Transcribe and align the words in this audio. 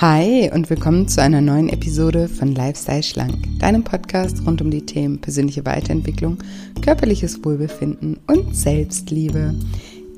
Hi 0.00 0.50
und 0.50 0.70
willkommen 0.70 1.08
zu 1.08 1.20
einer 1.20 1.42
neuen 1.42 1.68
Episode 1.68 2.26
von 2.26 2.54
Lifestyle 2.54 3.02
Schlank, 3.02 3.36
deinem 3.58 3.84
Podcast 3.84 4.46
rund 4.46 4.62
um 4.62 4.70
die 4.70 4.86
Themen 4.86 5.20
persönliche 5.20 5.66
Weiterentwicklung, 5.66 6.38
körperliches 6.80 7.44
Wohlbefinden 7.44 8.18
und 8.26 8.56
Selbstliebe. 8.56 9.54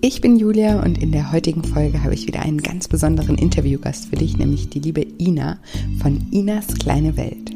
Ich 0.00 0.20
bin 0.20 0.36
Julia 0.36 0.80
und 0.84 1.02
in 1.02 1.10
der 1.10 1.32
heutigen 1.32 1.64
Folge 1.64 2.04
habe 2.04 2.14
ich 2.14 2.28
wieder 2.28 2.42
einen 2.42 2.62
ganz 2.62 2.86
besonderen 2.86 3.36
Interviewgast 3.36 4.08
für 4.08 4.14
dich, 4.14 4.36
nämlich 4.36 4.68
die 4.68 4.78
liebe 4.78 5.04
Ina 5.18 5.58
von 6.00 6.28
Inas 6.30 6.68
kleine 6.78 7.16
Welt. 7.16 7.50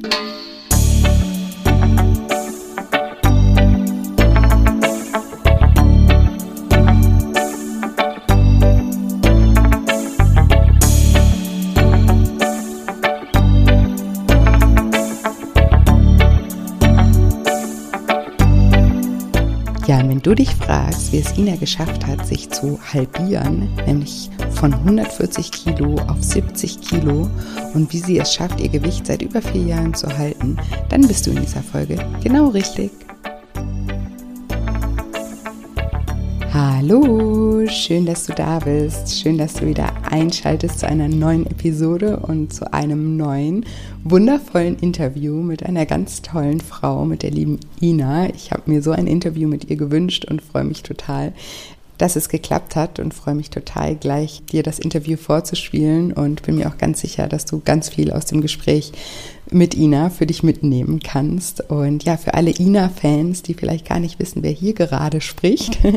Du 20.27 20.35
dich 20.35 20.57
fragst, 20.57 21.13
wie 21.13 21.19
es 21.19 21.39
Ina 21.39 21.55
geschafft 21.55 22.05
hat, 22.05 22.27
sich 22.27 22.51
zu 22.51 22.81
halbieren, 22.93 23.69
nämlich 23.87 24.29
von 24.51 24.75
140 24.75 25.53
Kilo 25.53 25.95
auf 26.09 26.21
70 26.21 26.81
Kilo 26.81 27.31
und 27.75 27.93
wie 27.93 28.01
sie 28.01 28.19
es 28.19 28.35
schafft, 28.35 28.59
ihr 28.59 28.69
Gewicht 28.69 29.07
seit 29.07 29.23
über 29.23 29.41
vier 29.41 29.63
Jahren 29.63 29.95
zu 29.95 30.09
halten, 30.19 30.57
dann 30.89 31.07
bist 31.07 31.27
du 31.27 31.31
in 31.31 31.43
dieser 31.43 31.63
Folge 31.63 32.05
genau 32.25 32.49
richtig. 32.49 32.91
Hallo, 36.59 37.67
schön, 37.69 38.07
dass 38.07 38.25
du 38.25 38.33
da 38.33 38.61
bist. 38.61 39.21
Schön, 39.21 39.37
dass 39.37 39.53
du 39.53 39.67
wieder 39.67 39.93
einschaltest 40.11 40.79
zu 40.79 40.89
einer 40.89 41.07
neuen 41.07 41.45
Episode 41.45 42.17
und 42.17 42.51
zu 42.51 42.73
einem 42.73 43.19
neuen, 43.19 43.67
wundervollen 44.05 44.79
Interview 44.79 45.43
mit 45.43 45.67
einer 45.67 45.85
ganz 45.85 46.23
tollen 46.23 46.63
Frau, 46.63 47.05
mit 47.05 47.23
der 47.23 47.31
lieben 47.31 47.61
Ina. 47.83 48.31
Ich 48.31 48.53
habe 48.53 48.71
mir 48.71 48.81
so 48.81 48.93
ein 48.93 49.07
Interview 49.07 49.51
mit 49.51 49.69
ihr 49.69 49.77
gewünscht 49.77 50.25
und 50.25 50.41
freue 50.41 50.65
mich 50.65 50.83
total, 50.83 51.35
dass 51.99 52.17
es 52.17 52.31
geklappt 52.31 52.75
hat 52.75 53.01
und 53.01 53.13
freue 53.13 53.35
mich 53.35 53.51
total 53.51 53.95
gleich, 53.95 54.43
dir 54.51 54.63
das 54.63 54.79
Interview 54.79 55.19
vorzuspielen 55.19 56.15
und 56.15 56.41
bin 56.41 56.57
mir 56.57 56.69
auch 56.69 56.79
ganz 56.79 57.03
sicher, 57.03 57.29
dass 57.29 57.45
du 57.45 57.61
ganz 57.63 57.91
viel 57.91 58.11
aus 58.11 58.25
dem 58.25 58.41
Gespräch 58.41 58.93
mit 59.51 59.75
Ina 59.75 60.11
für 60.11 60.27
dich 60.27 60.43
mitnehmen 60.43 61.01
kannst. 61.01 61.71
Und 61.71 62.05
ja, 62.05 62.17
für 62.17 62.35
alle 62.35 62.51
Ina-Fans, 62.51 63.43
die 63.43 63.55
vielleicht 63.55 63.89
gar 63.89 64.01
nicht 64.01 64.19
wissen, 64.19 64.43
wer 64.43 64.51
hier 64.51 64.75
gerade 64.75 65.21
spricht. 65.21 65.79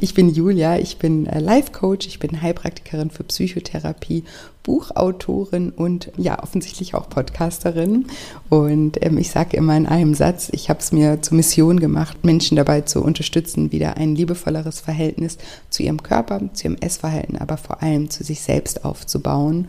Ich 0.00 0.14
bin 0.14 0.30
Julia, 0.32 0.78
ich 0.78 0.98
bin 0.98 1.26
äh, 1.26 1.40
Life-Coach, 1.40 2.06
ich 2.06 2.18
bin 2.18 2.40
Heilpraktikerin 2.40 3.10
für 3.10 3.24
Psychotherapie, 3.24 4.24
Buchautorin 4.62 5.70
und 5.70 6.12
ja, 6.16 6.42
offensichtlich 6.42 6.94
auch 6.94 7.08
Podcasterin. 7.08 8.06
Und 8.48 9.02
ähm, 9.04 9.18
ich 9.18 9.30
sage 9.30 9.56
immer 9.56 9.76
in 9.76 9.86
einem 9.86 10.14
Satz, 10.14 10.50
ich 10.52 10.68
habe 10.68 10.80
es 10.80 10.92
mir 10.92 11.22
zur 11.22 11.36
Mission 11.36 11.80
gemacht, 11.80 12.24
Menschen 12.24 12.56
dabei 12.56 12.82
zu 12.82 13.02
unterstützen, 13.02 13.72
wieder 13.72 13.96
ein 13.96 14.14
liebevolleres 14.14 14.80
Verhältnis 14.80 15.38
zu 15.70 15.82
ihrem 15.82 16.02
Körper, 16.02 16.40
zu 16.52 16.68
ihrem 16.68 16.76
Essverhalten, 16.80 17.38
aber 17.38 17.56
vor 17.56 17.82
allem 17.82 18.10
zu 18.10 18.24
sich 18.24 18.42
selbst 18.42 18.84
aufzubauen. 18.84 19.68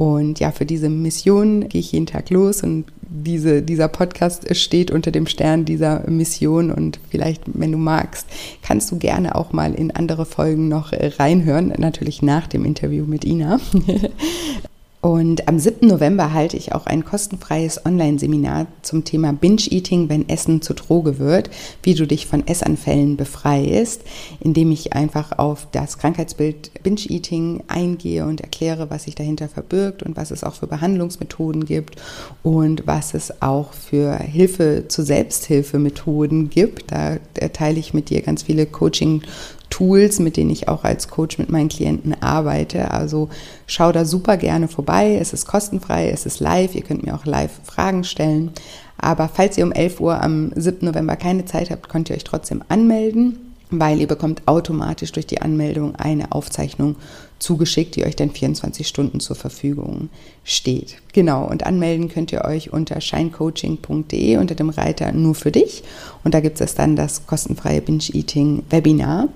Und 0.00 0.40
ja, 0.40 0.50
für 0.50 0.64
diese 0.64 0.88
Mission 0.88 1.68
gehe 1.68 1.82
ich 1.82 1.92
jeden 1.92 2.06
Tag 2.06 2.30
los 2.30 2.62
und 2.62 2.86
diese, 3.02 3.60
dieser 3.60 3.88
Podcast 3.88 4.56
steht 4.56 4.90
unter 4.90 5.10
dem 5.10 5.26
Stern 5.26 5.66
dieser 5.66 6.08
Mission 6.08 6.70
und 6.70 6.98
vielleicht, 7.10 7.42
wenn 7.52 7.70
du 7.70 7.76
magst, 7.76 8.26
kannst 8.62 8.90
du 8.90 8.96
gerne 8.96 9.34
auch 9.34 9.52
mal 9.52 9.74
in 9.74 9.90
andere 9.90 10.24
Folgen 10.24 10.68
noch 10.68 10.94
reinhören, 10.94 11.74
natürlich 11.76 12.22
nach 12.22 12.46
dem 12.46 12.64
Interview 12.64 13.04
mit 13.04 13.26
Ina. 13.26 13.60
Und 15.00 15.48
am 15.48 15.58
7. 15.58 15.88
November 15.88 16.34
halte 16.34 16.58
ich 16.58 16.74
auch 16.74 16.84
ein 16.84 17.06
kostenfreies 17.06 17.86
Online-Seminar 17.86 18.66
zum 18.82 19.04
Thema 19.04 19.32
Binge-Eating, 19.32 20.10
wenn 20.10 20.28
Essen 20.28 20.60
zur 20.60 20.76
Droge 20.76 21.18
wird, 21.18 21.48
wie 21.82 21.94
du 21.94 22.06
dich 22.06 22.26
von 22.26 22.46
Essanfällen 22.46 23.16
befreist, 23.16 24.02
indem 24.40 24.70
ich 24.72 24.92
einfach 24.92 25.38
auf 25.38 25.68
das 25.72 25.96
Krankheitsbild 25.96 26.82
Binge-Eating 26.82 27.62
eingehe 27.68 28.26
und 28.26 28.42
erkläre, 28.42 28.90
was 28.90 29.04
sich 29.04 29.14
dahinter 29.14 29.48
verbirgt 29.48 30.02
und 30.02 30.18
was 30.18 30.30
es 30.30 30.44
auch 30.44 30.54
für 30.54 30.66
Behandlungsmethoden 30.66 31.64
gibt 31.64 31.96
und 32.42 32.86
was 32.86 33.14
es 33.14 33.40
auch 33.40 33.72
für 33.72 34.16
Hilfe 34.18 34.84
zu 34.88 35.02
Selbsthilfemethoden 35.02 36.50
gibt. 36.50 36.92
Da 36.92 37.16
teile 37.54 37.78
ich 37.78 37.94
mit 37.94 38.10
dir 38.10 38.20
ganz 38.20 38.42
viele 38.42 38.66
Coaching- 38.66 39.22
Tools, 39.70 40.18
mit 40.18 40.36
denen 40.36 40.50
ich 40.50 40.68
auch 40.68 40.84
als 40.84 41.08
Coach 41.08 41.38
mit 41.38 41.50
meinen 41.50 41.68
Klienten 41.68 42.20
arbeite. 42.20 42.90
Also 42.90 43.28
schau 43.66 43.92
da 43.92 44.04
super 44.04 44.36
gerne 44.36 44.68
vorbei. 44.68 45.16
Es 45.18 45.32
ist 45.32 45.46
kostenfrei, 45.46 46.10
es 46.10 46.26
ist 46.26 46.40
live. 46.40 46.74
Ihr 46.74 46.82
könnt 46.82 47.04
mir 47.04 47.14
auch 47.14 47.24
live 47.24 47.52
Fragen 47.64 48.04
stellen. 48.04 48.50
Aber 48.98 49.28
falls 49.28 49.56
ihr 49.56 49.64
um 49.64 49.72
11 49.72 50.00
Uhr 50.00 50.22
am 50.22 50.52
7. 50.54 50.84
November 50.86 51.16
keine 51.16 51.46
Zeit 51.46 51.70
habt, 51.70 51.88
könnt 51.88 52.10
ihr 52.10 52.16
euch 52.16 52.24
trotzdem 52.24 52.62
anmelden, 52.68 53.54
weil 53.70 54.00
ihr 54.00 54.08
bekommt 54.08 54.42
automatisch 54.46 55.12
durch 55.12 55.26
die 55.26 55.40
Anmeldung 55.40 55.96
eine 55.96 56.32
Aufzeichnung 56.32 56.96
zugeschickt, 57.40 57.96
die 57.96 58.04
euch 58.04 58.14
dann 58.14 58.30
24 58.30 58.86
Stunden 58.86 59.18
zur 59.18 59.34
Verfügung 59.34 60.10
steht. 60.44 60.98
Genau, 61.12 61.48
und 61.48 61.66
anmelden 61.66 62.08
könnt 62.08 62.32
ihr 62.32 62.44
euch 62.44 62.72
unter 62.72 63.00
shinecoaching.de 63.00 64.36
unter 64.36 64.54
dem 64.54 64.70
Reiter 64.70 65.12
nur 65.12 65.34
für 65.34 65.50
dich. 65.50 65.82
Und 66.22 66.34
da 66.34 66.40
gibt 66.40 66.60
es 66.60 66.74
dann 66.74 66.94
das 66.94 67.26
kostenfreie 67.26 67.80
Binge-Eating-Webinar. 67.80 69.28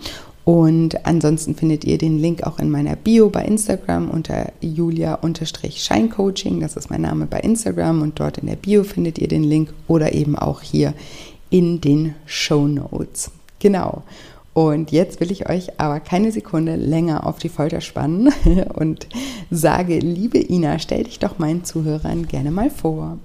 Und 0.44 1.06
ansonsten 1.06 1.54
findet 1.54 1.84
ihr 1.84 1.96
den 1.96 2.18
Link 2.18 2.42
auch 2.42 2.58
in 2.58 2.70
meiner 2.70 2.96
Bio 2.96 3.30
bei 3.30 3.44
Instagram 3.44 4.10
unter 4.10 4.52
julia-scheincoaching. 4.60 6.60
Das 6.60 6.76
ist 6.76 6.90
mein 6.90 7.00
Name 7.00 7.26
bei 7.26 7.40
Instagram 7.40 8.02
und 8.02 8.20
dort 8.20 8.38
in 8.38 8.48
der 8.48 8.56
Bio 8.56 8.84
findet 8.84 9.18
ihr 9.18 9.28
den 9.28 9.42
Link 9.42 9.72
oder 9.88 10.12
eben 10.12 10.36
auch 10.36 10.60
hier 10.60 10.92
in 11.48 11.80
den 11.80 12.14
Show 12.26 12.68
Notes. 12.68 13.30
Genau. 13.58 14.02
Und 14.54 14.92
jetzt 14.92 15.18
will 15.18 15.32
ich 15.32 15.50
euch 15.50 15.80
aber 15.80 15.98
keine 15.98 16.30
Sekunde 16.30 16.76
länger 16.76 17.26
auf 17.26 17.38
die 17.38 17.48
Folter 17.48 17.80
spannen 17.80 18.32
und 18.74 19.08
sage, 19.50 19.98
liebe 19.98 20.38
Ina, 20.38 20.78
stell 20.78 21.04
dich 21.04 21.18
doch 21.18 21.38
meinen 21.38 21.64
Zuhörern 21.64 22.28
gerne 22.28 22.52
mal 22.52 22.70
vor. 22.70 23.18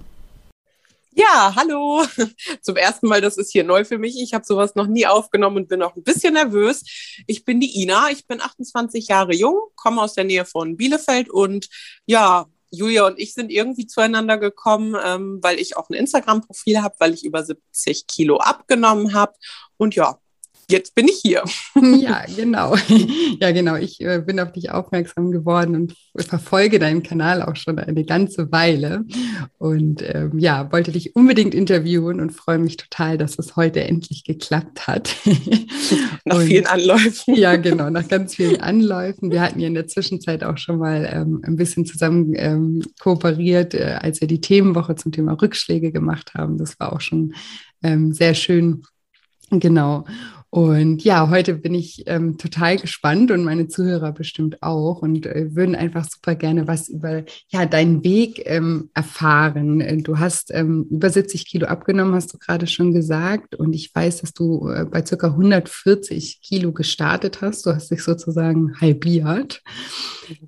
Ja, 1.13 1.53
hallo. 1.55 2.03
Zum 2.61 2.77
ersten 2.77 3.07
Mal, 3.07 3.21
das 3.21 3.37
ist 3.37 3.51
hier 3.51 3.63
neu 3.63 3.85
für 3.85 3.99
mich. 3.99 4.19
Ich 4.19 4.33
habe 4.33 4.45
sowas 4.45 4.73
noch 4.73 4.87
nie 4.87 5.05
aufgenommen 5.05 5.57
und 5.57 5.69
bin 5.69 5.83
auch 5.83 5.95
ein 5.95 6.03
bisschen 6.03 6.33
nervös. 6.33 6.83
Ich 7.27 7.45
bin 7.45 7.59
die 7.59 7.79
Ina, 7.79 8.09
ich 8.09 8.25
bin 8.25 8.41
28 8.41 9.07
Jahre 9.07 9.35
jung, 9.35 9.59
komme 9.75 10.01
aus 10.01 10.13
der 10.15 10.23
Nähe 10.23 10.45
von 10.45 10.77
Bielefeld 10.77 11.29
und 11.29 11.67
ja, 12.07 12.47
Julia 12.71 13.05
und 13.05 13.19
ich 13.19 13.33
sind 13.33 13.51
irgendwie 13.51 13.85
zueinander 13.85 14.37
gekommen, 14.37 14.95
ähm, 15.03 15.39
weil 15.41 15.59
ich 15.59 15.75
auch 15.75 15.89
ein 15.89 15.95
Instagram-Profil 15.95 16.81
habe, 16.81 16.95
weil 16.99 17.13
ich 17.13 17.25
über 17.25 17.43
70 17.43 18.07
Kilo 18.07 18.37
abgenommen 18.37 19.13
habe. 19.13 19.33
Und 19.77 19.95
ja, 19.95 20.19
jetzt 20.69 20.95
bin 20.95 21.07
ich 21.07 21.19
hier. 21.21 21.43
Ja, 21.99 22.23
genau. 22.35 22.75
Ja, 23.39 23.51
genau. 23.51 23.75
Ich 23.75 24.01
äh, 24.01 24.21
bin 24.25 24.39
auf 24.39 24.51
dich 24.51 24.71
aufmerksam 24.71 25.31
geworden 25.31 25.75
und 25.75 25.95
verfolge 26.27 26.77
deinen 26.77 27.03
Kanal 27.03 27.41
auch 27.41 27.55
schon 27.55 27.79
eine 27.79 28.03
ganze 28.03 28.51
Weile. 28.51 29.05
Und 29.57 30.01
ähm, 30.03 30.37
ja, 30.37 30.71
wollte 30.71 30.91
dich 30.91 31.15
unbedingt 31.15 31.53
interviewen 31.53 32.19
und 32.19 32.31
freue 32.31 32.59
mich 32.59 32.77
total, 32.77 33.17
dass 33.17 33.39
es 33.39 33.55
heute 33.55 33.83
endlich 33.83 34.23
geklappt 34.23 34.87
hat. 34.87 35.15
Nach 36.25 36.37
und, 36.37 36.43
vielen 36.43 36.65
Anläufen. 36.65 37.35
Ja, 37.35 37.55
genau, 37.55 37.89
nach 37.89 38.07
ganz 38.07 38.35
vielen 38.35 38.61
Anläufen. 38.61 39.31
Wir 39.31 39.41
hatten 39.41 39.59
ja 39.59 39.67
in 39.67 39.73
der 39.73 39.87
Zwischenzeit 39.87 40.43
auch 40.43 40.57
schon 40.57 40.77
mal 40.77 41.09
ähm, 41.11 41.41
ein 41.43 41.55
bisschen 41.55 41.85
zusammen 41.85 42.33
ähm, 42.35 42.81
kooperiert, 42.99 43.73
äh, 43.73 43.97
als 44.01 44.21
wir 44.21 44.27
die 44.27 44.41
Themenwoche 44.41 44.95
zum 44.95 45.11
Thema 45.11 45.33
Rückschläge 45.33 45.91
gemacht 45.91 46.33
haben. 46.33 46.57
Das 46.57 46.79
war 46.79 46.93
auch 46.93 47.01
schon 47.01 47.33
ähm, 47.83 48.13
sehr 48.13 48.33
schön. 48.33 48.83
Genau. 49.51 50.05
Und 50.51 51.03
ja, 51.03 51.29
heute 51.29 51.53
bin 51.53 51.75
ich 51.75 52.03
ähm, 52.07 52.39
total 52.39 52.77
gespannt 52.77 53.29
und 53.29 53.43
meine 53.43 53.67
Zuhörer 53.67 54.11
bestimmt 54.11 54.63
auch 54.63 55.03
und 55.03 55.27
äh, 55.27 55.55
würden 55.55 55.75
einfach 55.75 56.05
super 56.09 56.33
gerne 56.33 56.67
was 56.67 56.89
über 56.89 57.23
ja, 57.49 57.67
deinen 57.67 58.03
Weg 58.03 58.41
ähm, 58.45 58.89
erfahren. 58.95 59.79
Äh, 59.79 59.97
du 59.97 60.17
hast 60.17 60.49
ähm, 60.51 60.87
über 60.89 61.11
70 61.11 61.45
Kilo 61.45 61.67
abgenommen, 61.67 62.15
hast 62.15 62.33
du 62.33 62.39
gerade 62.39 62.65
schon 62.65 62.93
gesagt. 62.93 63.53
Und 63.55 63.73
ich 63.73 63.93
weiß, 63.93 64.21
dass 64.21 64.33
du 64.33 64.69
äh, 64.69 64.85
bei 64.85 65.05
circa 65.05 65.27
140 65.27 66.41
Kilo 66.41 66.71
gestartet 66.71 67.41
hast. 67.41 67.67
Du 67.67 67.75
hast 67.75 67.91
dich 67.91 68.01
sozusagen 68.01 68.73
halbiert. 68.81 69.61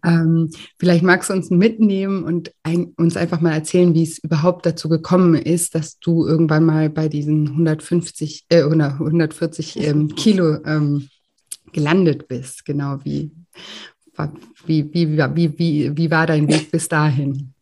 Ähm, 0.04 0.50
vielleicht 0.80 1.04
magst 1.04 1.30
du 1.30 1.34
uns 1.34 1.50
mitnehmen 1.50 2.24
und 2.24 2.52
ein, 2.64 2.94
uns 2.98 3.18
einfach 3.18 3.42
mal 3.42 3.54
erzählen, 3.54 3.94
wie 3.94 4.04
es 4.04 4.20
überhaupt 4.20 4.66
dazu 4.66 4.90
gekommen 4.90 5.36
ist, 5.36 5.76
dass 5.76 6.00
du 6.00 6.26
irgendwann 6.26 6.66
mal 6.66 6.90
bei 6.90 7.08
diesen 7.08 7.50
150 7.50 8.46
äh, 8.50 8.64
140 8.64 9.91
ähm, 9.92 10.16
Kilo 10.16 10.64
ähm, 10.66 11.10
gelandet 11.72 12.28
bist. 12.28 12.66
Genau, 12.66 12.98
wie, 13.04 13.32
wie, 14.66 14.94
wie, 14.94 15.18
wie, 15.18 15.60
wie, 15.60 15.98
wie 15.98 16.12
war 16.12 16.28
dein 16.28 16.48
Weg 16.48 16.72
bis 16.72 16.88
dahin? 16.88 17.54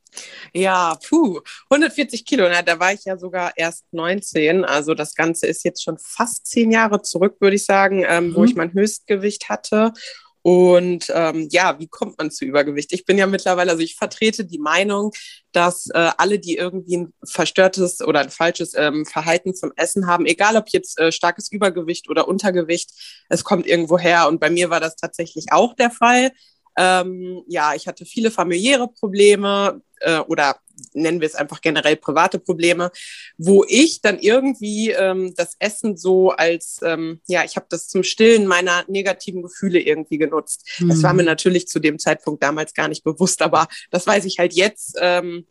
Ja, 0.54 0.98
puh, 1.08 1.40
140 1.70 2.26
Kilo, 2.26 2.50
na, 2.50 2.62
da 2.62 2.80
war 2.80 2.94
ich 2.94 3.06
ja 3.06 3.18
sogar 3.18 3.54
erst 3.56 3.86
19. 3.92 4.66
Also 4.66 4.94
das 4.94 5.16
Ganze 5.16 5.48
ist 5.48 5.64
jetzt 5.64 5.84
schon 5.84 5.98
fast 5.98 6.48
zehn 6.48 6.72
Jahre 6.72 7.02
zurück, 7.02 7.38
würde 7.40 7.56
ich 7.56 7.66
sagen, 7.66 8.04
ähm, 8.08 8.30
mhm. 8.30 8.36
wo 8.36 8.44
ich 8.44 8.56
mein 8.56 8.74
Höchstgewicht 8.74 9.50
hatte. 9.50 9.94
Und 10.42 11.12
ähm, 11.14 11.48
ja, 11.52 11.80
wie 11.80 11.88
kommt 11.88 12.18
man 12.18 12.32
zu 12.32 12.46
Übergewicht? 12.46 12.94
Ich 12.94 13.06
bin 13.06 13.18
ja 13.18 13.28
mittlerweile, 13.28 13.72
also 13.72 13.84
ich 13.84 13.96
vertrete 13.96 14.46
die 14.46 14.60
Meinung, 14.60 15.12
dass 15.52 15.88
äh, 15.88 16.12
alle, 16.18 16.40
die 16.40 16.56
irgendwie 16.56 16.98
ein 16.98 17.14
verstörtes 17.26 18.02
oder 18.02 18.22
ein 18.22 18.30
falsches 18.30 18.74
ähm, 18.76 19.06
Verhalten 19.06 19.54
zum 19.54 19.72
Essen 19.76 20.08
haben, 20.08 20.26
egal 20.26 20.56
ob 20.56 20.70
jetzt 20.70 20.98
äh, 21.00 21.12
starkes 21.12 21.52
Übergewicht 21.52 22.10
oder 22.10 22.28
Untergewicht, 22.28 22.92
es 23.28 23.44
kommt 23.44 23.68
irgendwo 23.68 23.98
her. 24.00 24.28
Und 24.28 24.40
bei 24.40 24.50
mir 24.50 24.70
war 24.70 24.80
das 24.80 24.96
tatsächlich 24.96 25.48
auch 25.52 25.76
der 25.76 25.92
Fall. 25.92 26.32
Ähm, 26.78 27.44
ja, 27.48 27.74
ich 27.76 27.88
hatte 27.88 28.06
viele 28.06 28.32
familiäre 28.32 28.88
Probleme 28.88 29.82
äh, 30.00 30.20
oder 30.20 30.56
nennen 30.94 31.22
wir 31.22 31.28
es 31.28 31.36
einfach 31.36 31.62
generell 31.62 31.96
private 31.96 32.40
Probleme, 32.40 32.92
wo 33.38 33.66
ich 33.68 34.02
dann 34.02 34.20
irgendwie 34.20 34.92
ähm, 34.92 35.34
das 35.36 35.56
Essen 35.60 35.98
so 35.98 36.32
als, 36.32 36.80
ähm, 36.84 37.22
ja, 37.28 37.44
ich 37.44 37.56
habe 37.56 37.68
das 37.70 37.88
zum 37.88 38.04
Stillen 38.04 38.48
meiner 38.48 38.86
negativen 38.88 39.42
Gefühle 39.42 39.80
irgendwie 39.80 40.18
genutzt. 40.18 40.68
Mhm. 40.80 40.90
Das 40.90 41.04
war 41.04 41.14
mir 41.14 41.24
mhm. 41.24 41.28
natürlich 41.28 41.68
zu 41.68 41.80
dem 41.80 42.00
Zeitpunkt 42.00 42.44
damals 42.44 42.74
gar 42.74 42.88
nicht 42.88 43.04
bewusst, 43.04 43.42
aber 43.42 43.68
das 43.92 44.08
weiß 44.08 44.26
ich 44.26 44.40
halt 44.40 44.54
jetzt, 44.54 44.98
ähm, 45.00 45.46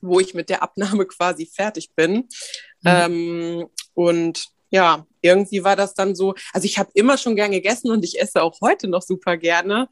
wo 0.00 0.20
ich 0.20 0.34
mit 0.34 0.48
der 0.48 0.62
Abnahme 0.62 1.06
quasi 1.06 1.46
fertig 1.46 1.90
bin. 1.94 2.12
Mhm. 2.12 2.26
Ähm, 2.84 3.66
und 3.94 4.50
ja, 4.70 5.06
irgendwie 5.20 5.64
war 5.64 5.76
das 5.76 5.94
dann 5.94 6.14
so, 6.14 6.34
also 6.52 6.64
ich 6.64 6.78
habe 6.78 6.90
immer 6.94 7.18
schon 7.18 7.36
gern 7.36 7.50
gegessen 7.50 7.90
und 7.90 8.04
ich 8.04 8.20
esse 8.20 8.42
auch 8.42 8.60
heute 8.60 8.88
noch 8.88 9.02
super 9.02 9.36
gerne. 9.36 9.88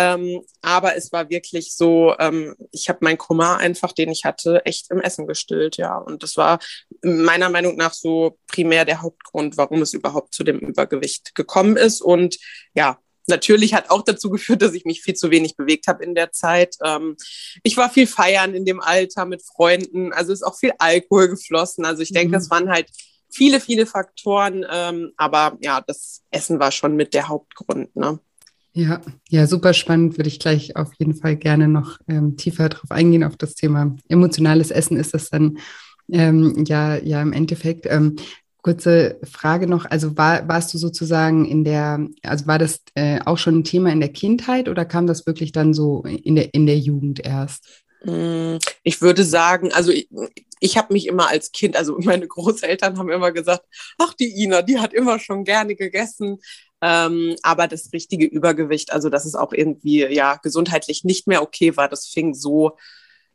Ähm, 0.00 0.44
aber 0.62 0.94
es 0.94 1.10
war 1.10 1.28
wirklich 1.28 1.74
so, 1.74 2.14
ähm, 2.20 2.54
ich 2.70 2.88
habe 2.88 3.00
meinen 3.02 3.18
Kummer 3.18 3.56
einfach, 3.56 3.90
den 3.90 4.10
ich 4.10 4.24
hatte, 4.24 4.64
echt 4.64 4.92
im 4.92 5.00
Essen 5.00 5.26
gestillt, 5.26 5.76
ja. 5.76 5.98
Und 5.98 6.22
das 6.22 6.36
war 6.36 6.60
meiner 7.02 7.48
Meinung 7.48 7.74
nach 7.74 7.92
so 7.92 8.38
primär 8.46 8.84
der 8.84 9.02
Hauptgrund, 9.02 9.56
warum 9.56 9.82
es 9.82 9.94
überhaupt 9.94 10.34
zu 10.34 10.44
dem 10.44 10.60
Übergewicht 10.60 11.34
gekommen 11.34 11.76
ist. 11.76 12.00
Und 12.00 12.38
ja, 12.74 12.98
natürlich 13.26 13.74
hat 13.74 13.90
auch 13.90 14.02
dazu 14.02 14.30
geführt, 14.30 14.62
dass 14.62 14.74
ich 14.74 14.84
mich 14.84 15.02
viel 15.02 15.14
zu 15.14 15.32
wenig 15.32 15.56
bewegt 15.56 15.88
habe 15.88 16.04
in 16.04 16.14
der 16.14 16.30
Zeit. 16.30 16.76
Ähm, 16.84 17.16
ich 17.64 17.76
war 17.76 17.90
viel 17.90 18.06
feiern 18.06 18.54
in 18.54 18.64
dem 18.64 18.80
Alter 18.80 19.26
mit 19.26 19.42
Freunden, 19.42 20.12
also 20.12 20.32
ist 20.32 20.44
auch 20.46 20.56
viel 20.56 20.74
Alkohol 20.78 21.26
geflossen. 21.26 21.84
Also 21.84 22.02
ich 22.02 22.12
denke, 22.12 22.28
mhm. 22.28 22.32
das 22.34 22.50
waren 22.50 22.70
halt 22.70 22.88
viele, 23.30 23.58
viele 23.58 23.84
Faktoren. 23.84 24.64
Ähm, 24.70 25.12
aber 25.16 25.58
ja, 25.60 25.80
das 25.80 26.22
Essen 26.30 26.60
war 26.60 26.70
schon 26.70 26.94
mit 26.94 27.14
der 27.14 27.26
Hauptgrund. 27.26 27.96
Ne? 27.96 28.20
Ja, 28.78 29.00
ja, 29.28 29.46
super 29.48 29.74
spannend. 29.74 30.18
Würde 30.18 30.28
ich 30.28 30.38
gleich 30.38 30.76
auf 30.76 30.92
jeden 30.98 31.14
Fall 31.16 31.34
gerne 31.34 31.66
noch 31.66 31.98
ähm, 32.06 32.36
tiefer 32.36 32.68
darauf 32.68 32.92
eingehen, 32.92 33.24
auf 33.24 33.36
das 33.36 33.56
Thema 33.56 33.96
emotionales 34.08 34.70
Essen 34.70 34.96
ist 34.96 35.14
das 35.14 35.30
dann 35.30 35.58
ähm, 36.12 36.64
ja, 36.64 36.94
ja 36.96 37.20
im 37.20 37.32
Endeffekt. 37.32 37.86
Ähm, 37.86 38.14
kurze 38.62 39.18
Frage 39.24 39.66
noch, 39.66 39.84
also 39.86 40.16
war, 40.16 40.46
warst 40.46 40.72
du 40.74 40.78
sozusagen 40.78 41.44
in 41.44 41.64
der, 41.64 42.06
also 42.22 42.46
war 42.46 42.60
das 42.60 42.82
äh, 42.94 43.18
auch 43.24 43.38
schon 43.38 43.58
ein 43.58 43.64
Thema 43.64 43.90
in 43.90 43.98
der 43.98 44.12
Kindheit 44.12 44.68
oder 44.68 44.84
kam 44.84 45.08
das 45.08 45.26
wirklich 45.26 45.50
dann 45.50 45.74
so 45.74 46.02
in 46.02 46.36
der, 46.36 46.54
in 46.54 46.66
der 46.66 46.78
Jugend 46.78 47.24
erst? 47.26 47.84
Mm, 48.04 48.58
ich 48.82 49.00
würde 49.02 49.24
sagen, 49.24 49.72
also 49.72 49.90
ich, 49.90 50.08
ich 50.60 50.76
habe 50.76 50.92
mich 50.92 51.06
immer 51.06 51.28
als 51.28 51.52
Kind, 51.52 51.76
also 51.76 51.98
meine 52.00 52.26
Großeltern 52.26 52.98
haben 52.98 53.10
immer 53.10 53.32
gesagt, 53.32 53.64
ach 53.98 54.14
die 54.14 54.42
Ina, 54.42 54.62
die 54.62 54.78
hat 54.78 54.92
immer 54.92 55.18
schon 55.18 55.44
gerne 55.44 55.74
gegessen. 55.74 56.38
Ähm, 56.80 57.34
aber 57.42 57.66
das 57.66 57.92
richtige 57.92 58.26
Übergewicht, 58.26 58.92
also 58.92 59.08
dass 59.08 59.24
es 59.24 59.34
auch 59.34 59.52
irgendwie 59.52 60.06
ja 60.06 60.36
gesundheitlich 60.36 61.02
nicht 61.02 61.26
mehr 61.26 61.42
okay 61.42 61.76
war, 61.76 61.88
das 61.88 62.06
fing 62.06 62.34
so, 62.34 62.76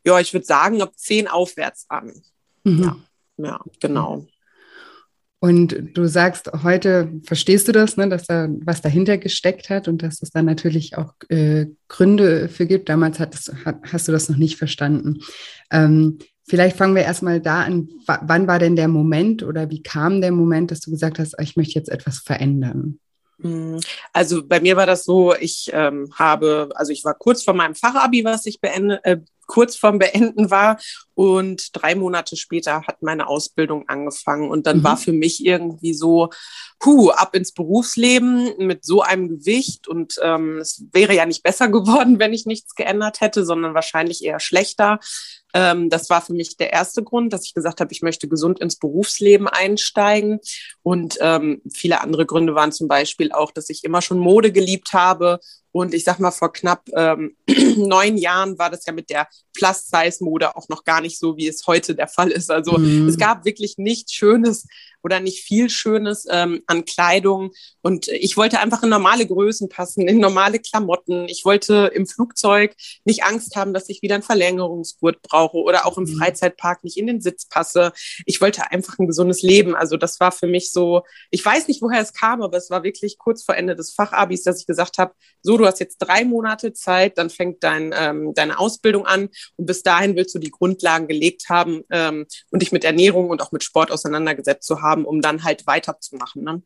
ja, 0.06 0.20
ich 0.20 0.34
würde 0.34 0.46
sagen, 0.46 0.82
ab 0.82 0.94
zehn 0.96 1.28
aufwärts 1.28 1.86
an. 1.90 2.24
Mhm. 2.64 2.84
Ja, 2.84 2.96
ja, 3.38 3.60
genau. 3.82 4.26
Und 5.44 5.98
du 5.98 6.08
sagst, 6.08 6.50
heute 6.64 7.12
verstehst 7.26 7.68
du 7.68 7.74
das, 7.74 7.98
ne, 7.98 8.08
dass 8.08 8.28
da 8.28 8.48
was 8.64 8.80
dahinter 8.80 9.18
gesteckt 9.18 9.70
hat 9.70 9.90
und 9.90 10.02
dass 10.02 10.22
es 10.22 10.30
dann 10.30 10.46
natürlich 10.46 10.98
auch 10.98 11.16
äh, 11.28 11.66
Gründe 11.90 12.48
für 12.48 12.66
gibt. 12.66 12.88
Damals 12.88 13.20
hattest, 13.20 13.54
hat, 13.66 13.76
hast 13.92 14.08
du 14.08 14.14
das 14.14 14.30
noch 14.30 14.38
nicht 14.38 14.58
verstanden. 14.58 15.20
Ähm, 15.70 16.20
vielleicht 16.48 16.78
fangen 16.78 16.96
wir 16.96 17.02
erstmal 17.02 17.42
da 17.42 17.64
an. 17.64 17.90
W 18.08 18.14
wann 18.22 18.48
war 18.48 18.58
denn 18.58 18.78
der 18.78 18.88
Moment 18.88 19.44
oder 19.44 19.70
wie 19.70 19.84
kam 19.84 20.22
der 20.22 20.32
Moment, 20.32 20.72
dass 20.72 20.80
du 20.80 20.92
gesagt 20.92 21.20
hast, 21.20 21.36
ich 21.42 21.58
möchte 21.58 21.74
jetzt 21.74 21.90
etwas 21.90 22.20
verändern? 22.20 23.00
Mm, 23.40 23.80
also 24.14 24.48
bei 24.48 24.62
mir 24.62 24.78
war 24.78 24.86
das 24.86 25.04
so, 25.04 25.36
ich 25.36 25.70
ähm, 25.74 26.08
habe, 26.16 26.70
also 26.76 26.94
ich 26.94 27.04
war 27.04 27.16
kurz 27.16 27.44
vor 27.44 27.54
meinem 27.54 27.76
Fachabi, 27.76 28.24
was 28.24 28.46
ich 28.46 28.62
beende, 28.62 29.04
äh, 29.04 29.18
kurz 29.48 29.76
vorm 29.76 30.00
Beenden 30.00 30.52
war 30.52 30.80
und 31.16 31.70
drei 31.74 31.96
Monate 31.96 32.36
später 32.36 32.84
hat 32.84 33.02
meine 33.02 33.28
Ausbildung 33.28 33.88
angefangen 33.88 34.50
und 34.50 34.66
dann 34.68 34.80
mhm. 34.80 34.84
war 34.84 34.98
für 34.98 35.14
mich 35.14 35.46
irgendwie 35.46 35.94
so, 35.94 36.30
puh, 36.84 37.12
ab 37.12 37.34
ins 37.34 37.54
Berufsleben 37.54 38.58
mit 38.58 38.84
so 38.84 39.02
einem 39.02 39.30
Gewicht 39.30 39.88
und 39.88 40.16
ähm, 40.22 40.58
es 40.58 40.84
wäre 40.92 41.16
ja 41.16 41.26
nicht 41.26 41.42
besser 41.42 41.68
geworden, 41.70 42.20
wenn 42.20 42.34
ich 42.34 42.46
nichts 42.46 42.76
geändert 42.76 43.22
hätte, 43.22 43.46
sondern 43.46 43.74
wahrscheinlich 43.74 44.22
eher 44.22 44.42
schlechter. 44.42 45.00
Ähm, 45.54 45.90
das 45.90 46.10
war 46.10 46.22
für 46.22 46.34
mich 46.34 46.58
der 46.58 46.74
erste 46.74 47.02
Grund, 47.02 47.32
dass 47.32 47.46
ich 47.46 47.54
gesagt 47.54 47.80
habe, 47.80 47.94
ich 47.94 48.02
möchte 48.02 48.28
gesund 48.28 48.60
ins 48.60 48.76
Berufsleben 48.76 49.48
einsteigen. 49.48 50.40
Und 50.82 51.18
ähm, 51.22 51.62
viele 51.72 52.02
andere 52.02 52.26
Gründe 52.26 52.54
waren 52.54 52.74
zum 52.74 52.90
Beispiel 52.90 53.32
auch, 53.32 53.52
dass 53.52 53.70
ich 53.70 53.86
immer 53.86 54.02
schon 54.02 54.18
Mode 54.18 54.52
geliebt 54.52 54.92
habe 54.92 55.40
und 55.74 55.94
ich 55.94 56.04
sag 56.04 56.20
mal, 56.20 56.32
vor 56.32 56.54
knapp 56.54 56.88
ähm, 56.96 57.36
neun 57.78 58.18
Jahren 58.18 58.60
war 58.60 58.70
das 58.70 58.86
ja 58.86 58.94
mit 58.94 59.10
der 59.10 59.28
Plus-Size-Mode 59.54 60.56
auch 60.56 60.70
noch 60.70 60.84
gar 60.84 61.02
nicht 61.02 61.18
so, 61.18 61.36
wie 61.36 61.48
es 61.48 61.66
heute 61.66 61.96
der 61.96 62.08
Fall 62.08 62.30
ist. 62.30 62.52
Also 62.52 62.78
mhm. 62.78 63.08
es 63.08 63.18
gab 63.18 63.44
wirklich 63.44 63.78
nichts 63.78 64.14
Schönes 64.14 64.68
oder 65.04 65.20
nicht 65.20 65.44
viel 65.44 65.70
Schönes 65.70 66.26
ähm, 66.30 66.64
an 66.66 66.86
Kleidung. 66.86 67.52
Und 67.82 68.08
ich 68.08 68.38
wollte 68.38 68.60
einfach 68.60 68.82
in 68.84 68.90
normale 68.90 69.28
Größen 69.28 69.70
passen, 69.70 70.08
in 70.08 70.20
normale 70.20 70.60
Klamotten. 70.60 71.28
Ich 71.28 71.44
wollte 71.44 71.92
im 71.94 72.08
Flugzeug 72.08 72.74
nicht 73.04 73.24
Angst 73.24 73.56
haben, 73.56 73.74
dass 73.74 73.90
ich 73.90 74.02
wieder 74.02 74.16
einen 74.16 74.24
Verlängerungsgurt 74.24 75.22
brauche 75.22 75.58
oder 75.58 75.86
auch 75.86 75.98
im 75.98 76.06
mhm. 76.06 76.18
Freizeitpark 76.18 76.84
nicht 76.84 76.98
in 76.98 77.08
den 77.08 77.22
Sitz 77.22 77.48
passe. 77.48 77.92
Ich 78.26 78.40
wollte 78.40 78.72
einfach 78.72 78.98
ein 78.98 79.08
gesundes 79.08 79.42
Leben. 79.42 79.76
Also 79.76 79.98
das 79.98 80.20
war 80.20 80.32
für 80.32 80.48
mich 80.48 80.72
so, 80.72 81.04
ich 81.30 81.44
weiß 81.44 81.68
nicht, 81.68 81.82
woher 81.82 82.02
es 82.02 82.14
kam, 82.14 82.42
aber 82.42 82.58
es 82.58 82.70
war 82.70 82.84
wirklich 82.84 83.18
kurz 83.18 83.44
vor 83.44 83.56
Ende 83.56 83.76
des 83.76 83.92
Fachabis, 83.92 84.44
dass 84.44 84.62
ich 84.62 84.66
gesagt 84.66 84.98
habe, 84.98 85.14
so, 85.42 85.58
du 85.58 85.66
hast 85.66 85.82
jetzt 85.82 85.98
drei 85.98 86.24
Monate 86.24 86.72
Zeit, 86.72 87.18
dann 87.18 87.30
fängt 87.30 87.64
dein, 87.64 87.94
ähm, 87.98 88.34
deine 88.34 88.58
Ausbildung 88.58 89.06
an 89.06 89.30
und 89.58 89.66
bis 89.66 89.84
dahin 89.84 90.16
willst 90.16 90.34
du 90.34 90.40
die 90.40 90.52
Grundlagen 90.52 91.08
gelegt 91.08 91.50
haben 91.50 91.84
ähm, 91.92 92.26
und 92.52 92.62
dich 92.62 92.72
mit 92.72 92.86
Ernährung 92.86 93.30
und 93.30 93.42
auch 93.42 93.52
mit 93.52 93.64
Sport 93.64 93.92
auseinandergesetzt 93.92 94.66
zu 94.66 94.82
haben 94.82 94.93
haben, 94.94 95.06
um 95.06 95.22
dann 95.22 95.44
halt 95.44 95.66
weiterzumachen. 95.66 96.44
Ne? 96.44 96.62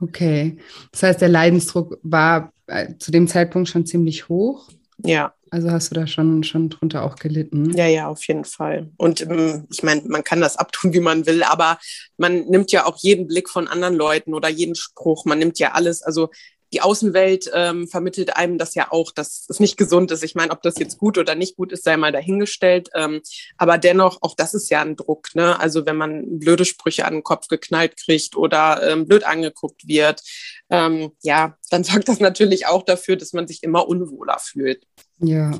Okay, 0.00 0.58
das 0.92 1.02
heißt, 1.02 1.20
der 1.20 1.28
Leidensdruck 1.28 1.98
war 2.02 2.52
äh, 2.66 2.94
zu 2.98 3.10
dem 3.10 3.26
Zeitpunkt 3.26 3.68
schon 3.68 3.86
ziemlich 3.86 4.28
hoch. 4.28 4.68
Ja. 5.04 5.34
Also 5.50 5.70
hast 5.70 5.90
du 5.90 5.94
da 5.94 6.06
schon, 6.06 6.42
schon 6.42 6.68
drunter 6.68 7.04
auch 7.04 7.16
gelitten? 7.16 7.72
Ja, 7.76 7.86
ja, 7.86 8.08
auf 8.08 8.26
jeden 8.26 8.44
Fall. 8.44 8.90
Und 8.96 9.20
ähm, 9.20 9.66
ich 9.70 9.82
meine, 9.82 10.02
man 10.06 10.24
kann 10.24 10.40
das 10.40 10.56
abtun, 10.56 10.92
wie 10.92 11.00
man 11.00 11.26
will, 11.26 11.42
aber 11.44 11.78
man 12.16 12.44
nimmt 12.46 12.72
ja 12.72 12.86
auch 12.86 12.96
jeden 12.98 13.28
Blick 13.28 13.48
von 13.48 13.68
anderen 13.68 13.94
Leuten 13.94 14.34
oder 14.34 14.48
jeden 14.48 14.74
Spruch. 14.74 15.24
Man 15.26 15.38
nimmt 15.38 15.58
ja 15.58 15.72
alles. 15.72 16.02
Also 16.02 16.30
die 16.74 16.80
Außenwelt 16.80 17.50
ähm, 17.54 17.86
vermittelt 17.86 18.36
einem 18.36 18.58
das 18.58 18.74
ja 18.74 18.90
auch, 18.90 19.12
dass 19.12 19.46
es 19.48 19.60
nicht 19.60 19.76
gesund 19.76 20.10
ist. 20.10 20.24
Ich 20.24 20.34
meine, 20.34 20.50
ob 20.50 20.60
das 20.62 20.76
jetzt 20.76 20.98
gut 20.98 21.18
oder 21.18 21.36
nicht 21.36 21.56
gut 21.56 21.70
ist, 21.70 21.84
sei 21.84 21.96
mal 21.96 22.10
dahingestellt. 22.10 22.90
Ähm, 22.94 23.20
aber 23.56 23.78
dennoch, 23.78 24.18
auch 24.22 24.34
das 24.34 24.54
ist 24.54 24.70
ja 24.70 24.82
ein 24.82 24.96
Druck. 24.96 25.28
Ne? 25.34 25.58
Also 25.60 25.86
wenn 25.86 25.96
man 25.96 26.40
blöde 26.40 26.64
Sprüche 26.64 27.04
an 27.04 27.14
den 27.14 27.22
Kopf 27.22 27.46
geknallt 27.46 27.96
kriegt 27.96 28.36
oder 28.36 28.82
ähm, 28.82 29.06
blöd 29.06 29.24
angeguckt 29.24 29.86
wird, 29.86 30.20
ähm, 30.68 31.12
ja, 31.22 31.56
dann 31.70 31.84
sorgt 31.84 32.08
das 32.08 32.18
natürlich 32.18 32.66
auch 32.66 32.82
dafür, 32.82 33.14
dass 33.14 33.32
man 33.32 33.46
sich 33.46 33.62
immer 33.62 33.86
unwohler 33.86 34.38
fühlt. 34.40 34.84
Ja. 35.20 35.52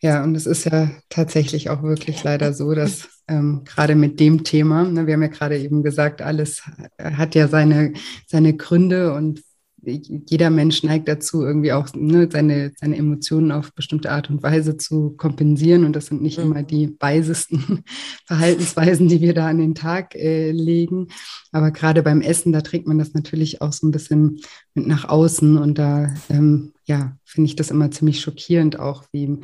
Ja, 0.00 0.22
und 0.22 0.34
es 0.34 0.44
ist 0.44 0.64
ja 0.64 0.90
tatsächlich 1.08 1.70
auch 1.70 1.82
wirklich 1.82 2.22
leider 2.24 2.52
so, 2.52 2.74
dass 2.74 3.08
ähm, 3.26 3.62
gerade 3.64 3.94
mit 3.94 4.20
dem 4.20 4.44
Thema, 4.44 4.84
ne, 4.84 5.06
wir 5.06 5.14
haben 5.14 5.22
ja 5.22 5.28
gerade 5.28 5.58
eben 5.58 5.82
gesagt, 5.82 6.20
alles 6.20 6.60
hat 6.98 7.34
ja 7.34 7.48
seine, 7.48 7.94
seine 8.26 8.54
Gründe 8.54 9.14
und 9.14 9.40
jeder 9.86 10.50
Mensch 10.50 10.82
neigt 10.82 11.08
dazu, 11.08 11.42
irgendwie 11.42 11.72
auch 11.72 11.88
ne, 11.94 12.28
seine, 12.30 12.72
seine 12.78 12.96
Emotionen 12.96 13.52
auf 13.52 13.72
bestimmte 13.72 14.10
Art 14.10 14.28
und 14.28 14.42
Weise 14.42 14.76
zu 14.76 15.10
kompensieren. 15.16 15.84
Und 15.84 15.94
das 15.94 16.06
sind 16.06 16.22
nicht 16.22 16.38
mhm. 16.38 16.44
immer 16.44 16.62
die 16.62 16.96
weisesten 17.00 17.84
Verhaltensweisen, 18.26 19.08
die 19.08 19.20
wir 19.20 19.34
da 19.34 19.48
an 19.48 19.58
den 19.58 19.74
Tag 19.74 20.14
äh, 20.14 20.50
legen. 20.50 21.08
Aber 21.52 21.70
gerade 21.70 22.02
beim 22.02 22.20
Essen, 22.20 22.52
da 22.52 22.60
trägt 22.60 22.86
man 22.86 22.98
das 22.98 23.14
natürlich 23.14 23.62
auch 23.62 23.72
so 23.72 23.86
ein 23.86 23.92
bisschen 23.92 24.40
mit 24.74 24.86
nach 24.86 25.08
außen. 25.08 25.56
Und 25.56 25.78
da, 25.78 26.12
ähm, 26.28 26.73
ja, 26.84 27.16
finde 27.24 27.48
ich 27.48 27.56
das 27.56 27.70
immer 27.70 27.90
ziemlich 27.90 28.20
schockierend, 28.20 28.78
auch 28.78 29.04
wie 29.12 29.40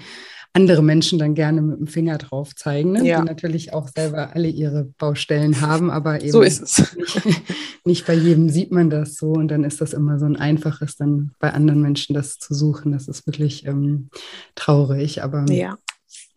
andere 0.52 0.82
Menschen 0.82 1.18
dann 1.18 1.34
gerne 1.34 1.62
mit 1.62 1.78
dem 1.78 1.86
Finger 1.86 2.18
drauf 2.18 2.54
zeigen, 2.56 2.92
ne? 2.92 3.06
ja. 3.06 3.20
die 3.20 3.26
natürlich 3.26 3.72
auch 3.72 3.88
selber 3.88 4.34
alle 4.34 4.48
ihre 4.48 4.84
Baustellen 4.98 5.60
haben, 5.60 5.90
aber 5.90 6.20
eben 6.20 6.32
so 6.32 6.42
ist 6.42 6.62
es. 6.62 6.96
Nicht, 6.96 7.22
nicht, 7.84 8.06
bei 8.06 8.14
jedem 8.14 8.48
sieht 8.48 8.72
man 8.72 8.90
das 8.90 9.14
so 9.16 9.32
und 9.32 9.48
dann 9.48 9.64
ist 9.64 9.80
das 9.80 9.92
immer 9.92 10.18
so 10.18 10.26
ein 10.26 10.36
einfaches, 10.36 10.96
dann 10.96 11.32
bei 11.38 11.52
anderen 11.52 11.80
Menschen 11.80 12.14
das 12.14 12.38
zu 12.38 12.52
suchen. 12.52 12.92
Das 12.92 13.08
ist 13.08 13.26
wirklich 13.26 13.64
ähm, 13.64 14.10
traurig, 14.54 15.22
aber 15.22 15.46
ja. 15.50 15.76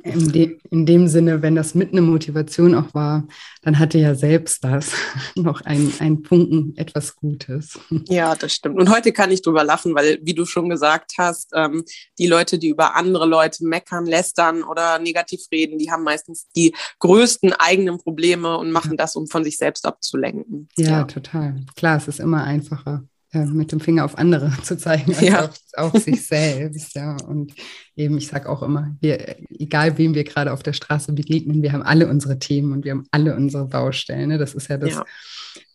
In, 0.04 0.32
de, 0.32 0.60
in, 0.70 0.86
dem 0.86 1.08
Sinne, 1.08 1.42
wenn 1.42 1.56
das 1.56 1.76
mit 1.76 1.94
einer 1.94 2.02
Motivation 2.02 2.76
auch 2.76 2.94
war, 2.94 3.26
dann 3.62 3.80
hatte 3.80 3.98
ja 3.98 4.16
selbst 4.16 4.64
das 4.64 4.92
noch 5.36 5.62
ein, 5.62 5.94
ein 6.00 6.24
Funken 6.24 6.74
etwas 6.76 7.16
Gutes. 7.16 7.80
Ja, 8.10 8.36
das 8.36 8.54
stimmt. 8.54 8.80
Und 8.80 8.90
heute 8.94 9.14
kann 9.14 9.32
ich 9.32 9.42
drüber 9.42 9.64
lachen, 9.64 9.96
weil, 9.96 10.20
wie 10.22 10.34
du 10.34 10.46
schon 10.46 10.70
gesagt 10.70 11.14
hast, 11.18 11.52
ähm, 11.56 11.84
die 12.20 12.28
Leute, 12.28 12.60
die 12.60 12.68
über 12.68 12.96
andere 12.96 13.26
Leute 13.26 13.66
meckern, 13.66 14.06
lästern 14.06 14.64
oder 14.64 15.00
negativ 15.00 15.42
reden, 15.52 15.78
die 15.78 15.90
haben 15.90 16.04
meistens 16.04 16.48
die 16.56 16.76
größten 17.00 17.54
eigenen 17.54 17.98
Probleme 17.98 18.58
und 18.58 18.72
machen 18.72 18.98
das, 18.98 19.16
um 19.16 19.28
von 19.28 19.44
sich 19.44 19.58
selbst 19.58 19.86
abzulenken. 19.86 20.68
Ja, 20.76 20.90
ja. 20.90 21.04
total. 21.06 21.62
Klar, 21.76 21.98
es 21.98 22.08
ist 22.08 22.20
immer 22.20 22.44
einfacher 22.44 23.08
äh, 23.34 23.46
mit 23.46 23.72
dem 23.72 23.80
Finger 23.80 24.06
auf 24.06 24.18
andere 24.18 24.52
zu 24.64 24.78
zeigen, 24.78 25.14
als 25.14 25.22
ja. 25.22 25.46
auf, 25.46 25.60
auf, 25.74 26.02
sich 26.02 26.26
selbst. 26.26 26.96
Ja. 26.96 27.18
Und 27.28 27.54
eben, 27.96 28.18
ich 28.18 28.28
sage 28.28 28.48
auch 28.48 28.62
immer, 28.62 28.96
wir, 29.02 29.36
egal 29.50 29.98
wem 29.98 30.14
wir 30.14 30.24
gerade 30.24 30.54
auf 30.54 30.64
der 30.64 30.74
Straße 30.74 31.14
begegnen, 31.14 31.62
wir 31.62 31.74
haben 31.74 31.84
alle 31.84 32.08
unsere 32.08 32.40
Themen 32.40 32.72
und 32.72 32.86
wir 32.86 32.92
haben 32.92 33.08
alle 33.12 33.36
unsere 33.36 33.66
Baustellen. 33.66 34.30
Ne? 34.30 34.38
Das 34.38 34.54
ist 34.54 34.70
ja 34.70 34.78
das, 34.78 34.92
ja. 34.92 35.06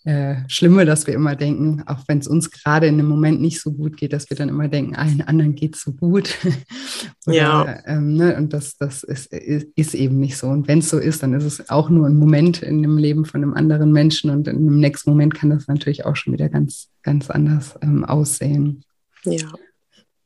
Äh, 0.09 0.49
Schlimme, 0.49 0.87
dass 0.87 1.07
wir 1.07 1.13
immer 1.13 1.37
denken, 1.37 1.83
auch 1.85 1.99
wenn 2.07 2.17
es 2.17 2.27
uns 2.27 2.51
gerade 2.51 2.87
in 2.87 2.95
einem 2.95 3.09
Moment 3.09 3.43
nicht 3.43 3.61
so 3.61 3.73
gut 3.73 3.99
geht, 3.99 4.15
dass 4.15 4.31
wir 4.31 4.39
dann 4.39 4.49
immer 4.49 4.67
denken, 4.67 4.97
allen 4.97 5.21
anderen 5.21 5.55
geht 5.55 5.77
es 5.77 5.83
so 5.83 5.93
gut. 5.93 6.35
Oder, 7.27 7.37
ja. 7.37 7.79
Ähm, 7.85 8.15
ne? 8.15 8.35
Und 8.39 8.55
das, 8.55 8.79
das 8.79 9.03
ist, 9.03 9.27
ist, 9.35 9.67
ist, 9.77 9.95
eben 9.95 10.19
nicht 10.19 10.39
so. 10.39 10.47
Und 10.47 10.67
wenn 10.67 10.79
es 10.79 10.89
so 10.89 10.97
ist, 10.97 11.23
dann 11.23 11.35
ist 11.35 11.45
es 11.45 11.69
auch 11.69 11.91
nur 11.91 12.07
ein 12.07 12.17
Moment 12.17 12.63
in 12.63 12.81
dem 12.81 12.97
Leben 12.97 13.27
von 13.27 13.43
einem 13.43 13.53
anderen 13.53 13.93
Menschen 13.93 14.31
und 14.31 14.49
im 14.49 14.81
nächsten 14.81 15.11
Moment 15.11 15.35
kann 15.35 15.51
das 15.51 15.69
natürlich 15.69 16.07
auch 16.07 16.17
schon 16.17 16.33
wieder 16.33 16.49
ganz, 16.49 16.89
ganz 17.03 17.29
anders 17.29 17.79
ähm, 17.83 18.07
aussehen. 18.07 18.85
Ja. 19.25 19.47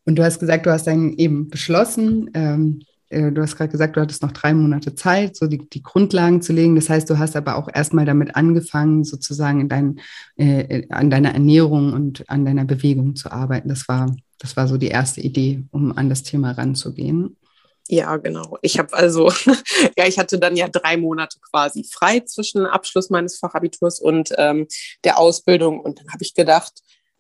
Und 0.05 0.17
du 0.17 0.23
hast 0.23 0.39
gesagt, 0.39 0.65
du 0.65 0.71
hast 0.71 0.87
dann 0.87 1.15
eben 1.15 1.49
beschlossen, 1.49 2.31
ähm, 2.35 2.83
äh, 2.83 2.92
du 3.13 3.43
hast 3.43 3.57
gerade 3.57 3.71
gesagt, 3.71 3.97
du 3.97 4.01
hattest 4.01 4.23
noch 4.23 4.33
drei 4.33 4.55
Monate 4.55 4.95
Zeit, 4.95 5.37
so 5.37 5.47
die, 5.47 5.59
die, 5.59 5.83
Grundlagen 5.83 6.41
zu 6.43 6.53
legen. 6.53 6.77
Das 6.77 6.89
heißt, 6.89 7.09
du 7.11 7.19
hast 7.19 7.37
aber 7.37 7.57
auch 7.57 7.69
erstmal 7.73 8.07
damit 8.07 8.35
angefangen, 8.37 9.05
sozusagen 9.05 9.61
in 9.61 9.69
dein, 9.69 10.01
äh, 10.37 10.87
an 10.91 11.11
deiner 11.11 11.33
Ernährung 11.33 11.93
und 11.93 12.29
an 12.29 12.45
deiner 12.45 12.65
Bewegung 12.65 13.17
zu 13.17 13.31
arbeiten. 13.31 13.69
Das 13.69 13.89
war, 13.89 14.15
das 14.39 14.57
war 14.57 14.67
so 14.69 14.77
die 14.77 14.89
erste 14.89 15.21
Idee, 15.21 15.63
um 15.71 15.97
an 15.97 16.09
das 16.09 16.23
Thema 16.23 16.53
ranzugehen. 16.53 17.37
Ja, 17.89 18.17
genau. 18.17 18.59
Ich 18.63 18.79
habe 18.79 18.93
also, 18.95 19.31
ja, 19.97 20.07
ich 20.07 20.19
hatte 20.19 20.39
dann 20.39 20.57
ja 20.57 20.69
drei 20.69 20.97
Monate 20.97 21.39
quasi 21.51 21.85
frei 21.85 22.21
zwischen 22.21 22.65
Abschluss 22.65 23.11
meines 23.11 23.39
Fachabiturs 23.39 24.01
und 24.01 24.31
ähm, 24.39 24.67
der 25.05 25.19
Ausbildung. 25.19 25.81
Und 25.81 26.01
dann 26.01 26.09
habe 26.09 26.23
ich 26.23 26.35
gedacht, 26.35 26.73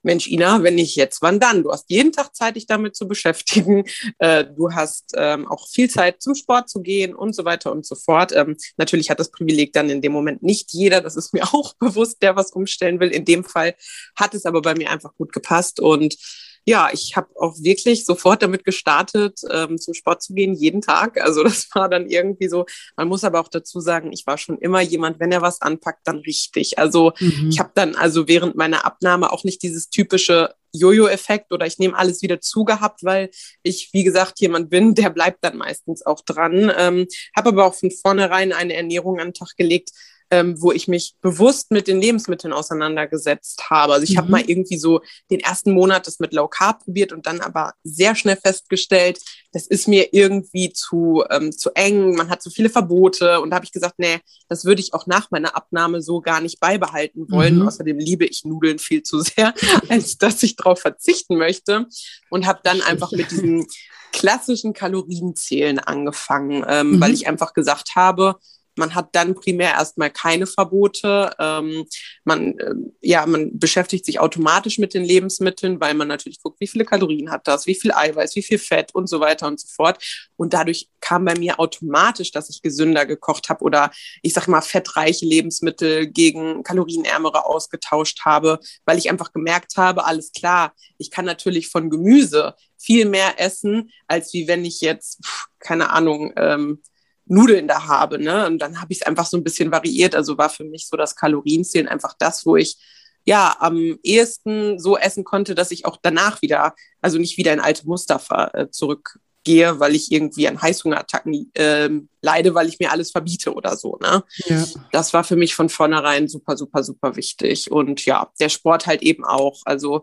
Mensch, 0.02 0.28
Ina, 0.28 0.62
wenn 0.62 0.74
nicht 0.74 0.96
jetzt, 0.96 1.22
wann 1.22 1.40
dann? 1.40 1.62
Du 1.62 1.70
hast 1.70 1.88
jeden 1.88 2.12
Tag 2.12 2.34
Zeit, 2.34 2.56
dich 2.56 2.66
damit 2.66 2.96
zu 2.96 3.08
beschäftigen. 3.08 3.84
Äh, 4.18 4.44
du 4.44 4.72
hast 4.72 5.14
ähm, 5.16 5.48
auch 5.48 5.68
viel 5.68 5.88
Zeit, 5.88 6.22
zum 6.22 6.34
Sport 6.34 6.68
zu 6.68 6.82
gehen 6.82 7.14
und 7.14 7.34
so 7.34 7.44
weiter 7.44 7.72
und 7.72 7.86
so 7.86 7.94
fort. 7.94 8.32
Ähm, 8.32 8.56
natürlich 8.76 9.10
hat 9.10 9.18
das 9.18 9.30
Privileg 9.30 9.72
dann 9.72 9.90
in 9.90 10.00
dem 10.00 10.12
Moment 10.12 10.42
nicht 10.42 10.72
jeder. 10.72 11.00
Das 11.00 11.16
ist 11.16 11.32
mir 11.32 11.42
auch 11.54 11.74
bewusst, 11.74 12.22
der 12.22 12.36
was 12.36 12.52
umstellen 12.52 13.00
will. 13.00 13.10
In 13.10 13.24
dem 13.24 13.44
Fall 13.44 13.74
hat 14.16 14.34
es 14.34 14.44
aber 14.44 14.60
bei 14.62 14.74
mir 14.74 14.90
einfach 14.90 15.14
gut 15.14 15.32
gepasst 15.32 15.80
und 15.80 16.16
ja, 16.64 16.90
ich 16.92 17.16
habe 17.16 17.28
auch 17.36 17.56
wirklich 17.58 18.04
sofort 18.04 18.42
damit 18.42 18.64
gestartet, 18.64 19.40
ähm, 19.50 19.78
zum 19.78 19.94
Sport 19.94 20.22
zu 20.22 20.34
gehen, 20.34 20.54
jeden 20.54 20.80
Tag. 20.80 21.20
Also 21.20 21.42
das 21.42 21.68
war 21.74 21.88
dann 21.88 22.08
irgendwie 22.08 22.48
so. 22.48 22.66
Man 22.96 23.08
muss 23.08 23.24
aber 23.24 23.40
auch 23.40 23.48
dazu 23.48 23.80
sagen, 23.80 24.12
ich 24.12 24.26
war 24.26 24.38
schon 24.38 24.58
immer 24.58 24.80
jemand, 24.80 25.18
wenn 25.18 25.32
er 25.32 25.42
was 25.42 25.60
anpackt, 25.60 26.06
dann 26.06 26.18
richtig. 26.18 26.78
Also 26.78 27.12
mhm. 27.18 27.48
ich 27.50 27.58
habe 27.58 27.72
dann 27.74 27.94
also 27.94 28.28
während 28.28 28.54
meiner 28.54 28.84
Abnahme 28.84 29.32
auch 29.32 29.44
nicht 29.44 29.62
dieses 29.62 29.90
typische 29.90 30.54
Jojo-Effekt 30.74 31.52
oder 31.52 31.66
ich 31.66 31.78
nehme 31.78 31.96
alles 31.96 32.22
wieder 32.22 32.40
zu 32.40 32.64
gehabt, 32.64 33.04
weil 33.04 33.30
ich, 33.62 33.90
wie 33.92 34.04
gesagt, 34.04 34.40
jemand 34.40 34.70
bin, 34.70 34.94
der 34.94 35.10
bleibt 35.10 35.44
dann 35.44 35.56
meistens 35.56 36.04
auch 36.06 36.22
dran. 36.22 36.72
Ähm, 36.76 37.06
habe 37.36 37.50
aber 37.50 37.66
auch 37.66 37.74
von 37.74 37.90
vornherein 37.90 38.52
eine 38.52 38.74
Ernährung 38.74 39.20
an 39.20 39.28
den 39.28 39.34
Tag 39.34 39.56
gelegt, 39.56 39.90
ähm, 40.32 40.60
wo 40.62 40.72
ich 40.72 40.88
mich 40.88 41.14
bewusst 41.20 41.70
mit 41.70 41.86
den 41.86 42.00
Lebensmitteln 42.00 42.54
auseinandergesetzt 42.54 43.68
habe. 43.68 43.92
Also 43.92 44.04
ich 44.04 44.14
mhm. 44.14 44.16
habe 44.16 44.30
mal 44.30 44.40
irgendwie 44.40 44.78
so 44.78 45.02
den 45.30 45.40
ersten 45.40 45.72
Monat 45.72 46.06
das 46.06 46.20
mit 46.20 46.32
Low 46.32 46.48
Carb 46.48 46.82
probiert 46.84 47.12
und 47.12 47.26
dann 47.26 47.40
aber 47.40 47.74
sehr 47.84 48.14
schnell 48.14 48.36
festgestellt, 48.36 49.20
das 49.52 49.66
ist 49.66 49.88
mir 49.88 50.14
irgendwie 50.14 50.72
zu, 50.72 51.22
ähm, 51.28 51.52
zu 51.52 51.70
eng, 51.74 52.14
man 52.14 52.30
hat 52.30 52.42
so 52.42 52.48
viele 52.48 52.70
Verbote 52.70 53.42
und 53.42 53.50
da 53.50 53.56
habe 53.56 53.66
ich 53.66 53.72
gesagt, 53.72 53.96
nee, 53.98 54.20
das 54.48 54.64
würde 54.64 54.80
ich 54.80 54.94
auch 54.94 55.06
nach 55.06 55.30
meiner 55.30 55.54
Abnahme 55.54 56.00
so 56.00 56.22
gar 56.22 56.40
nicht 56.40 56.60
beibehalten 56.60 57.30
wollen. 57.30 57.56
Mhm. 57.56 57.68
Außerdem 57.68 57.98
liebe 57.98 58.24
ich 58.24 58.46
Nudeln 58.46 58.78
viel 58.78 59.02
zu 59.02 59.20
sehr, 59.20 59.52
als 59.90 60.16
dass 60.16 60.42
ich 60.42 60.56
darauf 60.56 60.80
verzichten 60.80 61.36
möchte 61.36 61.86
und 62.30 62.46
habe 62.46 62.60
dann 62.64 62.80
einfach 62.80 63.12
mit 63.12 63.30
diesem 63.30 63.66
klassischen 64.12 64.72
Kalorienzählen 64.72 65.78
angefangen, 65.78 66.64
ähm, 66.66 66.92
mhm. 66.92 67.00
weil 67.02 67.12
ich 67.12 67.28
einfach 67.28 67.52
gesagt 67.52 67.96
habe, 67.96 68.36
man 68.76 68.94
hat 68.94 69.10
dann 69.12 69.34
primär 69.34 69.72
erstmal 69.72 70.10
keine 70.10 70.46
Verbote. 70.46 71.34
Ähm, 71.38 71.86
man, 72.24 72.58
äh, 72.58 72.74
ja, 73.00 73.26
man 73.26 73.58
beschäftigt 73.58 74.04
sich 74.06 74.20
automatisch 74.20 74.78
mit 74.78 74.94
den 74.94 75.04
Lebensmitteln, 75.04 75.80
weil 75.80 75.94
man 75.94 76.08
natürlich 76.08 76.40
guckt, 76.42 76.60
wie 76.60 76.66
viele 76.66 76.84
Kalorien 76.84 77.30
hat 77.30 77.46
das, 77.46 77.66
wie 77.66 77.74
viel 77.74 77.92
Eiweiß, 77.92 78.36
wie 78.36 78.42
viel 78.42 78.58
Fett 78.58 78.94
und 78.94 79.08
so 79.08 79.20
weiter 79.20 79.46
und 79.46 79.60
so 79.60 79.68
fort. 79.68 80.02
Und 80.36 80.54
dadurch 80.54 80.88
kam 81.00 81.24
bei 81.24 81.38
mir 81.38 81.60
automatisch, 81.60 82.30
dass 82.30 82.50
ich 82.50 82.62
gesünder 82.62 83.06
gekocht 83.06 83.48
habe 83.48 83.64
oder 83.64 83.90
ich 84.22 84.32
sag 84.32 84.48
mal 84.48 84.62
fettreiche 84.62 85.26
Lebensmittel 85.26 86.06
gegen 86.06 86.62
kalorienärmere 86.62 87.44
ausgetauscht 87.44 88.24
habe, 88.24 88.58
weil 88.84 88.98
ich 88.98 89.10
einfach 89.10 89.32
gemerkt 89.32 89.76
habe, 89.76 90.04
alles 90.04 90.32
klar, 90.32 90.74
ich 90.98 91.10
kann 91.10 91.24
natürlich 91.24 91.68
von 91.68 91.90
Gemüse 91.90 92.54
viel 92.78 93.06
mehr 93.06 93.38
essen, 93.38 93.90
als 94.06 94.32
wie 94.32 94.48
wenn 94.48 94.64
ich 94.64 94.80
jetzt, 94.80 95.20
keine 95.60 95.90
Ahnung, 95.90 96.32
ähm, 96.36 96.82
Nudeln 97.32 97.66
da 97.66 97.86
habe. 97.86 98.18
Ne? 98.18 98.46
Und 98.46 98.58
dann 98.58 98.80
habe 98.80 98.92
ich 98.92 99.00
es 99.00 99.06
einfach 99.06 99.26
so 99.26 99.36
ein 99.36 99.44
bisschen 99.44 99.72
variiert. 99.72 100.14
Also 100.14 100.38
war 100.38 100.50
für 100.50 100.64
mich 100.64 100.86
so 100.86 100.96
das 100.96 101.16
Kalorienzählen 101.16 101.88
einfach 101.88 102.14
das, 102.18 102.44
wo 102.44 102.56
ich 102.56 102.76
ja 103.24 103.56
am 103.60 103.98
ehesten 104.02 104.78
so 104.78 104.98
essen 104.98 105.24
konnte, 105.24 105.54
dass 105.54 105.70
ich 105.70 105.86
auch 105.86 105.96
danach 106.02 106.42
wieder, 106.42 106.74
also 107.00 107.18
nicht 107.18 107.38
wieder 107.38 107.52
in 107.52 107.60
alte 107.60 107.86
Muster 107.86 108.20
äh, 108.52 108.68
zurückgehe, 108.70 109.80
weil 109.80 109.94
ich 109.94 110.12
irgendwie 110.12 110.46
an 110.48 110.60
Heißhungerattacken 110.60 111.50
äh, 111.54 111.88
leide, 112.20 112.54
weil 112.54 112.68
ich 112.68 112.78
mir 112.78 112.90
alles 112.92 113.12
verbiete 113.12 113.54
oder 113.54 113.76
so. 113.76 113.98
Ne? 114.02 114.24
Ja. 114.46 114.64
Das 114.90 115.14
war 115.14 115.24
für 115.24 115.36
mich 115.36 115.54
von 115.54 115.68
vornherein 115.68 116.28
super, 116.28 116.56
super, 116.56 116.82
super 116.82 117.16
wichtig. 117.16 117.70
Und 117.70 118.04
ja, 118.04 118.30
der 118.40 118.48
Sport 118.50 118.86
halt 118.86 119.02
eben 119.02 119.24
auch. 119.24 119.62
Also 119.64 120.02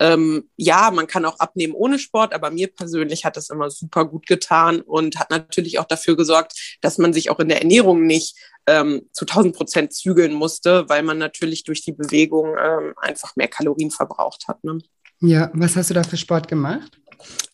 ähm, 0.00 0.48
ja, 0.56 0.90
man 0.90 1.06
kann 1.06 1.24
auch 1.24 1.38
abnehmen 1.38 1.74
ohne 1.74 1.98
Sport, 1.98 2.32
aber 2.32 2.50
mir 2.50 2.68
persönlich 2.68 3.24
hat 3.24 3.36
das 3.36 3.50
immer 3.50 3.70
super 3.70 4.04
gut 4.04 4.26
getan 4.26 4.80
und 4.80 5.18
hat 5.18 5.30
natürlich 5.30 5.78
auch 5.78 5.86
dafür 5.86 6.16
gesorgt, 6.16 6.78
dass 6.80 6.98
man 6.98 7.12
sich 7.12 7.30
auch 7.30 7.40
in 7.40 7.48
der 7.48 7.60
Ernährung 7.60 8.06
nicht 8.06 8.36
ähm, 8.66 9.02
zu 9.12 9.24
1000 9.24 9.56
Prozent 9.56 9.92
zügeln 9.92 10.34
musste, 10.34 10.88
weil 10.88 11.02
man 11.02 11.18
natürlich 11.18 11.64
durch 11.64 11.82
die 11.82 11.92
Bewegung 11.92 12.54
ähm, 12.60 12.92
einfach 12.96 13.34
mehr 13.34 13.48
Kalorien 13.48 13.90
verbraucht 13.90 14.46
hat. 14.46 14.62
Ne? 14.62 14.78
Ja, 15.20 15.50
was 15.54 15.74
hast 15.74 15.90
du 15.90 15.94
da 15.94 16.04
für 16.04 16.16
Sport 16.16 16.48
gemacht? 16.48 16.98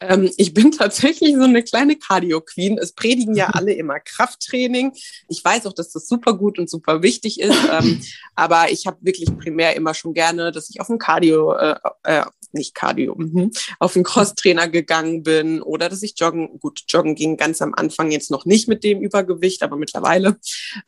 Ähm, 0.00 0.30
ich 0.36 0.54
bin 0.54 0.70
tatsächlich 0.78 1.34
so 1.34 1.42
eine 1.42 1.62
kleine 1.62 1.96
Cardio-Queen. 1.96 2.78
Es 2.78 2.92
predigen 2.92 3.34
ja 3.34 3.48
alle 3.48 3.72
immer 3.72 4.00
Krafttraining. 4.00 4.92
Ich 5.28 5.44
weiß 5.44 5.66
auch, 5.66 5.72
dass 5.72 5.90
das 5.90 6.08
super 6.08 6.34
gut 6.34 6.58
und 6.58 6.70
super 6.70 7.02
wichtig 7.02 7.40
ist. 7.40 7.56
Ähm, 7.70 8.02
aber 8.34 8.70
ich 8.70 8.86
habe 8.86 8.98
wirklich 9.00 9.28
primär 9.38 9.76
immer 9.76 9.94
schon 9.94 10.14
gerne, 10.14 10.52
dass 10.52 10.70
ich 10.70 10.80
auf 10.80 10.88
ein 10.88 10.98
Cardio, 10.98 11.54
äh, 11.54 11.76
äh, 12.04 12.24
nicht 12.54 12.74
Cardio, 12.74 13.14
mhm, 13.16 13.50
auf 13.78 13.94
einen 13.94 14.04
Crosstrainer 14.04 14.68
gegangen 14.68 15.22
bin 15.22 15.62
oder 15.62 15.88
dass 15.88 16.02
ich 16.02 16.14
joggen, 16.16 16.58
gut, 16.60 16.82
joggen 16.88 17.14
ging 17.14 17.36
ganz 17.36 17.60
am 17.62 17.74
Anfang 17.74 18.10
jetzt 18.10 18.30
noch 18.30 18.44
nicht 18.44 18.68
mit 18.68 18.84
dem 18.84 19.00
Übergewicht, 19.00 19.62
aber 19.62 19.76
mittlerweile. 19.76 20.38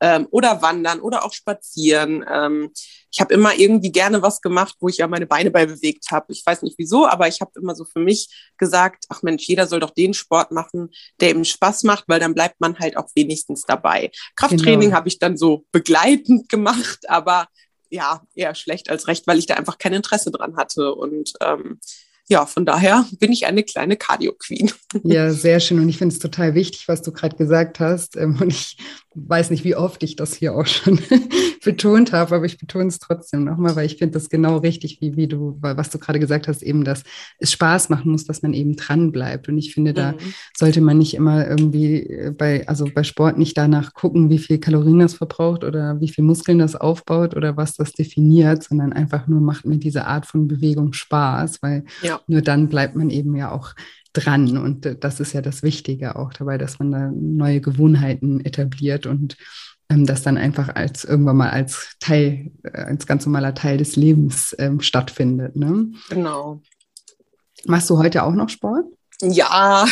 Ähm, 0.01 0.27
oder 0.31 0.63
wandern 0.63 1.01
oder 1.01 1.25
auch 1.25 1.33
spazieren. 1.33 2.25
Ähm, 2.31 2.71
ich 3.17 3.21
habe 3.21 3.33
immer 3.33 3.55
irgendwie 3.55 3.93
gerne 3.93 4.21
was 4.21 4.41
gemacht, 4.41 4.75
wo 4.81 4.89
ich 4.89 4.99
ja 4.99 5.09
meine 5.09 5.27
Beine 5.27 5.51
bei 5.51 5.65
bewegt 5.65 6.11
habe. 6.11 6.33
Ich 6.33 6.45
weiß 6.45 6.63
nicht 6.63 6.79
wieso, 6.79 7.07
aber 7.07 7.29
ich 7.29 7.41
habe 7.41 7.53
immer 7.57 7.75
so 7.75 7.85
für 7.85 8.01
mich 8.01 8.29
gesagt, 8.59 9.05
ach 9.09 9.23
Mensch, 9.23 9.45
jeder 9.47 9.67
soll 9.67 9.81
doch 9.81 9.91
den 9.91 10.15
Sport 10.15 10.53
machen, 10.53 10.91
der 11.21 11.31
ihm 11.31 11.45
Spaß 11.45 11.85
macht, 11.85 12.05
weil 12.09 12.21
dann 12.21 12.35
bleibt 12.35 12.61
man 12.61 12.79
halt 12.79 12.97
auch 12.97 13.09
wenigstens 13.15 13.63
dabei. 13.63 14.11
Krafttraining 14.37 14.89
genau. 14.89 14.97
habe 14.97 15.09
ich 15.09 15.19
dann 15.19 15.37
so 15.37 15.65
begleitend 15.73 16.49
gemacht, 16.51 17.09
aber 17.09 17.47
ja, 17.91 18.23
eher 18.35 18.55
schlecht 18.55 18.91
als 18.91 19.09
recht, 19.09 19.27
weil 19.27 19.39
ich 19.39 19.47
da 19.47 19.55
einfach 19.55 19.79
kein 19.79 19.93
Interesse 19.93 20.31
dran 20.31 20.57
hatte. 20.57 20.95
Und 20.95 21.33
ähm, 21.41 21.81
ja, 22.29 22.45
von 22.47 22.67
daher 22.67 23.07
bin 23.19 23.33
ich 23.33 23.47
eine 23.47 23.63
kleine 23.63 23.97
Cardio-Queen. 23.97 24.73
Ja, 25.05 25.31
sehr 25.31 25.61
schön. 25.61 25.79
Und 25.79 25.89
ich 25.89 25.99
finde 25.99 26.15
es 26.15 26.19
total 26.19 26.55
wichtig, 26.55 26.89
was 26.89 27.03
du 27.03 27.13
gerade 27.13 27.37
gesagt 27.37 27.81
hast. 27.81 28.17
Ähm, 28.17 28.39
und 28.41 28.51
ich 28.51 28.77
weiß 29.17 29.51
nicht, 29.51 29.65
wie 29.65 29.77
oft 29.77 30.03
ich 30.03 30.15
das 30.15 30.35
hier 30.35 30.55
auch 30.55 30.67
schon 30.67 31.01
betont 31.65 32.13
habe, 32.13 32.37
aber 32.37 32.45
ich 32.45 32.59
betone 32.59 32.89
es 32.89 32.99
trotzdem 32.99 33.45
nochmal, 33.45 33.75
weil 33.75 33.87
ich 33.87 33.97
finde 33.97 34.13
das 34.13 34.29
genau 34.29 34.59
richtig, 34.59 35.01
wie, 35.01 35.17
wie 35.17 35.27
du, 35.27 35.57
was 35.61 35.91
du 35.91 35.99
gerade 35.99 36.21
gesagt 36.21 36.49
hast, 36.49 36.63
eben, 36.63 36.85
dass 36.85 37.03
es 37.39 37.51
Spaß 37.53 37.89
machen 37.89 38.13
muss, 38.13 38.25
dass 38.25 38.43
man 38.43 38.53
eben 38.53 38.77
dran 38.77 39.11
bleibt. 39.13 39.49
Und 39.49 39.57
ich 39.59 39.75
finde, 39.75 39.95
da 39.95 40.13
mhm. 40.13 40.17
sollte 40.57 40.81
man 40.81 40.99
nicht 40.99 41.15
immer 41.15 41.49
irgendwie 41.49 42.03
äh, 42.03 42.31
bei, 42.31 42.69
also 42.69 42.87
bei 42.95 43.03
Sport 43.03 43.39
nicht 43.39 43.57
danach 43.57 43.95
gucken, 43.95 44.29
wie 44.31 44.39
viel 44.39 44.59
Kalorien 44.59 45.01
das 45.01 45.15
verbraucht 45.15 45.65
oder 45.65 46.01
wie 46.01 46.09
viel 46.09 46.23
Muskeln 46.25 46.59
das 46.59 46.77
aufbaut 46.77 47.35
oder 47.35 47.57
was 47.57 47.75
das 47.75 47.93
definiert, 47.93 48.63
sondern 48.63 48.93
einfach 48.93 49.27
nur 49.27 49.41
macht 49.41 49.65
mir 49.65 49.79
diese 49.79 50.07
Art 50.07 50.27
von 50.27 50.47
Bewegung 50.47 50.93
Spaß, 50.93 51.63
weil 51.63 51.85
ja. 52.03 52.21
nur 52.27 52.43
dann 52.43 52.69
bleibt 52.69 52.97
man 52.97 53.11
eben 53.11 53.35
ja 53.35 53.51
auch 53.51 53.75
dran. 54.17 54.59
Und 54.59 55.05
das 55.05 55.21
ist 55.21 55.33
ja 55.33 55.43
das 55.43 55.63
Wichtige 55.63 56.17
auch 56.17 56.33
dabei, 56.33 56.59
dass 56.59 56.79
man 56.79 56.93
da 56.93 57.11
neue 57.13 57.61
Gewohnheiten 57.61 58.45
etabliert 58.45 59.07
und 59.07 59.37
ähm, 59.89 60.07
das 60.07 60.23
dann 60.23 60.37
einfach 60.37 60.75
als 60.75 61.05
irgendwann 61.05 61.37
mal 61.37 61.51
als 61.51 61.97
Teil, 62.01 62.51
äh, 62.65 62.83
als 62.83 63.07
ganz 63.07 63.27
normaler 63.27 63.55
Teil 63.55 63.79
des 63.79 63.97
Lebens 63.97 64.55
ähm, 64.59 64.81
stattfindet. 64.81 65.57
Ne? 65.57 65.93
Genau. 66.09 66.63
Machst 67.65 67.91
du 67.91 67.99
heute 67.99 68.25
auch 68.25 68.33
noch 68.33 68.49
Sport? 68.49 68.87
Ja. 69.23 69.87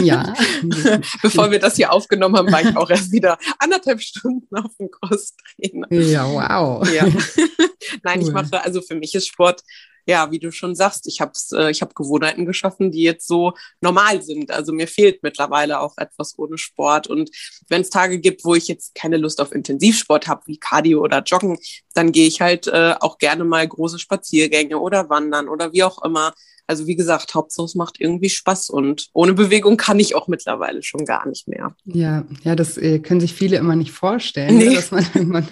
Ja. 0.00 0.34
Bevor 1.22 1.50
wir 1.50 1.58
das 1.58 1.76
hier 1.76 1.92
aufgenommen 1.92 2.36
haben, 2.36 2.52
war 2.52 2.62
ich 2.62 2.76
auch 2.76 2.90
erst 2.90 3.10
wieder 3.10 3.38
anderthalb 3.58 4.02
Stunden 4.02 4.54
auf 4.54 4.76
dem 4.78 4.90
Crosstrainer. 4.90 5.90
Ja, 5.90 6.26
wow. 6.26 6.86
Ja. 6.92 7.04
Nein, 8.02 8.20
cool. 8.20 8.28
ich 8.28 8.32
mache, 8.32 8.62
also 8.62 8.82
für 8.82 8.94
mich 8.94 9.14
ist 9.14 9.28
Sport 9.28 9.62
ja, 10.06 10.30
wie 10.30 10.38
du 10.38 10.52
schon 10.52 10.74
sagst, 10.74 11.06
ich 11.06 11.20
habe 11.20 11.32
äh, 11.52 11.70
ich 11.70 11.82
hab 11.82 11.94
Gewohnheiten 11.94 12.46
geschaffen, 12.46 12.92
die 12.92 13.02
jetzt 13.02 13.26
so 13.26 13.54
normal 13.80 14.22
sind. 14.22 14.50
Also 14.52 14.72
mir 14.72 14.86
fehlt 14.86 15.22
mittlerweile 15.22 15.80
auch 15.80 15.98
etwas 15.98 16.38
ohne 16.38 16.58
Sport. 16.58 17.08
Und 17.08 17.30
wenn 17.68 17.82
es 17.82 17.90
Tage 17.90 18.20
gibt, 18.20 18.44
wo 18.44 18.54
ich 18.54 18.68
jetzt 18.68 18.94
keine 18.94 19.16
Lust 19.16 19.40
auf 19.40 19.52
Intensivsport 19.52 20.28
habe, 20.28 20.42
wie 20.46 20.58
Cardio 20.58 21.02
oder 21.02 21.22
Joggen, 21.22 21.58
dann 21.94 22.12
gehe 22.12 22.28
ich 22.28 22.40
halt 22.40 22.68
äh, 22.68 22.94
auch 23.00 23.18
gerne 23.18 23.44
mal 23.44 23.66
große 23.66 23.98
Spaziergänge 23.98 24.78
oder 24.78 25.10
wandern 25.10 25.48
oder 25.48 25.72
wie 25.72 25.82
auch 25.82 26.02
immer. 26.04 26.32
Also 26.66 26.86
wie 26.86 26.96
gesagt, 26.96 27.34
Hauptsache 27.34 27.66
es 27.66 27.74
macht 27.74 28.00
irgendwie 28.00 28.28
Spaß 28.28 28.70
und 28.70 29.08
ohne 29.12 29.34
Bewegung 29.34 29.76
kann 29.76 30.00
ich 30.00 30.14
auch 30.14 30.28
mittlerweile 30.28 30.82
schon 30.82 31.04
gar 31.04 31.28
nicht 31.28 31.48
mehr. 31.48 31.74
Ja, 31.84 32.24
ja, 32.42 32.56
das 32.56 32.76
äh, 32.76 32.98
können 32.98 33.20
sich 33.20 33.34
viele 33.34 33.56
immer 33.56 33.76
nicht 33.76 33.92
vorstellen, 33.92 34.58
ne, 34.58 34.68
nee. 34.68 34.74
dass 34.74 34.90
man 34.90 35.06
irgendwann 35.14 35.46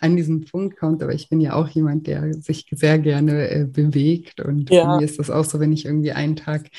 an 0.00 0.16
diesen 0.16 0.44
Punkt 0.44 0.78
kommt. 0.78 1.02
Aber 1.02 1.14
ich 1.14 1.28
bin 1.28 1.40
ja 1.40 1.54
auch 1.54 1.68
jemand, 1.68 2.06
der 2.06 2.34
sich 2.34 2.66
sehr 2.70 2.98
gerne 2.98 3.50
äh, 3.50 3.64
bewegt 3.64 4.40
und 4.40 4.70
ja. 4.70 4.96
mir 4.96 5.04
ist 5.04 5.18
das 5.18 5.30
auch 5.30 5.44
so, 5.44 5.60
wenn 5.60 5.72
ich 5.72 5.84
irgendwie 5.84 6.12
einen 6.12 6.36
Tag 6.36 6.70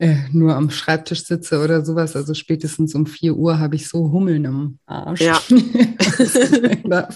äh, 0.00 0.16
nur 0.32 0.56
am 0.56 0.70
Schreibtisch 0.70 1.24
sitze 1.24 1.62
oder 1.62 1.84
sowas. 1.84 2.16
Also 2.16 2.32
spätestens 2.32 2.94
um 2.94 3.04
4 3.04 3.36
Uhr 3.36 3.58
habe 3.58 3.76
ich 3.76 3.86
so 3.86 4.10
Hummeln 4.10 4.46
im 4.46 4.78
Arsch, 4.86 5.20
ja. 5.20 5.38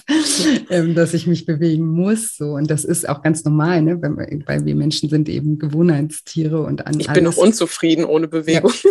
ähm, 0.69 0.95
dass 0.95 1.15
ich 1.15 1.27
mich 1.27 1.47
bewegen 1.47 1.87
muss. 1.87 2.37
So. 2.37 2.53
Und 2.53 2.71
das 2.71 2.85
ist 2.85 3.09
auch 3.09 3.23
ganz 3.23 3.43
normal, 3.45 3.81
ne? 3.81 4.03
weil, 4.03 4.43
weil 4.45 4.67
wir 4.67 4.77
Menschen 4.77 5.09
sind 5.09 5.31
eben 5.31 5.59
Gewohnheitstiere 5.59 6.63
und 6.63 6.87
an 6.87 7.01
Ich 7.01 7.11
bin 7.11 7.25
noch 7.25 7.39
unzufrieden 7.39 8.05
ohne 8.05 8.29
Bewegung. 8.29 8.73
Ja. 8.85 8.91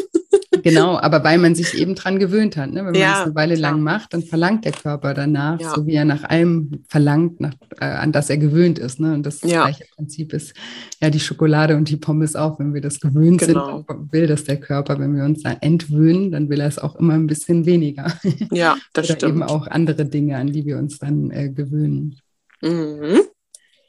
Genau, 0.63 0.97
aber 0.97 1.23
weil 1.23 1.37
man 1.37 1.55
sich 1.55 1.73
eben 1.75 1.95
dran 1.95 2.19
gewöhnt 2.19 2.57
hat. 2.57 2.71
Ne? 2.71 2.77
Wenn 2.77 2.85
man 2.85 2.95
ja, 2.95 3.11
das 3.11 3.25
eine 3.25 3.35
Weile 3.35 3.55
klar. 3.55 3.71
lang 3.71 3.81
macht, 3.81 4.13
dann 4.13 4.23
verlangt 4.23 4.65
der 4.65 4.71
Körper 4.71 5.13
danach, 5.13 5.59
ja. 5.59 5.73
so 5.75 5.85
wie 5.85 5.93
er 5.93 6.05
nach 6.05 6.23
allem 6.23 6.83
verlangt, 6.87 7.41
nach, 7.41 7.53
äh, 7.79 7.85
an 7.85 8.11
das 8.11 8.29
er 8.29 8.37
gewöhnt 8.37 8.79
ist. 8.79 8.99
Ne? 8.99 9.13
Und 9.13 9.25
das 9.25 9.41
ja. 9.41 9.63
gleiche 9.63 9.85
Prinzip 9.95 10.33
ist 10.33 10.53
ja 11.01 11.09
die 11.09 11.19
Schokolade 11.19 11.75
und 11.75 11.89
die 11.89 11.97
Pommes 11.97 12.35
auch. 12.35 12.59
Wenn 12.59 12.73
wir 12.73 12.81
das 12.81 12.99
gewöhnt 12.99 13.41
genau. 13.41 13.85
sind, 13.87 14.13
will 14.13 14.27
das 14.27 14.45
der 14.45 14.59
Körper. 14.59 14.99
Wenn 14.99 15.15
wir 15.15 15.25
uns 15.25 15.43
da 15.43 15.51
entwöhnen, 15.59 16.31
dann 16.31 16.49
will 16.49 16.61
er 16.61 16.67
es 16.67 16.79
auch 16.79 16.95
immer 16.95 17.13
ein 17.13 17.27
bisschen 17.27 17.65
weniger. 17.65 18.13
Ja, 18.51 18.77
das 18.93 19.05
Oder 19.09 19.15
stimmt. 19.17 19.31
eben 19.33 19.43
auch 19.43 19.67
andere 19.67 20.05
Dinge, 20.05 20.37
an 20.37 20.47
die 20.47 20.65
wir 20.65 20.77
uns 20.77 20.99
dann 20.99 21.29
äh, 21.31 21.49
gewöhnen. 21.49 22.15
Mhm. 22.61 23.21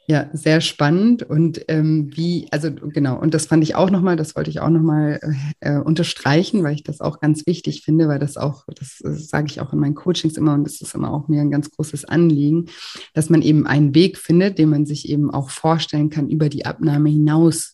Ja, 0.06 0.28
sehr 0.34 0.60
spannend. 0.60 1.22
Und 1.22 1.64
ähm, 1.68 2.10
wie, 2.14 2.46
also 2.50 2.70
genau, 2.72 3.18
und 3.18 3.32
das 3.32 3.46
fand 3.46 3.62
ich 3.64 3.74
auch 3.74 3.88
nochmal, 3.90 4.16
das 4.16 4.36
wollte 4.36 4.50
ich 4.50 4.60
auch 4.60 4.68
nochmal 4.68 5.18
äh, 5.60 5.78
unterstreichen, 5.78 6.62
weil 6.62 6.74
ich 6.74 6.82
das 6.82 7.00
auch 7.00 7.20
ganz 7.20 7.46
wichtig 7.46 7.82
finde, 7.82 8.06
weil 8.06 8.18
das 8.18 8.36
auch, 8.36 8.64
das, 8.74 8.98
das 9.02 9.28
sage 9.28 9.46
ich 9.46 9.62
auch 9.62 9.72
in 9.72 9.78
meinen 9.78 9.94
Coachings 9.94 10.36
immer 10.36 10.52
und 10.52 10.64
das 10.64 10.82
ist 10.82 10.94
immer 10.94 11.10
auch 11.10 11.28
mir 11.28 11.40
ein 11.40 11.50
ganz 11.50 11.70
großes 11.70 12.04
Anliegen, 12.04 12.66
dass 13.14 13.30
man 13.30 13.40
eben 13.40 13.66
einen 13.66 13.94
Weg 13.94 14.18
findet, 14.18 14.58
den 14.58 14.68
man 14.68 14.84
sich 14.84 15.08
eben 15.08 15.30
auch 15.30 15.48
vorstellen 15.48 16.10
kann, 16.10 16.28
über 16.28 16.50
die 16.50 16.66
Abnahme 16.66 17.08
hinaus 17.08 17.73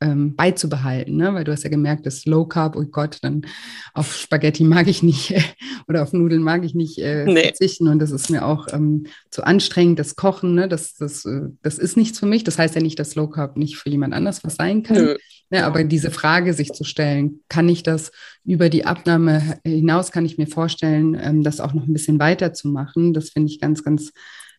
ähm, 0.00 0.36
beizubehalten, 0.36 1.16
ne? 1.16 1.32
weil 1.32 1.44
du 1.44 1.52
hast 1.52 1.62
ja 1.62 1.70
gemerkt, 1.70 2.04
dass 2.06 2.26
Low 2.26 2.44
Carb, 2.44 2.76
oh 2.76 2.84
Gott, 2.84 3.18
dann 3.22 3.46
auf 3.94 4.14
Spaghetti 4.14 4.64
mag 4.64 4.88
ich 4.88 5.02
nicht 5.02 5.34
oder 5.88 6.02
auf 6.02 6.12
Nudeln 6.12 6.42
mag 6.42 6.64
ich 6.64 6.74
nicht 6.74 6.98
äh, 6.98 7.24
nee. 7.24 7.44
verzichten 7.44 7.88
und 7.88 7.98
das 7.98 8.10
ist 8.10 8.28
mir 8.30 8.44
auch 8.44 8.66
ähm, 8.72 9.06
zu 9.30 9.44
anstrengend, 9.44 9.98
das 9.98 10.16
Kochen, 10.16 10.54
ne? 10.54 10.68
das, 10.68 10.94
das, 10.96 11.24
äh, 11.24 11.48
das 11.62 11.78
ist 11.78 11.96
nichts 11.96 12.18
für 12.18 12.26
mich. 12.26 12.44
Das 12.44 12.58
heißt 12.58 12.74
ja 12.74 12.82
nicht, 12.82 12.98
dass 12.98 13.14
Low 13.14 13.28
Carb 13.28 13.56
nicht 13.56 13.76
für 13.76 13.88
jemand 13.88 14.12
anders 14.12 14.44
was 14.44 14.56
sein 14.56 14.82
kann. 14.82 14.96
Nö. 14.96 15.16
Ne? 15.50 15.64
Aber 15.64 15.84
diese 15.84 16.10
Frage 16.10 16.52
sich 16.52 16.72
zu 16.72 16.84
stellen, 16.84 17.40
kann 17.48 17.68
ich 17.68 17.82
das 17.82 18.10
über 18.44 18.68
die 18.68 18.84
Abnahme 18.84 19.58
hinaus, 19.64 20.10
kann 20.10 20.26
ich 20.26 20.38
mir 20.38 20.46
vorstellen, 20.46 21.16
ähm, 21.20 21.42
das 21.42 21.60
auch 21.60 21.72
noch 21.72 21.86
ein 21.86 21.92
bisschen 21.92 22.18
weiterzumachen, 22.18 23.12
das 23.12 23.30
finde 23.30 23.52
ich 23.52 23.60
ganz, 23.60 23.82
ganz 23.82 24.12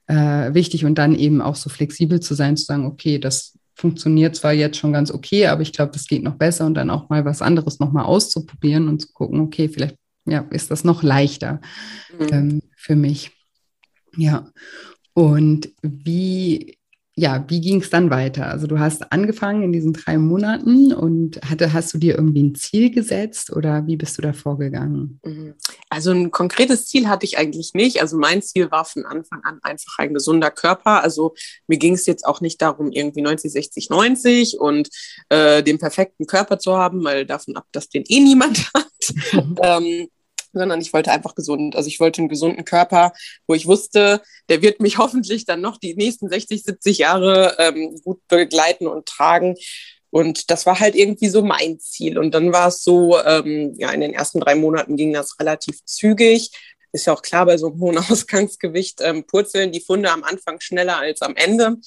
äh, 0.08 0.54
wichtig 0.54 0.86
und 0.86 0.98
dann 0.98 1.14
eben 1.14 1.42
auch 1.42 1.56
so 1.56 1.70
flexibel 1.70 2.22
zu 2.22 2.34
sein, 2.34 2.58
zu 2.58 2.66
sagen, 2.66 2.86
okay, 2.86 3.20
das 3.20 3.57
funktioniert 3.78 4.36
zwar 4.36 4.54
jetzt 4.54 4.78
schon 4.78 4.92
ganz 4.92 5.12
okay, 5.12 5.48
aber 5.48 5.62
ich 5.62 5.72
glaube, 5.72 5.92
das 5.92 6.08
geht 6.08 6.24
noch 6.24 6.36
besser 6.36 6.66
und 6.66 6.74
dann 6.74 6.90
auch 6.90 7.10
mal 7.10 7.26
was 7.26 7.44
anderes 7.44 7.80
nochmal 7.80 8.06
auszuprobieren 8.06 8.88
und 8.88 9.00
zu 9.00 9.14
gucken, 9.14 9.40
okay, 9.40 9.70
vielleicht 9.70 9.98
ja, 10.26 10.40
ist 10.50 10.72
das 10.72 10.84
noch 10.84 11.04
leichter 11.04 11.62
mhm. 12.18 12.28
ähm, 12.32 12.62
für 12.76 12.96
mich. 12.96 13.32
Ja. 14.16 14.50
Und 15.14 15.70
wie 15.82 16.78
ja, 17.20 17.44
wie 17.48 17.62
ging 17.62 17.82
es 17.82 17.90
dann 17.90 18.12
weiter? 18.12 18.46
Also 18.46 18.68
du 18.68 18.78
hast 18.78 19.12
angefangen 19.12 19.64
in 19.64 19.72
diesen 19.74 19.92
drei 19.92 20.20
Monaten 20.20 20.94
und 20.94 21.42
hatte, 21.50 21.74
hast 21.74 21.92
du 21.96 21.98
dir 21.98 22.14
irgendwie 22.14 22.44
ein 22.44 22.54
Ziel 22.54 22.92
gesetzt 22.92 23.52
oder 23.52 23.88
wie 23.88 23.98
bist 23.98 24.20
du 24.20 24.22
da 24.22 24.34
vorgegangen? 24.34 25.20
Mhm. 25.26 25.56
Also 25.90 26.12
ein 26.12 26.30
konkretes 26.30 26.86
Ziel 26.86 27.08
hatte 27.08 27.26
ich 27.26 27.40
eigentlich 27.40 27.74
nicht. 27.74 28.02
Also 28.02 28.20
mein 28.20 28.44
Ziel 28.44 28.70
war 28.70 28.86
von 28.86 29.04
Anfang 29.06 29.42
an 29.46 29.58
einfach 29.64 29.98
ein 29.98 30.14
gesunder 30.14 30.52
Körper. 30.52 31.02
Also 31.02 31.34
mir 31.66 31.80
ging 31.80 31.96
es 31.96 32.06
jetzt 32.06 32.24
auch 32.24 32.40
nicht 32.40 32.62
darum, 32.62 32.92
irgendwie 32.92 33.22
90, 33.22 33.52
60, 33.52 33.90
90 33.90 34.60
und 34.60 34.88
äh, 35.30 35.64
den 35.64 35.80
perfekten 35.80 36.28
Körper 36.28 36.60
zu 36.60 36.78
haben, 36.78 37.04
weil 37.04 37.26
davon 37.26 37.56
ab, 37.56 37.66
dass 37.72 37.90
den 37.90 38.04
eh 38.08 38.20
niemand 38.20 38.72
hat. 38.76 38.86
Ähm, 39.60 40.08
sondern 40.54 40.82
ich 40.82 40.94
wollte 40.94 41.12
einfach 41.12 41.36
gesund. 41.36 41.76
Also 41.76 41.88
ich 41.88 42.00
wollte 42.00 42.22
einen 42.22 42.30
gesunden 42.30 42.66
Körper, 42.66 43.14
wo 43.48 43.54
ich 43.54 43.68
wusste, 43.68 44.22
der 44.50 44.62
wird 44.62 44.80
mich 44.80 44.98
hoffentlich 44.98 45.46
dann 45.46 45.62
noch 45.62 45.78
die 45.78 45.96
nächsten 45.96 46.30
60, 46.30 46.64
70 46.64 46.98
Jahre 47.00 47.56
ähm, 47.60 48.00
gut 48.04 48.20
begleiten 48.28 48.88
und 48.88 49.06
tragen. 49.06 49.56
Und 50.10 50.50
das 50.50 50.66
war 50.66 50.80
halt 50.80 50.96
irgendwie 50.96 51.30
so 51.30 51.42
mein 51.42 51.80
Ziel. 51.80 52.18
Und 52.18 52.34
dann 52.34 52.54
war 52.54 52.70
es 52.70 52.84
so, 52.84 53.20
ähm, 53.20 53.76
ja, 53.78 53.92
in 53.92 54.02
den 54.02 54.14
ersten 54.14 54.40
drei 54.40 54.56
Monaten 54.56 54.96
ging 54.96 55.14
das 55.14 55.40
relativ 55.40 55.84
zügig. 55.86 56.52
Ist 56.94 57.06
ja 57.06 57.14
auch 57.14 57.22
klar, 57.22 57.46
bei 57.46 57.58
so 57.58 57.68
einem 57.68 57.80
hohen 57.80 57.98
Ausgangsgewicht 58.10 59.02
ähm, 59.02 59.26
purzeln 59.26 59.72
die 59.72 59.82
Funde 59.82 60.12
am 60.12 60.24
Anfang 60.24 60.60
schneller 60.62 60.98
als 60.98 61.22
am 61.22 61.36
Ende. 61.36 61.78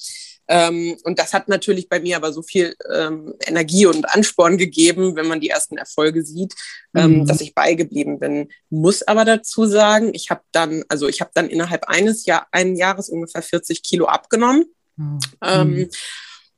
Ähm, 0.51 0.97
und 1.05 1.17
das 1.17 1.33
hat 1.33 1.47
natürlich 1.47 1.87
bei 1.87 2.01
mir 2.01 2.17
aber 2.17 2.33
so 2.33 2.41
viel 2.41 2.75
ähm, 2.93 3.33
Energie 3.45 3.85
und 3.85 4.13
Ansporn 4.13 4.57
gegeben, 4.57 5.15
wenn 5.15 5.27
man 5.27 5.39
die 5.39 5.47
ersten 5.47 5.77
Erfolge 5.77 6.25
sieht, 6.25 6.55
ähm, 6.93 7.19
mhm. 7.19 7.25
dass 7.25 7.39
ich 7.39 7.55
beigeblieben 7.55 8.19
bin. 8.19 8.49
Muss 8.69 9.01
aber 9.01 9.23
dazu 9.23 9.65
sagen, 9.65 10.11
ich 10.13 10.29
habe 10.29 10.41
dann, 10.51 10.83
also 10.89 11.07
ich 11.07 11.21
habe 11.21 11.31
dann 11.33 11.49
innerhalb 11.49 11.85
eines 11.87 12.25
Jahr, 12.25 12.47
einen 12.51 12.75
Jahres 12.75 13.07
ungefähr 13.07 13.41
40 13.41 13.81
Kilo 13.81 14.07
abgenommen. 14.07 14.65
Mhm. 14.97 15.89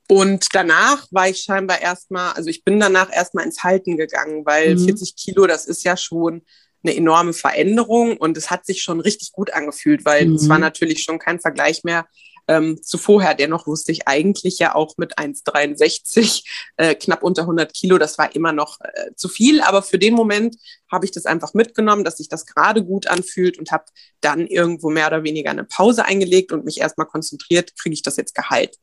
Und 0.08 0.48
danach 0.52 1.06
war 1.12 1.28
ich 1.28 1.42
scheinbar 1.42 1.80
erstmal, 1.80 2.32
also 2.32 2.50
ich 2.50 2.64
bin 2.64 2.80
danach 2.80 3.12
erstmal 3.12 3.44
ins 3.44 3.62
Halten 3.62 3.96
gegangen, 3.96 4.44
weil 4.44 4.74
mhm. 4.74 4.86
40 4.86 5.14
Kilo, 5.14 5.46
das 5.46 5.66
ist 5.66 5.84
ja 5.84 5.96
schon 5.96 6.42
eine 6.82 6.96
enorme 6.96 7.32
Veränderung 7.32 8.16
und 8.16 8.36
es 8.36 8.50
hat 8.50 8.66
sich 8.66 8.82
schon 8.82 9.00
richtig 9.00 9.30
gut 9.30 9.52
angefühlt, 9.52 10.04
weil 10.04 10.26
mhm. 10.26 10.34
es 10.34 10.48
war 10.48 10.58
natürlich 10.58 11.04
schon 11.04 11.20
kein 11.20 11.38
Vergleich 11.38 11.84
mehr 11.84 12.06
ähm, 12.48 12.82
zu 12.82 12.98
vorher. 12.98 13.34
Dennoch 13.34 13.66
wusste 13.66 13.92
ich 13.92 14.06
eigentlich 14.08 14.58
ja 14.58 14.74
auch 14.74 14.96
mit 14.96 15.18
1,63 15.18 16.44
äh, 16.76 16.94
knapp 16.94 17.22
unter 17.22 17.42
100 17.42 17.72
Kilo, 17.72 17.98
das 17.98 18.18
war 18.18 18.34
immer 18.34 18.52
noch 18.52 18.80
äh, 18.80 19.14
zu 19.16 19.28
viel. 19.28 19.60
Aber 19.60 19.82
für 19.82 19.98
den 19.98 20.14
Moment 20.14 20.56
habe 20.90 21.04
ich 21.04 21.10
das 21.10 21.26
einfach 21.26 21.54
mitgenommen, 21.54 22.04
dass 22.04 22.18
sich 22.18 22.28
das 22.28 22.46
gerade 22.46 22.84
gut 22.84 23.06
anfühlt 23.06 23.58
und 23.58 23.72
habe 23.72 23.84
dann 24.20 24.46
irgendwo 24.46 24.90
mehr 24.90 25.08
oder 25.08 25.24
weniger 25.24 25.50
eine 25.50 25.64
Pause 25.64 26.04
eingelegt 26.04 26.52
und 26.52 26.64
mich 26.64 26.80
erstmal 26.80 27.06
konzentriert, 27.06 27.76
kriege 27.76 27.94
ich 27.94 28.02
das 28.02 28.16
jetzt 28.16 28.34
gehalten. 28.34 28.80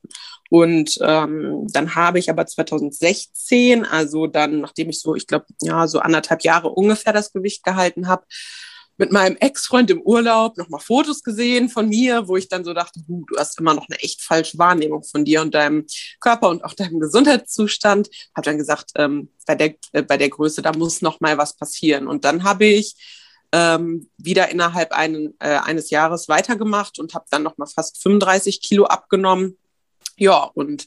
Und 0.49 0.99
ähm, 1.01 1.67
dann 1.71 1.95
habe 1.95 2.19
ich 2.19 2.29
aber 2.29 2.45
2016, 2.45 3.85
also 3.85 4.27
dann, 4.27 4.59
nachdem 4.59 4.89
ich 4.89 4.99
so, 4.99 5.15
ich 5.15 5.27
glaube, 5.27 5.45
ja, 5.61 5.87
so 5.87 5.99
anderthalb 5.99 6.43
Jahre 6.43 6.69
ungefähr 6.69 7.13
das 7.13 7.31
Gewicht 7.31 7.63
gehalten 7.63 8.07
habe, 8.07 8.25
mit 9.01 9.11
meinem 9.11 9.35
Ex-Freund 9.37 9.89
im 9.89 9.99
Urlaub 10.03 10.59
nochmal 10.59 10.79
Fotos 10.79 11.23
gesehen 11.23 11.69
von 11.69 11.89
mir, 11.89 12.27
wo 12.27 12.37
ich 12.37 12.49
dann 12.49 12.63
so 12.63 12.71
dachte, 12.71 13.01
du 13.07 13.25
hast 13.35 13.59
immer 13.59 13.73
noch 13.73 13.87
eine 13.89 13.97
echt 13.99 14.21
falsche 14.21 14.59
Wahrnehmung 14.59 15.03
von 15.03 15.25
dir 15.25 15.41
und 15.41 15.55
deinem 15.55 15.87
Körper 16.19 16.49
und 16.49 16.63
auch 16.63 16.75
deinem 16.75 16.99
Gesundheitszustand. 16.99 18.09
Habe 18.35 18.45
dann 18.45 18.59
gesagt, 18.59 18.91
ähm, 18.93 19.29
bei, 19.47 19.55
der, 19.55 19.73
äh, 19.93 20.03
bei 20.03 20.17
der 20.17 20.29
Größe, 20.29 20.61
da 20.61 20.71
muss 20.73 21.01
noch 21.01 21.19
mal 21.19 21.39
was 21.39 21.55
passieren. 21.55 22.05
Und 22.05 22.25
dann 22.25 22.43
habe 22.43 22.65
ich 22.65 22.95
ähm, 23.51 24.07
wieder 24.17 24.49
innerhalb 24.49 24.91
einen, 24.91 25.33
äh, 25.39 25.57
eines 25.57 25.89
Jahres 25.89 26.29
weitergemacht 26.29 26.99
und 26.99 27.15
habe 27.15 27.25
dann 27.31 27.41
noch 27.41 27.55
fast 27.73 28.03
35 28.03 28.61
Kilo 28.61 28.85
abgenommen. 28.85 29.57
Ja, 30.15 30.43
und 30.43 30.85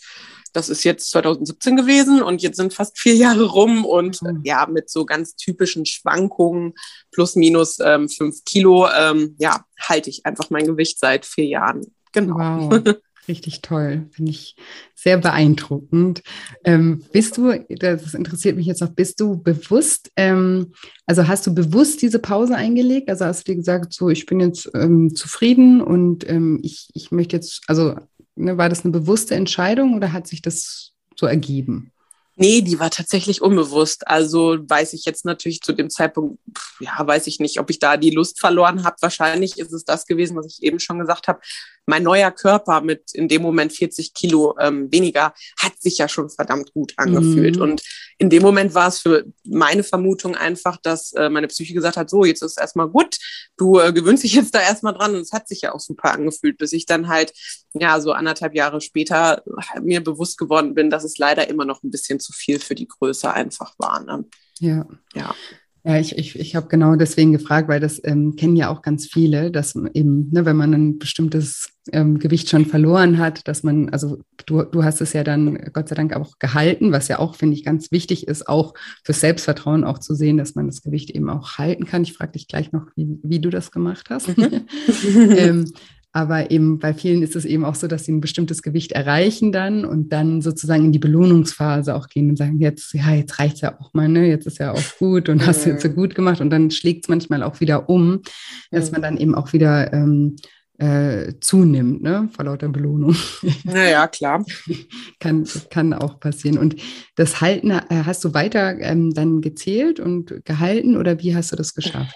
das 0.54 0.70
ist 0.70 0.84
jetzt 0.84 1.10
2017 1.10 1.76
gewesen 1.76 2.22
und 2.22 2.40
jetzt 2.40 2.56
sind 2.56 2.72
fast 2.72 2.98
vier 2.98 3.14
Jahre 3.24 3.44
rum 3.44 3.84
und 3.84 4.22
mhm. 4.22 4.40
ja, 4.44 4.66
mit 4.66 4.88
so 4.88 5.04
ganz 5.04 5.36
typischen 5.36 5.84
Schwankungen 5.84 6.72
plus 7.12 7.36
minus 7.36 7.78
ähm, 7.80 8.08
fünf 8.08 8.44
Kilo, 8.44 8.88
ähm, 8.88 9.36
ja, 9.38 9.64
halte 9.78 10.08
ich 10.08 10.24
einfach 10.24 10.48
mein 10.48 10.66
Gewicht 10.66 10.98
seit 10.98 11.26
vier 11.26 11.46
Jahren. 11.46 11.82
Genau. 12.12 12.70
Wow. 12.70 12.94
richtig 13.28 13.62
toll. 13.62 14.06
Finde 14.10 14.30
ich 14.30 14.56
sehr 14.94 15.18
beeindruckend. 15.18 16.22
Ähm, 16.64 17.04
bist 17.12 17.36
du, 17.36 17.52
das 17.70 18.14
interessiert 18.14 18.56
mich 18.56 18.66
jetzt 18.66 18.80
noch, 18.80 18.90
bist 18.90 19.20
du 19.20 19.42
bewusst, 19.42 20.10
ähm, 20.16 20.72
also 21.06 21.26
hast 21.26 21.46
du 21.46 21.54
bewusst 21.54 22.02
diese 22.02 22.18
Pause 22.18 22.54
eingelegt? 22.54 23.08
Also 23.08 23.24
hast 23.24 23.46
du 23.46 23.52
dir 23.52 23.56
gesagt, 23.56 23.92
so 23.92 24.10
ich 24.10 24.26
bin 24.26 24.40
jetzt 24.40 24.70
ähm, 24.74 25.14
zufrieden 25.14 25.80
und 25.80 26.28
ähm, 26.28 26.60
ich, 26.62 26.88
ich 26.94 27.10
möchte 27.10 27.36
jetzt, 27.36 27.62
also 27.66 27.96
war 28.36 28.68
das 28.68 28.84
eine 28.84 28.92
bewusste 28.92 29.34
Entscheidung 29.34 29.94
oder 29.94 30.12
hat 30.12 30.26
sich 30.26 30.42
das 30.42 30.92
so 31.14 31.26
ergeben? 31.26 31.92
Nee, 32.36 32.62
die 32.62 32.80
war 32.80 32.90
tatsächlich 32.90 33.42
unbewusst. 33.42 34.08
Also 34.08 34.58
weiß 34.60 34.92
ich 34.94 35.04
jetzt 35.04 35.24
natürlich 35.24 35.60
zu 35.60 35.72
dem 35.72 35.88
Zeitpunkt, 35.88 36.40
ja, 36.80 36.94
weiß 36.98 37.28
ich 37.28 37.38
nicht, 37.38 37.60
ob 37.60 37.70
ich 37.70 37.78
da 37.78 37.96
die 37.96 38.10
Lust 38.10 38.40
verloren 38.40 38.82
habe. 38.84 38.96
Wahrscheinlich 39.00 39.58
ist 39.58 39.72
es 39.72 39.84
das 39.84 40.06
gewesen, 40.06 40.36
was 40.36 40.46
ich 40.46 40.62
eben 40.62 40.80
schon 40.80 40.98
gesagt 40.98 41.28
habe 41.28 41.40
mein 41.86 42.02
neuer 42.02 42.30
Körper 42.30 42.80
mit 42.80 43.12
in 43.12 43.28
dem 43.28 43.42
Moment 43.42 43.72
40 43.72 44.14
Kilo 44.14 44.56
ähm, 44.58 44.90
weniger 44.90 45.34
hat 45.58 45.72
sich 45.80 45.98
ja 45.98 46.08
schon 46.08 46.30
verdammt 46.30 46.72
gut 46.72 46.92
angefühlt. 46.96 47.56
Mhm. 47.56 47.62
Und 47.62 47.82
in 48.18 48.30
dem 48.30 48.42
Moment 48.42 48.74
war 48.74 48.88
es 48.88 49.00
für 49.00 49.24
meine 49.44 49.82
Vermutung 49.82 50.36
einfach, 50.36 50.76
dass 50.78 51.12
äh, 51.12 51.28
meine 51.28 51.48
Psyche 51.48 51.74
gesagt 51.74 51.96
hat, 51.96 52.10
so, 52.10 52.24
jetzt 52.24 52.42
ist 52.42 52.58
erstmal 52.58 52.88
gut, 52.88 53.18
du 53.56 53.78
äh, 53.78 53.92
gewöhnst 53.92 54.24
dich 54.24 54.34
jetzt 54.34 54.54
da 54.54 54.60
erstmal 54.60 54.94
dran 54.94 55.14
und 55.14 55.20
es 55.20 55.32
hat 55.32 55.48
sich 55.48 55.62
ja 55.62 55.74
auch 55.74 55.80
super 55.80 56.12
angefühlt, 56.12 56.58
bis 56.58 56.72
ich 56.72 56.86
dann 56.86 57.08
halt, 57.08 57.32
ja, 57.74 58.00
so 58.00 58.12
anderthalb 58.12 58.54
Jahre 58.54 58.80
später 58.80 59.42
mir 59.82 60.02
bewusst 60.02 60.38
geworden 60.38 60.74
bin, 60.74 60.90
dass 60.90 61.04
es 61.04 61.18
leider 61.18 61.48
immer 61.48 61.64
noch 61.64 61.82
ein 61.82 61.90
bisschen 61.90 62.20
zu 62.20 62.32
viel 62.32 62.60
für 62.60 62.74
die 62.74 62.88
Größe 62.88 63.32
einfach 63.32 63.74
war. 63.78 64.02
Ne? 64.04 64.24
Ja. 64.60 64.86
Ja. 65.14 65.34
Ja, 65.86 65.98
ich, 65.98 66.16
ich, 66.16 66.38
ich 66.38 66.56
habe 66.56 66.68
genau 66.68 66.96
deswegen 66.96 67.32
gefragt, 67.32 67.68
weil 67.68 67.80
das 67.80 68.00
ähm, 68.04 68.36
kennen 68.36 68.56
ja 68.56 68.70
auch 68.70 68.80
ganz 68.80 69.06
viele, 69.06 69.50
dass 69.50 69.74
eben, 69.92 70.30
ne, 70.32 70.46
wenn 70.46 70.56
man 70.56 70.72
ein 70.72 70.98
bestimmtes 70.98 71.73
ähm, 71.92 72.18
Gewicht 72.18 72.48
schon 72.48 72.66
verloren 72.66 73.18
hat, 73.18 73.46
dass 73.46 73.62
man, 73.62 73.90
also 73.90 74.18
du, 74.46 74.62
du 74.62 74.84
hast 74.84 75.00
es 75.00 75.12
ja 75.12 75.24
dann 75.24 75.58
Gott 75.72 75.88
sei 75.88 75.94
Dank 75.94 76.14
auch 76.14 76.38
gehalten, 76.38 76.92
was 76.92 77.08
ja 77.08 77.18
auch, 77.18 77.34
finde 77.34 77.56
ich, 77.56 77.64
ganz 77.64 77.90
wichtig 77.90 78.26
ist, 78.26 78.48
auch 78.48 78.74
fürs 79.04 79.20
Selbstvertrauen 79.20 79.84
auch 79.84 79.98
zu 79.98 80.14
sehen, 80.14 80.36
dass 80.36 80.54
man 80.54 80.66
das 80.66 80.82
Gewicht 80.82 81.10
eben 81.10 81.28
auch 81.28 81.58
halten 81.58 81.84
kann. 81.84 82.02
Ich 82.02 82.14
frage 82.14 82.32
dich 82.32 82.48
gleich 82.48 82.72
noch, 82.72 82.86
wie, 82.96 83.18
wie 83.22 83.40
du 83.40 83.50
das 83.50 83.70
gemacht 83.70 84.08
hast. 84.10 84.36
Mhm. 84.36 84.66
ähm, 85.36 85.72
aber 86.16 86.52
eben 86.52 86.78
bei 86.78 86.94
vielen 86.94 87.24
ist 87.24 87.34
es 87.34 87.44
eben 87.44 87.64
auch 87.64 87.74
so, 87.74 87.88
dass 87.88 88.04
sie 88.04 88.12
ein 88.12 88.20
bestimmtes 88.20 88.62
Gewicht 88.62 88.92
erreichen 88.92 89.50
dann 89.50 89.84
und 89.84 90.12
dann 90.12 90.42
sozusagen 90.42 90.84
in 90.84 90.92
die 90.92 91.00
Belohnungsphase 91.00 91.92
auch 91.92 92.06
gehen 92.06 92.30
und 92.30 92.36
sagen, 92.36 92.60
jetzt, 92.60 92.94
ja, 92.94 93.12
jetzt 93.12 93.40
reicht 93.40 93.56
es 93.56 93.60
ja 93.62 93.80
auch 93.80 93.92
mal, 93.94 94.08
ne? 94.08 94.28
Jetzt 94.28 94.46
ist 94.46 94.58
ja 94.58 94.70
auch 94.70 94.98
gut 95.00 95.28
und 95.28 95.44
hast 95.44 95.66
du 95.66 95.70
jetzt 95.70 95.82
so 95.82 95.88
mhm. 95.88 95.96
gut 95.96 96.14
gemacht. 96.14 96.40
Und 96.40 96.50
dann 96.50 96.70
schlägt 96.70 97.04
es 97.04 97.08
manchmal 97.08 97.42
auch 97.42 97.58
wieder 97.58 97.88
um, 97.88 98.22
dass 98.70 98.92
man 98.92 99.02
dann 99.02 99.16
eben 99.16 99.34
auch 99.34 99.52
wieder 99.52 99.92
ähm, 99.92 100.36
äh, 100.78 101.34
zunimmt, 101.40 102.02
ne? 102.02 102.28
Vor 102.34 102.46
lauter 102.46 102.68
Belohnung. 102.68 103.16
Naja, 103.64 104.06
klar. 104.08 104.44
kann, 105.20 105.48
kann 105.70 105.92
auch 105.92 106.18
passieren. 106.18 106.58
Und 106.58 106.76
das 107.16 107.40
Halten, 107.40 107.70
äh, 107.70 108.02
hast 108.04 108.24
du 108.24 108.34
weiter 108.34 108.78
ähm, 108.80 109.14
dann 109.14 109.40
gezählt 109.40 110.00
und 110.00 110.44
gehalten 110.44 110.96
oder 110.96 111.20
wie 111.20 111.34
hast 111.34 111.52
du 111.52 111.56
das 111.56 111.74
geschafft? 111.74 112.14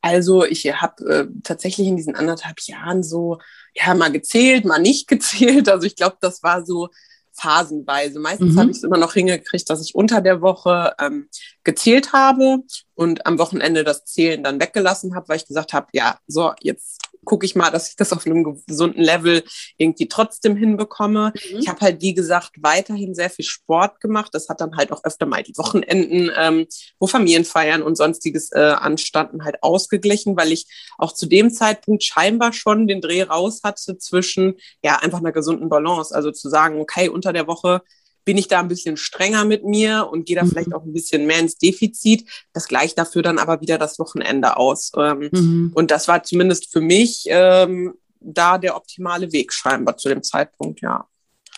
Also 0.00 0.44
ich 0.44 0.64
habe 0.80 1.04
äh, 1.12 1.26
tatsächlich 1.42 1.88
in 1.88 1.96
diesen 1.96 2.14
anderthalb 2.14 2.60
Jahren 2.60 3.02
so, 3.02 3.38
ja, 3.74 3.94
mal 3.94 4.12
gezählt, 4.12 4.64
mal 4.64 4.78
nicht 4.78 5.08
gezählt. 5.08 5.68
Also 5.68 5.86
ich 5.86 5.96
glaube, 5.96 6.16
das 6.20 6.42
war 6.42 6.64
so 6.64 6.88
phasenweise. 7.34 8.18
Meistens 8.20 8.54
mhm. 8.54 8.58
habe 8.58 8.70
ich 8.70 8.78
es 8.78 8.84
immer 8.84 8.96
noch 8.98 9.14
hingekriegt, 9.14 9.68
dass 9.70 9.82
ich 9.82 9.94
unter 9.94 10.20
der 10.20 10.40
Woche 10.40 10.94
ähm, 11.00 11.28
gezählt 11.64 12.12
habe 12.12 12.58
und 12.94 13.26
am 13.26 13.38
Wochenende 13.38 13.84
das 13.84 14.04
Zählen 14.04 14.42
dann 14.42 14.60
weggelassen 14.60 15.14
habe, 15.14 15.28
weil 15.28 15.36
ich 15.36 15.46
gesagt 15.46 15.72
habe, 15.72 15.86
ja, 15.92 16.18
so, 16.26 16.52
jetzt 16.60 17.07
gucke 17.28 17.44
ich 17.44 17.54
mal, 17.54 17.70
dass 17.70 17.90
ich 17.90 17.96
das 17.96 18.12
auf 18.14 18.26
einem 18.26 18.64
gesunden 18.66 19.02
Level 19.02 19.44
irgendwie 19.76 20.08
trotzdem 20.08 20.56
hinbekomme. 20.56 21.34
Mhm. 21.34 21.58
Ich 21.58 21.68
habe 21.68 21.80
halt, 21.80 22.00
wie 22.00 22.14
gesagt, 22.14 22.52
weiterhin 22.60 23.14
sehr 23.14 23.28
viel 23.28 23.44
Sport 23.44 24.00
gemacht. 24.00 24.30
Das 24.32 24.48
hat 24.48 24.62
dann 24.62 24.76
halt 24.76 24.90
auch 24.92 25.04
öfter 25.04 25.26
mal 25.26 25.42
die 25.42 25.56
Wochenenden, 25.58 26.30
ähm, 26.34 26.66
wo 26.98 27.06
Familienfeiern 27.06 27.82
und 27.82 27.96
sonstiges 27.96 28.50
äh, 28.52 28.58
anstanden, 28.60 29.44
halt 29.44 29.62
ausgeglichen, 29.62 30.38
weil 30.38 30.52
ich 30.52 30.66
auch 30.96 31.12
zu 31.12 31.26
dem 31.26 31.50
Zeitpunkt 31.50 32.02
scheinbar 32.02 32.54
schon 32.54 32.88
den 32.88 33.02
Dreh 33.02 33.22
raus 33.22 33.60
hatte 33.62 33.98
zwischen, 33.98 34.54
ja, 34.82 34.96
einfach 34.96 35.18
einer 35.18 35.32
gesunden 35.32 35.68
Balance. 35.68 36.14
Also 36.14 36.32
zu 36.32 36.48
sagen, 36.48 36.80
okay, 36.80 37.10
unter 37.10 37.34
der 37.34 37.46
Woche 37.46 37.82
bin 38.28 38.36
ich 38.36 38.46
da 38.46 38.60
ein 38.60 38.68
bisschen 38.68 38.98
strenger 38.98 39.46
mit 39.46 39.64
mir 39.64 40.06
und 40.12 40.26
gehe 40.26 40.36
da 40.36 40.44
mhm. 40.44 40.50
vielleicht 40.50 40.74
auch 40.74 40.84
ein 40.84 40.92
bisschen 40.92 41.24
mehr 41.24 41.38
ins 41.38 41.56
Defizit. 41.56 42.28
Das 42.52 42.68
gleicht 42.68 42.98
dafür 42.98 43.22
dann 43.22 43.38
aber 43.38 43.62
wieder 43.62 43.78
das 43.78 43.98
Wochenende 43.98 44.58
aus. 44.58 44.92
Ähm, 44.98 45.30
mhm. 45.32 45.72
Und 45.74 45.90
das 45.90 46.08
war 46.08 46.22
zumindest 46.22 46.70
für 46.70 46.82
mich 46.82 47.24
ähm, 47.28 47.94
da 48.20 48.58
der 48.58 48.76
optimale 48.76 49.32
Weg 49.32 49.50
scheinbar 49.54 49.96
zu 49.96 50.10
dem 50.10 50.22
Zeitpunkt, 50.22 50.82
ja. 50.82 51.06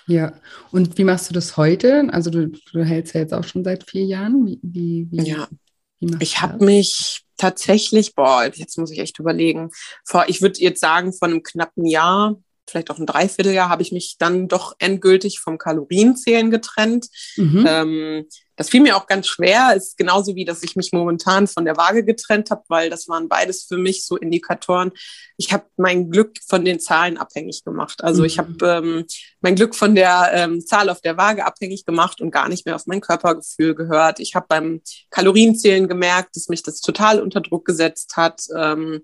Ja, 0.06 0.33
und 0.70 0.96
wie 0.96 1.02
machst 1.02 1.28
du 1.28 1.35
das 1.35 1.56
heute? 1.56 2.09
Also 2.12 2.30
du, 2.30 2.52
du 2.72 2.85
hältst 2.85 3.14
ja 3.14 3.20
jetzt 3.22 3.35
auch 3.35 3.42
schon 3.42 3.64
seit 3.64 3.90
vier 3.90 4.04
Jahren. 4.04 4.46
Wie, 4.46 4.61
wie, 4.62 5.09
wie 5.11 5.28
ja, 5.28 5.48
wie 5.98 6.16
ich 6.20 6.40
habe 6.40 6.64
mich 6.64 7.24
tatsächlich, 7.37 8.14
boah, 8.14 8.48
jetzt 8.54 8.78
muss 8.78 8.92
ich 8.92 9.00
echt 9.00 9.18
überlegen, 9.18 9.70
vor, 10.04 10.26
ich 10.28 10.40
würde 10.40 10.61
jetzt 10.61 10.80
sagen, 10.80 11.12
von 11.12 11.33
einem 11.33 11.42
knappen 11.42 11.85
Jahr 11.85 12.37
vielleicht 12.70 12.90
auch 12.90 12.98
ein 12.98 13.06
Dreivierteljahr, 13.06 13.68
habe 13.68 13.83
ich 13.83 13.92
mich 13.92 14.16
dann 14.18 14.48
doch 14.48 14.74
endgültig 14.78 15.40
vom 15.40 15.59
Kalorienzählen 15.59 16.50
getrennt. 16.50 17.09
Mhm. 17.37 17.64
Ähm, 17.68 18.26
das 18.61 18.68
fiel 18.68 18.83
mir 18.83 18.98
auch 18.98 19.06
ganz 19.06 19.26
schwer. 19.26 19.72
Ist 19.74 19.96
genauso 19.96 20.35
wie, 20.35 20.44
dass 20.44 20.62
ich 20.62 20.76
mich 20.76 20.92
momentan 20.92 21.46
von 21.46 21.64
der 21.64 21.78
Waage 21.78 22.04
getrennt 22.04 22.50
habe, 22.50 22.62
weil 22.68 22.90
das 22.90 23.09
waren 23.09 23.26
beides 23.26 23.64
für 23.64 23.78
mich 23.78 24.04
so 24.04 24.18
Indikatoren. 24.18 24.92
Ich 25.38 25.50
habe 25.50 25.64
mein 25.78 26.11
Glück 26.11 26.37
von 26.46 26.62
den 26.62 26.78
Zahlen 26.78 27.16
abhängig 27.16 27.64
gemacht. 27.64 28.04
Also 28.04 28.20
mhm. 28.20 28.26
ich 28.26 28.38
habe 28.38 28.66
ähm, 28.66 29.06
mein 29.40 29.54
Glück 29.54 29.74
von 29.74 29.94
der 29.94 30.30
ähm, 30.35 30.61
Zahl 30.61 30.90
auf 30.90 31.00
der 31.00 31.16
Waage 31.16 31.46
abhängig 31.46 31.87
gemacht 31.87 32.20
und 32.20 32.33
gar 32.33 32.50
nicht 32.50 32.66
mehr 32.66 32.76
auf 32.76 32.87
mein 32.87 33.00
Körpergefühl 33.00 33.74
gehört. 33.74 34.20
Ich 34.20 34.35
habe 34.35 34.44
beim 34.46 34.83
Kalorienzählen 35.09 35.88
gemerkt, 35.88 36.37
dass 36.37 36.48
mich 36.48 36.62
das 36.62 36.83
total 36.83 37.22
unter 37.22 37.40
Druck 37.40 37.64
gesetzt 37.64 38.18
hat. 38.18 38.42
Ähm, 38.54 39.00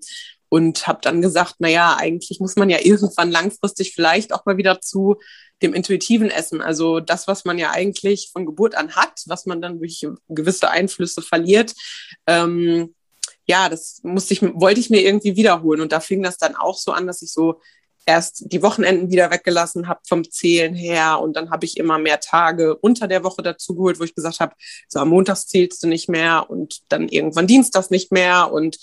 und 0.49 0.87
habe 0.87 0.99
dann 1.01 1.21
gesagt, 1.21 1.55
na 1.59 1.67
ja, 1.67 1.95
eigentlich 1.97 2.39
muss 2.39 2.55
man 2.55 2.69
ja 2.69 2.79
irgendwann 2.81 3.31
langfristig 3.31 3.93
vielleicht 3.93 4.33
auch 4.33 4.45
mal 4.45 4.57
wieder 4.57 4.81
zu 4.81 5.17
dem 5.61 5.73
intuitiven 5.73 6.29
Essen, 6.29 6.61
also 6.61 6.99
das, 6.99 7.27
was 7.27 7.43
man 7.43 7.57
ja 7.57 7.71
eigentlich 7.71 8.29
von 8.31 8.45
Geburt 8.45 8.75
an 8.75 8.95
hat, 8.95 9.23
was 9.25 9.45
man 9.45 9.61
dann 9.61 9.79
durch 9.79 10.05
gewisse 10.29 10.69
Einflüsse 10.69 11.21
verliert. 11.21 11.73
Ähm, 12.27 12.93
ja, 13.47 13.69
das 13.69 14.01
musste 14.03 14.33
ich, 14.33 14.41
wollte 14.41 14.79
ich 14.79 14.89
mir 14.89 15.01
irgendwie 15.01 15.35
wiederholen. 15.35 15.81
Und 15.81 15.91
da 15.91 15.99
fing 15.99 16.21
das 16.21 16.37
dann 16.37 16.55
auch 16.55 16.77
so 16.77 16.91
an, 16.91 17.07
dass 17.07 17.21
ich 17.21 17.31
so 17.31 17.61
erst 18.05 18.51
die 18.51 18.63
Wochenenden 18.63 19.11
wieder 19.11 19.31
weggelassen 19.31 19.87
habe 19.87 19.99
vom 20.07 20.29
Zählen 20.29 20.73
her 20.73 21.19
und 21.19 21.35
dann 21.35 21.51
habe 21.51 21.65
ich 21.65 21.75
immer 21.75 21.99
mehr 21.99 22.21
Tage 22.21 22.75
unter 22.77 23.07
der 23.07 23.23
Woche 23.23 23.43
dazu 23.43 23.75
geholt, 23.75 23.99
wo 23.99 24.05
ich 24.05 24.15
gesagt 24.15 24.39
habe, 24.39 24.55
so 24.87 24.99
am 24.99 25.09
Montag 25.09 25.35
zählst 25.35 25.83
du 25.83 25.87
nicht 25.87 26.07
mehr 26.07 26.49
und 26.49 26.79
dann 26.87 27.09
irgendwann 27.09 27.47
Dienstags 27.47 27.89
nicht 27.89 28.11
mehr 28.13 28.51
und 28.51 28.77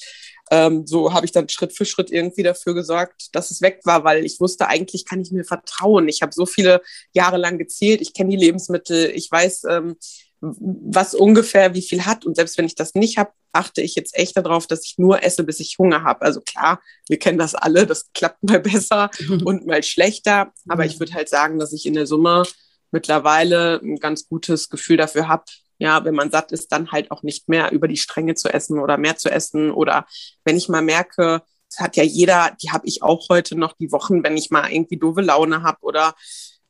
ähm, 0.50 0.86
so 0.86 1.12
habe 1.12 1.26
ich 1.26 1.32
dann 1.32 1.48
Schritt 1.48 1.72
für 1.72 1.84
Schritt 1.84 2.10
irgendwie 2.10 2.42
dafür 2.42 2.74
gesorgt, 2.74 3.34
dass 3.34 3.50
es 3.50 3.62
weg 3.62 3.80
war, 3.84 4.04
weil 4.04 4.24
ich 4.24 4.40
wusste, 4.40 4.68
eigentlich 4.68 5.06
kann 5.06 5.20
ich 5.20 5.32
mir 5.32 5.44
vertrauen. 5.44 6.08
Ich 6.08 6.22
habe 6.22 6.32
so 6.32 6.46
viele 6.46 6.82
Jahre 7.12 7.38
lang 7.38 7.58
gezählt, 7.58 8.00
ich 8.00 8.12
kenne 8.12 8.30
die 8.30 8.36
Lebensmittel, 8.36 9.10
ich 9.14 9.30
weiß, 9.30 9.64
ähm, 9.70 9.96
was 10.40 11.14
ungefähr 11.14 11.74
wie 11.74 11.82
viel 11.82 12.04
hat. 12.04 12.26
Und 12.26 12.36
selbst 12.36 12.58
wenn 12.58 12.66
ich 12.66 12.74
das 12.74 12.94
nicht 12.94 13.16
habe, 13.16 13.32
achte 13.52 13.80
ich 13.80 13.94
jetzt 13.94 14.16
echt 14.16 14.36
darauf, 14.36 14.66
dass 14.66 14.84
ich 14.84 14.98
nur 14.98 15.22
esse, 15.22 15.44
bis 15.44 15.60
ich 15.60 15.78
Hunger 15.78 16.02
habe. 16.04 16.22
Also 16.22 16.40
klar, 16.40 16.82
wir 17.08 17.18
kennen 17.18 17.38
das 17.38 17.54
alle, 17.54 17.86
das 17.86 18.12
klappt 18.12 18.42
mal 18.42 18.60
besser 18.60 19.10
und 19.44 19.66
mal 19.66 19.82
schlechter. 19.82 20.52
Aber 20.68 20.84
ich 20.84 21.00
würde 21.00 21.14
halt 21.14 21.28
sagen, 21.28 21.58
dass 21.58 21.72
ich 21.72 21.86
in 21.86 21.94
der 21.94 22.06
Summe 22.06 22.42
mittlerweile 22.90 23.80
ein 23.82 23.96
ganz 23.96 24.28
gutes 24.28 24.68
Gefühl 24.68 24.96
dafür 24.96 25.28
habe, 25.28 25.44
ja, 25.78 26.04
wenn 26.04 26.14
man 26.14 26.30
satt 26.30 26.52
ist, 26.52 26.72
dann 26.72 26.92
halt 26.92 27.10
auch 27.10 27.22
nicht 27.22 27.48
mehr 27.48 27.72
über 27.72 27.88
die 27.88 27.96
Stränge 27.96 28.34
zu 28.34 28.48
essen 28.52 28.78
oder 28.78 28.96
mehr 28.96 29.16
zu 29.16 29.30
essen. 29.30 29.70
Oder 29.70 30.06
wenn 30.44 30.56
ich 30.56 30.68
mal 30.68 30.82
merke, 30.82 31.42
das 31.70 31.80
hat 31.80 31.96
ja 31.96 32.04
jeder, 32.04 32.56
die 32.62 32.70
habe 32.70 32.86
ich 32.86 33.02
auch 33.02 33.28
heute 33.28 33.56
noch 33.56 33.72
die 33.72 33.90
Wochen, 33.92 34.22
wenn 34.22 34.36
ich 34.36 34.50
mal 34.50 34.70
irgendwie 34.70 34.98
doofe 34.98 35.20
Laune 35.20 35.62
habe 35.62 35.78
oder 35.82 36.14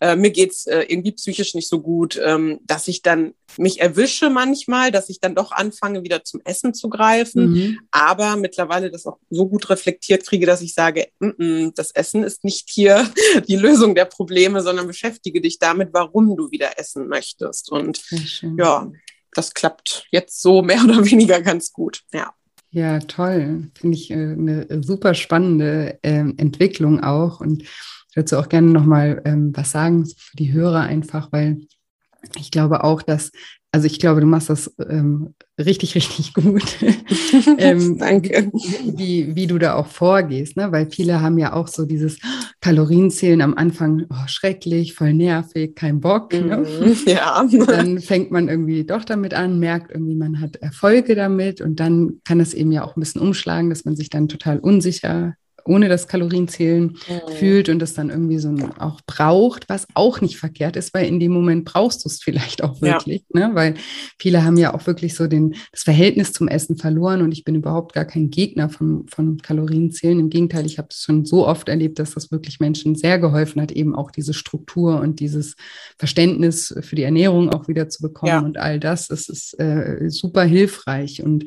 äh, 0.00 0.16
mir 0.16 0.30
geht's 0.30 0.66
äh, 0.66 0.80
irgendwie 0.88 1.12
psychisch 1.12 1.54
nicht 1.54 1.68
so 1.68 1.80
gut, 1.80 2.20
ähm, 2.22 2.60
dass 2.64 2.88
ich 2.88 3.02
dann 3.02 3.34
mich 3.56 3.80
erwische 3.80 4.30
manchmal, 4.30 4.90
dass 4.90 5.08
ich 5.08 5.20
dann 5.20 5.34
doch 5.34 5.52
anfange, 5.52 6.02
wieder 6.02 6.24
zum 6.24 6.40
Essen 6.44 6.74
zu 6.74 6.88
greifen, 6.88 7.52
mhm. 7.52 7.78
aber 7.90 8.36
mittlerweile 8.36 8.90
das 8.90 9.06
auch 9.06 9.18
so 9.30 9.46
gut 9.46 9.70
reflektiert 9.70 10.26
kriege, 10.26 10.46
dass 10.46 10.62
ich 10.62 10.74
sage, 10.74 11.08
mm 11.20 11.28
-mm, 11.28 11.72
das 11.76 11.92
Essen 11.92 12.24
ist 12.24 12.44
nicht 12.44 12.68
hier 12.68 13.08
die 13.48 13.56
Lösung 13.56 13.94
der 13.94 14.06
Probleme, 14.06 14.62
sondern 14.62 14.86
beschäftige 14.86 15.40
dich 15.40 15.58
damit, 15.58 15.90
warum 15.92 16.36
du 16.36 16.50
wieder 16.50 16.78
essen 16.78 17.08
möchtest. 17.08 17.70
Und 17.70 18.02
ja, 18.58 18.90
das 19.32 19.54
klappt 19.54 20.06
jetzt 20.10 20.40
so 20.40 20.62
mehr 20.62 20.80
oder 20.84 21.04
weniger 21.04 21.40
ganz 21.40 21.72
gut. 21.72 22.02
Ja. 22.12 22.34
Ja, 22.70 22.98
toll. 22.98 23.70
Finde 23.74 23.96
ich 23.96 24.10
äh, 24.10 24.14
eine 24.14 24.82
super 24.82 25.14
spannende 25.14 26.00
äh, 26.02 26.24
Entwicklung 26.36 27.04
auch. 27.04 27.38
Und 27.38 27.62
dazu 28.14 28.36
auch 28.38 28.48
gerne 28.48 28.68
nochmal 28.68 29.22
ähm, 29.24 29.52
was 29.54 29.70
sagen 29.70 30.06
für 30.06 30.36
die 30.36 30.52
Hörer 30.52 30.80
einfach, 30.80 31.32
weil 31.32 31.58
ich 32.38 32.50
glaube 32.50 32.84
auch, 32.84 33.02
dass 33.02 33.30
also 33.74 33.86
ich 33.86 33.98
glaube, 33.98 34.20
du 34.20 34.26
machst 34.28 34.50
das 34.50 34.72
ähm, 34.88 35.34
richtig, 35.58 35.94
richtig 35.96 36.32
gut. 36.32 36.62
ähm, 37.58 37.98
Danke. 37.98 38.52
Wie, 38.84 39.34
wie 39.34 39.48
du 39.48 39.58
da 39.58 39.74
auch 39.74 39.88
vorgehst, 39.88 40.56
ne? 40.56 40.70
weil 40.70 40.88
viele 40.88 41.20
haben 41.20 41.38
ja 41.38 41.54
auch 41.54 41.66
so 41.66 41.84
dieses 41.84 42.20
Kalorienzählen 42.60 43.42
am 43.42 43.54
Anfang, 43.54 44.06
oh, 44.10 44.28
schrecklich, 44.28 44.94
voll 44.94 45.12
nervig, 45.12 45.74
kein 45.74 46.00
Bock. 46.00 46.32
Ne? 46.32 46.58
Mhm, 46.58 46.96
ja. 47.06 47.44
Dann 47.66 47.98
fängt 47.98 48.30
man 48.30 48.48
irgendwie 48.48 48.84
doch 48.84 49.04
damit 49.04 49.34
an, 49.34 49.58
merkt 49.58 49.90
irgendwie, 49.90 50.14
man 50.14 50.40
hat 50.40 50.54
Erfolge 50.54 51.16
damit 51.16 51.60
und 51.60 51.80
dann 51.80 52.20
kann 52.24 52.38
es 52.38 52.54
eben 52.54 52.70
ja 52.70 52.84
auch 52.84 52.96
ein 52.96 53.00
bisschen 53.00 53.22
umschlagen, 53.22 53.70
dass 53.70 53.84
man 53.84 53.96
sich 53.96 54.08
dann 54.08 54.28
total 54.28 54.60
unsicher 54.60 55.34
ohne 55.66 55.88
das 55.88 56.08
Kalorienzählen 56.08 56.96
mhm. 57.08 57.32
fühlt 57.34 57.68
und 57.68 57.78
das 57.78 57.94
dann 57.94 58.10
irgendwie 58.10 58.38
so 58.38 58.54
auch 58.78 59.00
braucht, 59.06 59.68
was 59.68 59.86
auch 59.94 60.20
nicht 60.20 60.36
verkehrt 60.36 60.76
ist, 60.76 60.94
weil 60.94 61.06
in 61.06 61.20
dem 61.20 61.32
Moment 61.32 61.64
brauchst 61.64 62.04
du 62.04 62.08
es 62.08 62.22
vielleicht 62.22 62.62
auch 62.62 62.80
wirklich, 62.80 63.24
ja. 63.34 63.48
ne? 63.48 63.54
weil 63.54 63.74
viele 64.18 64.44
haben 64.44 64.56
ja 64.56 64.74
auch 64.74 64.86
wirklich 64.86 65.14
so 65.14 65.26
den, 65.26 65.54
das 65.72 65.82
Verhältnis 65.82 66.32
zum 66.32 66.48
Essen 66.48 66.76
verloren 66.76 67.22
und 67.22 67.32
ich 67.32 67.44
bin 67.44 67.54
überhaupt 67.54 67.92
gar 67.92 68.04
kein 68.04 68.30
Gegner 68.30 68.68
von, 68.68 69.06
von 69.08 69.38
Kalorienzählen. 69.38 70.20
Im 70.20 70.30
Gegenteil, 70.30 70.66
ich 70.66 70.78
habe 70.78 70.88
es 70.90 71.02
schon 71.02 71.24
so 71.24 71.46
oft 71.46 71.68
erlebt, 71.68 71.98
dass 71.98 72.12
das 72.12 72.30
wirklich 72.30 72.60
Menschen 72.60 72.94
sehr 72.94 73.18
geholfen 73.18 73.60
hat, 73.60 73.72
eben 73.72 73.94
auch 73.94 74.10
diese 74.10 74.34
Struktur 74.34 75.00
und 75.00 75.20
dieses 75.20 75.56
Verständnis 75.98 76.74
für 76.80 76.96
die 76.96 77.02
Ernährung 77.02 77.50
auch 77.50 77.68
wieder 77.68 77.88
zu 77.88 78.02
bekommen 78.02 78.32
ja. 78.32 78.40
und 78.40 78.58
all 78.58 78.78
das. 78.80 79.08
Das 79.08 79.28
ist 79.28 79.58
äh, 79.58 80.08
super 80.08 80.44
hilfreich 80.44 81.22
und 81.22 81.46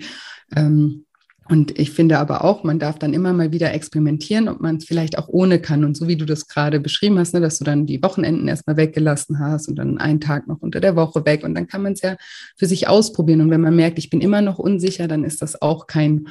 ähm, 0.56 1.06
und 1.49 1.77
ich 1.79 1.91
finde 1.91 2.19
aber 2.19 2.43
auch, 2.43 2.63
man 2.63 2.79
darf 2.79 2.99
dann 2.99 3.13
immer 3.13 3.31
mal 3.33 3.51
wieder 3.51 3.73
experimentieren, 3.73 4.49
ob 4.49 4.60
man 4.60 4.77
es 4.77 4.86
vielleicht 4.86 5.17
auch 5.17 5.27
ohne 5.27 5.60
kann. 5.60 5.86
Und 5.86 5.95
so 5.95 6.07
wie 6.07 6.17
du 6.17 6.25
das 6.25 6.47
gerade 6.47 6.79
beschrieben 6.79 7.17
hast, 7.19 7.33
ne, 7.33 7.39
dass 7.39 7.57
du 7.57 7.63
dann 7.63 7.86
die 7.86 8.01
Wochenenden 8.03 8.47
erstmal 8.47 8.77
weggelassen 8.77 9.39
hast 9.39 9.67
und 9.67 9.77
dann 9.77 9.97
einen 9.97 10.19
Tag 10.19 10.47
noch 10.47 10.60
unter 10.60 10.79
der 10.79 10.95
Woche 10.95 11.25
weg. 11.25 11.43
Und 11.43 11.55
dann 11.55 11.67
kann 11.67 11.83
man 11.83 11.93
es 11.93 12.01
ja 12.01 12.17
für 12.57 12.65
sich 12.65 12.88
ausprobieren. 12.88 13.41
Und 13.41 13.49
wenn 13.49 13.62
man 13.62 13.75
merkt, 13.75 13.97
ich 13.97 14.10
bin 14.10 14.21
immer 14.21 14.41
noch 14.41 14.60
unsicher, 14.60 15.07
dann 15.07 15.23
ist 15.23 15.41
das 15.41 15.62
auch 15.62 15.88
kein 15.88 16.27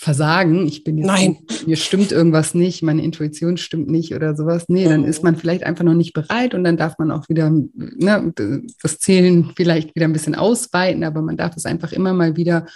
Versagen. 0.00 0.66
Ich 0.68 0.84
bin 0.84 0.96
jetzt, 0.98 1.08
Nein. 1.08 1.38
mir 1.66 1.76
stimmt 1.76 2.12
irgendwas 2.12 2.54
nicht, 2.54 2.84
meine 2.84 3.02
Intuition 3.02 3.56
stimmt 3.56 3.88
nicht 3.88 4.14
oder 4.14 4.36
sowas. 4.36 4.66
Nee, 4.68 4.84
dann 4.84 5.02
ist 5.02 5.24
man 5.24 5.34
vielleicht 5.34 5.64
einfach 5.64 5.82
noch 5.82 5.94
nicht 5.94 6.12
bereit 6.12 6.54
und 6.54 6.62
dann 6.62 6.76
darf 6.76 6.98
man 6.98 7.10
auch 7.10 7.28
wieder 7.28 7.50
ne, 7.50 8.32
das 8.80 8.98
Zählen 9.00 9.50
vielleicht 9.56 9.96
wieder 9.96 10.06
ein 10.06 10.12
bisschen 10.12 10.36
ausweiten, 10.36 11.02
aber 11.02 11.20
man 11.20 11.36
darf 11.36 11.56
es 11.56 11.66
einfach 11.66 11.90
immer 11.90 12.12
mal 12.12 12.36
wieder 12.36 12.66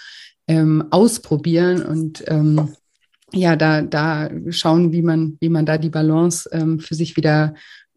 ähm, 0.48 0.84
ausprobieren 0.90 1.82
und 1.82 2.24
ähm, 2.28 2.74
ja, 3.34 3.56
da, 3.56 3.82
da 3.82 4.30
schauen, 4.50 4.92
wie 4.92 5.02
man, 5.02 5.38
wie 5.40 5.48
man 5.48 5.64
da 5.64 5.78
die 5.78 5.88
Balance 5.88 6.48
ähm, 6.52 6.80
für 6.80 6.94
sich 6.94 7.16
wieder 7.16 7.54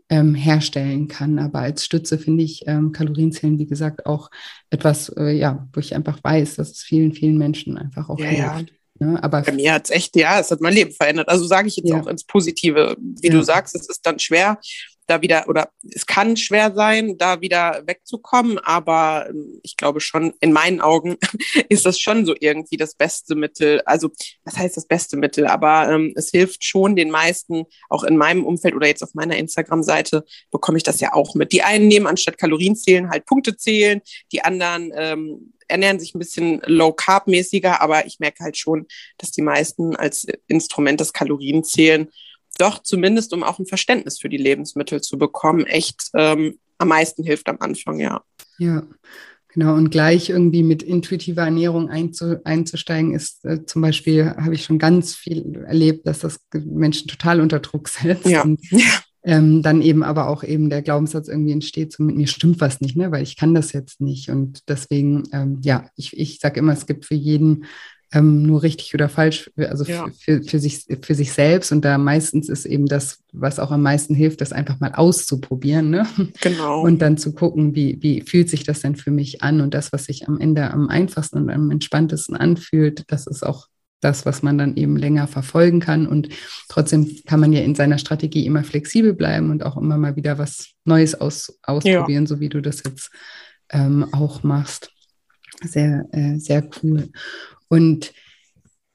ähm, 0.09 0.35
herstellen 0.35 1.07
kann. 1.07 1.39
Aber 1.39 1.59
als 1.59 1.83
Stütze 1.83 2.17
finde 2.17 2.43
ich 2.43 2.63
ähm, 2.67 2.91
Kalorienzählen, 2.91 3.57
wie 3.59 3.65
gesagt, 3.65 4.05
auch 4.05 4.29
etwas, 4.69 5.09
äh, 5.17 5.31
ja, 5.31 5.67
wo 5.73 5.79
ich 5.79 5.95
einfach 5.95 6.23
weiß, 6.23 6.55
dass 6.55 6.71
es 6.71 6.81
vielen, 6.83 7.13
vielen 7.13 7.37
Menschen 7.37 7.77
einfach 7.77 8.09
auch 8.09 8.19
ja, 8.19 8.25
hilft. 8.25 8.69
Ja. 8.99 9.07
Ne? 9.07 9.23
Aber 9.23 9.41
Bei 9.41 9.51
mir 9.51 9.73
hat 9.73 9.85
es 9.85 9.91
echt, 9.91 10.15
ja, 10.15 10.39
es 10.39 10.51
hat 10.51 10.61
mein 10.61 10.73
Leben 10.73 10.91
verändert. 10.91 11.27
Also 11.27 11.45
sage 11.45 11.67
ich 11.67 11.75
jetzt 11.75 11.89
ja. 11.89 11.99
auch 11.99 12.07
ins 12.07 12.23
Positive. 12.23 12.95
Wie 12.99 13.27
ja. 13.27 13.33
du 13.33 13.43
sagst, 13.43 13.75
es 13.75 13.89
ist 13.89 14.05
dann 14.05 14.19
schwer, 14.19 14.59
da 15.07 15.21
wieder, 15.21 15.47
oder 15.47 15.69
es 15.93 16.05
kann 16.05 16.37
schwer 16.37 16.73
sein, 16.73 17.17
da 17.17 17.41
wieder 17.41 17.83
wegzukommen, 17.85 18.57
aber 18.59 19.27
ähm, 19.29 19.59
ich 19.63 19.77
glaube 19.77 20.01
schon, 20.01 20.33
in 20.39 20.51
meinen 20.51 20.81
Augen 20.81 21.17
ist 21.69 21.85
das 21.85 21.99
schon 21.99 22.25
so 22.25 22.35
irgendwie 22.39 22.77
das 22.77 22.95
beste 22.95 23.35
Mittel. 23.35 23.81
Also, 23.85 24.09
was 24.43 24.57
heißt 24.57 24.77
das 24.77 24.87
beste 24.87 25.17
Mittel? 25.17 25.47
Aber 25.47 25.89
ähm, 25.89 26.13
es 26.15 26.31
hilft 26.31 26.63
schon 26.63 26.95
den 26.95 27.11
meisten, 27.11 27.65
auch 27.89 28.03
in 28.03 28.17
meinem 28.17 28.45
Umfeld 28.45 28.75
oder 28.75 28.87
jetzt 28.87 29.03
auf 29.03 29.13
meiner 29.13 29.37
Instagram-Seite 29.37 30.25
bekomme 30.51 30.77
ich 30.77 30.83
das 30.83 30.99
ja 30.99 31.13
auch 31.13 31.35
mit. 31.35 31.51
Die 31.51 31.63
einen 31.63 31.87
nehmen 31.87 32.07
anstatt 32.07 32.37
Kalorien 32.37 32.75
zählen 32.75 33.09
halt 33.09 33.25
Punkte 33.25 33.57
zählen, 33.57 34.01
die 34.31 34.43
anderen 34.43 34.91
ähm, 34.95 35.53
ernähren 35.67 35.99
sich 35.99 36.13
ein 36.13 36.19
bisschen 36.19 36.61
low-carb-mäßiger, 36.65 37.81
aber 37.81 38.05
ich 38.05 38.19
merke 38.19 38.43
halt 38.43 38.57
schon, 38.57 38.87
dass 39.17 39.31
die 39.31 39.41
meisten 39.41 39.95
als 39.95 40.27
Instrument 40.47 41.01
das 41.01 41.13
Kalorienzählen 41.13 42.09
doch 42.57 42.83
zumindest, 42.83 43.33
um 43.33 43.43
auch 43.43 43.59
ein 43.59 43.65
Verständnis 43.65 44.19
für 44.19 44.29
die 44.29 44.37
Lebensmittel 44.37 45.01
zu 45.01 45.17
bekommen, 45.17 45.65
echt 45.65 46.09
ähm, 46.13 46.57
am 46.77 46.87
meisten 46.89 47.23
hilft 47.23 47.47
am 47.47 47.57
Anfang, 47.59 47.99
ja. 47.99 48.21
Ja. 48.57 48.83
Genau, 49.53 49.75
und 49.75 49.89
gleich 49.89 50.29
irgendwie 50.29 50.63
mit 50.63 50.83
intuitiver 50.83 51.43
Ernährung 51.43 51.89
einzu, 51.89 52.35
einzusteigen, 52.43 53.13
ist 53.13 53.45
äh, 53.45 53.65
zum 53.65 53.81
Beispiel, 53.81 54.31
habe 54.31 54.53
ich 54.53 54.65
schon 54.65 54.79
ganz 54.79 55.15
viel 55.15 55.63
erlebt, 55.65 56.05
dass 56.07 56.19
das 56.19 56.41
Menschen 56.53 57.07
total 57.07 57.39
unter 57.39 57.59
Druck 57.61 57.87
setzt. 57.87 58.25
Ja. 58.25 58.43
Und, 58.43 58.59
ähm, 59.23 59.63
dann 59.63 59.81
eben 59.81 60.03
aber 60.03 60.27
auch 60.27 60.43
eben 60.43 60.69
der 60.69 60.81
Glaubenssatz 60.81 61.29
irgendwie 61.29 61.53
entsteht, 61.53 61.93
so 61.93 62.03
mit 62.03 62.15
mir 62.15 62.27
stimmt 62.27 62.61
was 62.61 62.79
nicht, 62.79 62.95
ne? 62.95 63.11
weil 63.11 63.23
ich 63.23 63.37
kann 63.37 63.55
das 63.55 63.73
jetzt 63.73 63.99
nicht. 63.99 64.29
Und 64.29 64.67
deswegen, 64.67 65.23
ähm, 65.31 65.59
ja, 65.63 65.89
ich, 65.95 66.17
ich 66.17 66.39
sage 66.39 66.59
immer, 66.59 66.73
es 66.73 66.85
gibt 66.85 67.05
für 67.05 67.15
jeden 67.15 67.65
ähm, 68.13 68.43
nur 68.43 68.63
richtig 68.63 68.93
oder 68.93 69.09
falsch, 69.09 69.51
also 69.57 69.83
ja. 69.83 70.05
für, 70.19 70.43
für, 70.43 70.59
sich, 70.59 70.85
für 71.01 71.15
sich 71.15 71.33
selbst. 71.33 71.71
Und 71.71 71.83
da 71.83 71.97
meistens 71.97 72.49
ist 72.49 72.65
eben 72.65 72.85
das, 72.85 73.19
was 73.33 73.59
auch 73.59 73.71
am 73.71 73.81
meisten 73.81 74.15
hilft, 74.15 74.41
das 74.41 74.53
einfach 74.53 74.79
mal 74.79 74.93
auszuprobieren. 74.93 75.89
Ne? 75.89 76.07
Genau. 76.41 76.81
Und 76.81 77.01
dann 77.01 77.17
zu 77.17 77.33
gucken, 77.33 77.75
wie, 77.75 77.97
wie 78.01 78.21
fühlt 78.21 78.49
sich 78.49 78.63
das 78.63 78.81
denn 78.81 78.95
für 78.95 79.11
mich 79.11 79.41
an? 79.41 79.61
Und 79.61 79.73
das, 79.73 79.91
was 79.91 80.05
sich 80.05 80.27
am 80.27 80.39
Ende 80.39 80.71
am 80.71 80.89
einfachsten 80.89 81.37
und 81.37 81.49
am 81.49 81.71
entspanntesten 81.71 82.35
anfühlt, 82.35 83.03
das 83.07 83.27
ist 83.27 83.45
auch 83.45 83.67
das, 84.01 84.25
was 84.25 84.43
man 84.43 84.57
dann 84.57 84.75
eben 84.75 84.97
länger 84.97 85.27
verfolgen 85.27 85.79
kann. 85.79 86.07
Und 86.07 86.29
trotzdem 86.69 87.09
kann 87.25 87.39
man 87.39 87.53
ja 87.53 87.61
in 87.61 87.75
seiner 87.75 87.97
Strategie 87.97 88.45
immer 88.45 88.63
flexibel 88.63 89.13
bleiben 89.13 89.49
und 89.49 89.65
auch 89.65 89.77
immer 89.77 89.97
mal 89.97 90.15
wieder 90.15 90.37
was 90.37 90.73
Neues 90.85 91.15
aus, 91.15 91.57
ausprobieren, 91.63 92.23
ja. 92.23 92.27
so 92.27 92.39
wie 92.39 92.49
du 92.49 92.61
das 92.61 92.83
jetzt 92.85 93.09
ähm, 93.71 94.07
auch 94.13 94.43
machst. 94.43 94.91
Sehr, 95.63 96.05
äh, 96.11 96.37
sehr 96.37 96.69
cool. 96.83 97.09
Und 97.67 98.13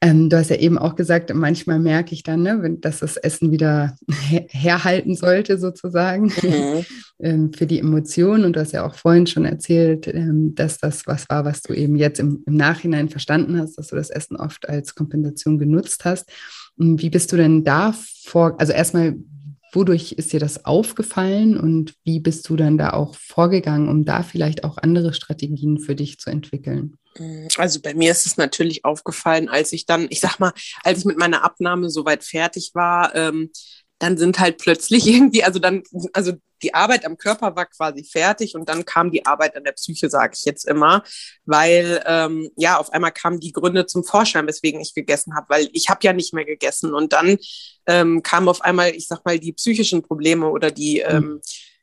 ähm, 0.02 0.30
du 0.30 0.38
hast 0.38 0.48
ja 0.48 0.56
eben 0.56 0.78
auch 0.78 0.96
gesagt, 0.96 1.32
manchmal 1.34 1.78
merke 1.78 2.14
ich 2.14 2.22
dann, 2.22 2.42
ne, 2.42 2.76
dass 2.80 3.00
das 3.00 3.18
Essen 3.18 3.50
wieder 3.50 3.96
her 4.08 4.46
herhalten 4.48 5.14
sollte, 5.14 5.58
sozusagen, 5.58 6.32
mhm. 6.42 6.86
ähm, 7.20 7.52
für 7.52 7.66
die 7.66 7.80
Emotionen. 7.80 8.44
Und 8.44 8.56
du 8.56 8.60
hast 8.60 8.72
ja 8.72 8.86
auch 8.86 8.94
vorhin 8.94 9.26
schon 9.26 9.44
erzählt, 9.44 10.06
ähm, 10.08 10.54
dass 10.54 10.78
das 10.78 11.06
was 11.06 11.28
war, 11.28 11.44
was 11.44 11.60
du 11.60 11.74
eben 11.74 11.96
jetzt 11.96 12.18
im, 12.18 12.42
im, 12.46 12.56
Nachhinein 12.56 13.10
verstanden 13.10 13.58
hast, 13.58 13.76
dass 13.76 13.88
du 13.88 13.96
das 13.96 14.08
Essen 14.08 14.36
oft 14.36 14.66
als 14.68 14.94
Kompensation 14.94 15.58
genutzt 15.58 16.06
hast. 16.06 16.30
Und 16.78 17.02
wie 17.02 17.10
bist 17.10 17.30
du 17.32 17.36
denn 17.36 17.62
da 17.62 17.94
vor, 18.24 18.58
also 18.58 18.72
erstmal, 18.72 19.16
wodurch 19.72 20.12
ist 20.12 20.32
dir 20.32 20.40
das 20.40 20.64
aufgefallen 20.64 21.58
und 21.58 21.94
wie 22.04 22.20
bist 22.20 22.48
du 22.48 22.56
dann 22.56 22.78
da 22.78 22.92
auch 22.92 23.14
vorgegangen, 23.14 23.88
um 23.88 24.04
da 24.04 24.22
vielleicht 24.22 24.64
auch 24.64 24.78
andere 24.78 25.14
Strategien 25.14 25.78
für 25.78 25.94
dich 25.94 26.18
zu 26.18 26.30
entwickeln? 26.30 26.96
Mm, 27.18 27.48
also 27.56 27.80
bei 27.80 27.94
mir 27.94 28.10
ist 28.10 28.26
es 28.26 28.36
natürlich 28.36 28.84
aufgefallen, 28.84 29.48
als 29.48 29.72
ich 29.72 29.86
dann, 29.86 30.06
ich 30.10 30.20
sag 30.20 30.38
mal, 30.38 30.52
als 30.82 31.00
ich 31.00 31.04
mit 31.04 31.18
meiner 31.18 31.44
Abnahme 31.44 31.90
soweit 31.90 32.24
fertig 32.24 32.70
war, 32.74 33.14
ähm, 33.14 33.50
dann 34.00 34.18
sind 34.18 34.40
halt 34.40 34.58
plötzlich 34.58 35.06
irgendwie, 35.14 35.44
also 35.44 35.60
dann, 35.60 35.84
also 36.12 36.32
die 36.62 36.74
Arbeit 36.74 37.06
am 37.06 37.16
Körper 37.16 37.56
war 37.56 37.66
quasi 37.66 38.04
fertig 38.04 38.54
und 38.54 38.68
dann 38.68 38.84
kam 38.84 39.10
die 39.10 39.24
Arbeit 39.24 39.56
an 39.56 39.64
der 39.64 39.72
Psyche, 39.72 40.10
sage 40.10 40.34
ich 40.36 40.44
jetzt 40.44 40.66
immer, 40.66 41.04
weil 41.46 42.02
ähm, 42.06 42.50
ja 42.56 42.78
auf 42.78 42.92
einmal 42.92 43.12
kamen 43.12 43.40
die 43.40 43.52
Gründe 43.52 43.86
zum 43.86 44.04
Vorschein, 44.04 44.46
weswegen 44.46 44.80
ich 44.80 44.94
gegessen 44.94 45.34
habe, 45.34 45.46
weil 45.48 45.68
ich 45.72 45.88
habe 45.88 46.00
ja 46.02 46.12
nicht 46.12 46.34
mehr 46.34 46.44
gegessen 46.44 46.92
und 46.92 47.12
dann 47.12 47.38
ähm, 47.86 48.22
kamen 48.22 48.48
auf 48.48 48.60
einmal, 48.62 48.90
ich 48.90 49.06
sag 49.06 49.24
mal, 49.24 49.38
die 49.38 49.52
psychischen 49.52 50.02
Probleme 50.02 50.50
oder 50.50 50.70
die 50.70 51.02
mhm. 51.08 51.16
ähm, 51.16 51.40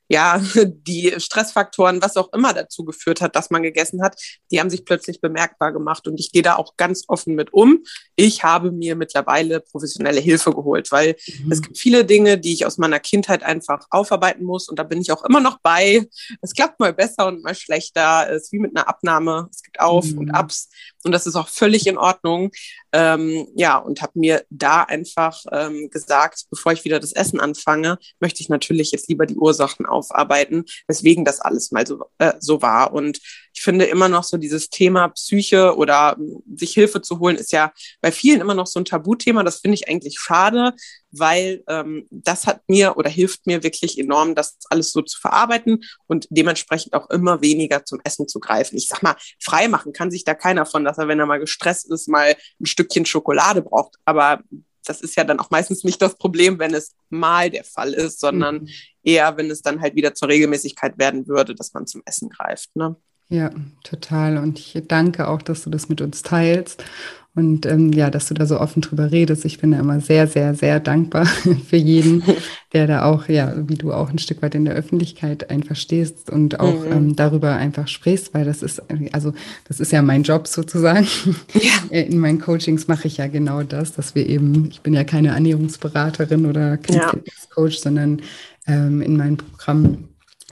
ja, 0.09 0.41
die 0.65 1.13
Stressfaktoren, 1.17 2.01
was 2.01 2.17
auch 2.17 2.31
immer 2.33 2.53
dazu 2.53 2.85
geführt 2.85 3.21
hat, 3.21 3.35
dass 3.35 3.49
man 3.49 3.63
gegessen 3.63 4.01
hat, 4.01 4.19
die 4.51 4.59
haben 4.59 4.69
sich 4.69 4.85
plötzlich 4.85 5.21
bemerkbar 5.21 5.71
gemacht. 5.73 6.07
Und 6.07 6.19
ich 6.19 6.31
gehe 6.31 6.41
da 6.41 6.55
auch 6.55 6.77
ganz 6.77 7.03
offen 7.07 7.35
mit 7.35 7.53
um. 7.53 7.83
Ich 8.15 8.43
habe 8.43 8.71
mir 8.71 8.95
mittlerweile 8.95 9.59
professionelle 9.59 10.19
Hilfe 10.19 10.51
geholt, 10.51 10.91
weil 10.91 11.15
mhm. 11.43 11.51
es 11.51 11.61
gibt 11.61 11.77
viele 11.77 12.05
Dinge, 12.05 12.37
die 12.37 12.53
ich 12.53 12.65
aus 12.65 12.77
meiner 12.77 12.99
Kindheit 12.99 13.43
einfach 13.43 13.85
aufarbeiten 13.89 14.43
muss. 14.43 14.69
Und 14.69 14.79
da 14.79 14.83
bin 14.83 15.01
ich 15.01 15.11
auch 15.11 15.23
immer 15.23 15.39
noch 15.39 15.59
bei. 15.61 16.07
Es 16.41 16.53
klappt 16.53 16.79
mal 16.79 16.93
besser 16.93 17.27
und 17.27 17.43
mal 17.43 17.55
schlechter. 17.55 18.27
Es 18.29 18.43
ist 18.43 18.53
wie 18.53 18.59
mit 18.59 18.75
einer 18.75 18.87
Abnahme. 18.87 19.49
Es 19.51 19.61
gibt 19.63 19.79
Auf 19.79 20.05
mhm. 20.05 20.19
und 20.19 20.31
Abs. 20.31 20.69
Und 21.07 21.13
das 21.13 21.25
ist 21.25 21.35
auch 21.35 21.47
völlig 21.47 21.87
in 21.87 21.97
Ordnung. 21.97 22.51
Ähm, 22.91 23.47
ja, 23.55 23.77
und 23.77 24.01
habe 24.01 24.19
mir 24.19 24.45
da 24.49 24.83
einfach 24.83 25.43
ähm, 25.51 25.89
gesagt, 25.89 26.45
bevor 26.49 26.73
ich 26.73 26.85
wieder 26.85 26.99
das 26.99 27.13
Essen 27.13 27.39
anfange, 27.39 27.97
möchte 28.19 28.41
ich 28.41 28.49
natürlich 28.49 28.91
jetzt 28.91 29.09
lieber 29.09 29.25
die 29.25 29.37
Ursachen 29.37 29.85
aufarbeiten, 29.85 30.65
weswegen 30.87 31.25
das 31.25 31.39
alles 31.39 31.71
mal 31.71 31.87
so, 31.87 32.05
äh, 32.17 32.33
so 32.39 32.61
war. 32.61 32.93
Und 32.93 33.19
ich 33.57 33.63
finde 33.63 33.85
immer 33.85 34.07
noch 34.07 34.23
so 34.23 34.37
dieses 34.37 34.69
Thema 34.69 35.07
Psyche 35.07 35.75
oder 35.75 36.15
ähm, 36.19 36.43
sich 36.55 36.73
Hilfe 36.73 37.01
zu 37.01 37.17
holen, 37.17 37.37
ist 37.37 37.51
ja 37.51 37.73
bei 38.01 38.11
vielen 38.11 38.39
immer 38.39 38.53
noch 38.53 38.67
so 38.67 38.79
ein 38.79 38.85
Tabuthema. 38.85 39.41
Das 39.41 39.61
finde 39.61 39.73
ich 39.73 39.89
eigentlich 39.89 40.19
schade, 40.19 40.73
weil 41.09 41.63
ähm, 41.67 42.05
das 42.11 42.45
hat 42.45 42.61
mir 42.67 42.97
oder 42.97 43.09
hilft 43.09 43.47
mir 43.47 43.63
wirklich 43.63 43.97
enorm, 43.97 44.35
das 44.35 44.59
alles 44.69 44.91
so 44.91 45.01
zu 45.01 45.19
verarbeiten 45.19 45.83
und 46.05 46.27
dementsprechend 46.29 46.93
auch 46.93 47.09
immer 47.09 47.41
weniger 47.41 47.83
zum 47.83 47.99
Essen 48.03 48.27
zu 48.27 48.39
greifen. 48.39 48.77
Ich 48.77 48.87
sag 48.87 49.01
mal, 49.01 49.15
frei 49.39 49.67
machen 49.67 49.91
kann 49.91 50.11
sich 50.11 50.23
da 50.23 50.35
keiner 50.35 50.67
von, 50.67 50.85
dass 50.85 50.99
er, 50.99 51.07
wenn 51.07 51.19
er 51.19 51.25
mal 51.25 51.39
gestresst 51.39 51.89
ist, 51.89 52.07
mal 52.07 52.35
ein 52.61 52.65
Stückchen 52.67 53.07
Schokolade 53.07 53.63
braucht. 53.63 53.95
Aber 54.05 54.43
das 54.85 55.01
ist 55.01 55.15
ja 55.15 55.23
dann 55.23 55.39
auch 55.39 55.49
meistens 55.49 55.83
nicht 55.83 55.99
das 55.99 56.15
Problem, 56.15 56.59
wenn 56.59 56.75
es 56.75 56.95
mal 57.09 57.49
der 57.49 57.63
Fall 57.63 57.93
ist, 57.93 58.19
sondern 58.19 58.59
mhm. 58.59 58.69
eher, 59.01 59.35
wenn 59.35 59.49
es 59.49 59.63
dann 59.63 59.81
halt 59.81 59.95
wieder 59.95 60.13
zur 60.13 60.27
Regelmäßigkeit 60.27 60.99
werden 60.99 61.27
würde, 61.27 61.55
dass 61.55 61.73
man 61.73 61.87
zum 61.87 62.03
Essen 62.05 62.29
greift. 62.29 62.75
Ne? 62.75 62.95
Ja, 63.29 63.51
total. 63.83 64.37
Und 64.37 64.59
ich 64.59 64.81
danke 64.87 65.27
auch, 65.27 65.41
dass 65.41 65.63
du 65.63 65.69
das 65.69 65.89
mit 65.89 66.01
uns 66.01 66.21
teilst 66.21 66.83
und 67.37 67.67
ähm, 67.67 67.93
ja, 67.93 68.09
dass 68.09 68.27
du 68.27 68.33
da 68.33 68.47
so 68.47 68.59
offen 68.59 68.81
drüber 68.81 69.11
redest. 69.11 69.45
Ich 69.45 69.59
bin 69.59 69.71
da 69.71 69.79
immer 69.79 70.01
sehr, 70.01 70.25
sehr, 70.25 70.55
sehr 70.55 70.79
dankbar 70.79 71.25
für 71.69 71.77
jeden, 71.77 72.23
der 72.73 72.87
da 72.87 73.03
auch, 73.03 73.29
ja, 73.29 73.53
wie 73.55 73.75
du 73.75 73.93
auch 73.93 74.09
ein 74.09 74.17
Stück 74.17 74.41
weit 74.41 74.55
in 74.55 74.65
der 74.65 74.73
Öffentlichkeit 74.73 75.51
einfach 75.51 75.75
stehst 75.75 76.31
und 76.31 76.59
auch 76.59 76.83
mhm. 76.83 76.91
ähm, 76.91 77.15
darüber 77.15 77.55
einfach 77.55 77.87
sprichst, 77.87 78.33
weil 78.33 78.43
das 78.43 78.63
ist, 78.63 78.81
also 79.11 79.33
das 79.67 79.79
ist 79.79 79.91
ja 79.91 80.01
mein 80.01 80.23
Job 80.23 80.47
sozusagen. 80.47 81.07
Ja. 81.53 81.73
Äh, 81.89 82.03
in 82.03 82.19
meinen 82.19 82.39
Coachings 82.39 82.87
mache 82.87 83.07
ich 83.07 83.17
ja 83.17 83.27
genau 83.27 83.61
das, 83.63 83.93
dass 83.93 84.15
wir 84.15 84.27
eben, 84.27 84.69
ich 84.69 84.81
bin 84.81 84.93
ja 84.93 85.03
keine 85.03 85.29
Ernährungsberaterin 85.29 86.45
oder 86.45 86.77
kein 86.77 86.97
ja. 86.97 87.11
Coach, 87.53 87.77
sondern 87.77 88.21
ähm, 88.67 89.01
in 89.01 89.17
meinem 89.17 89.37
Programm 89.37 90.05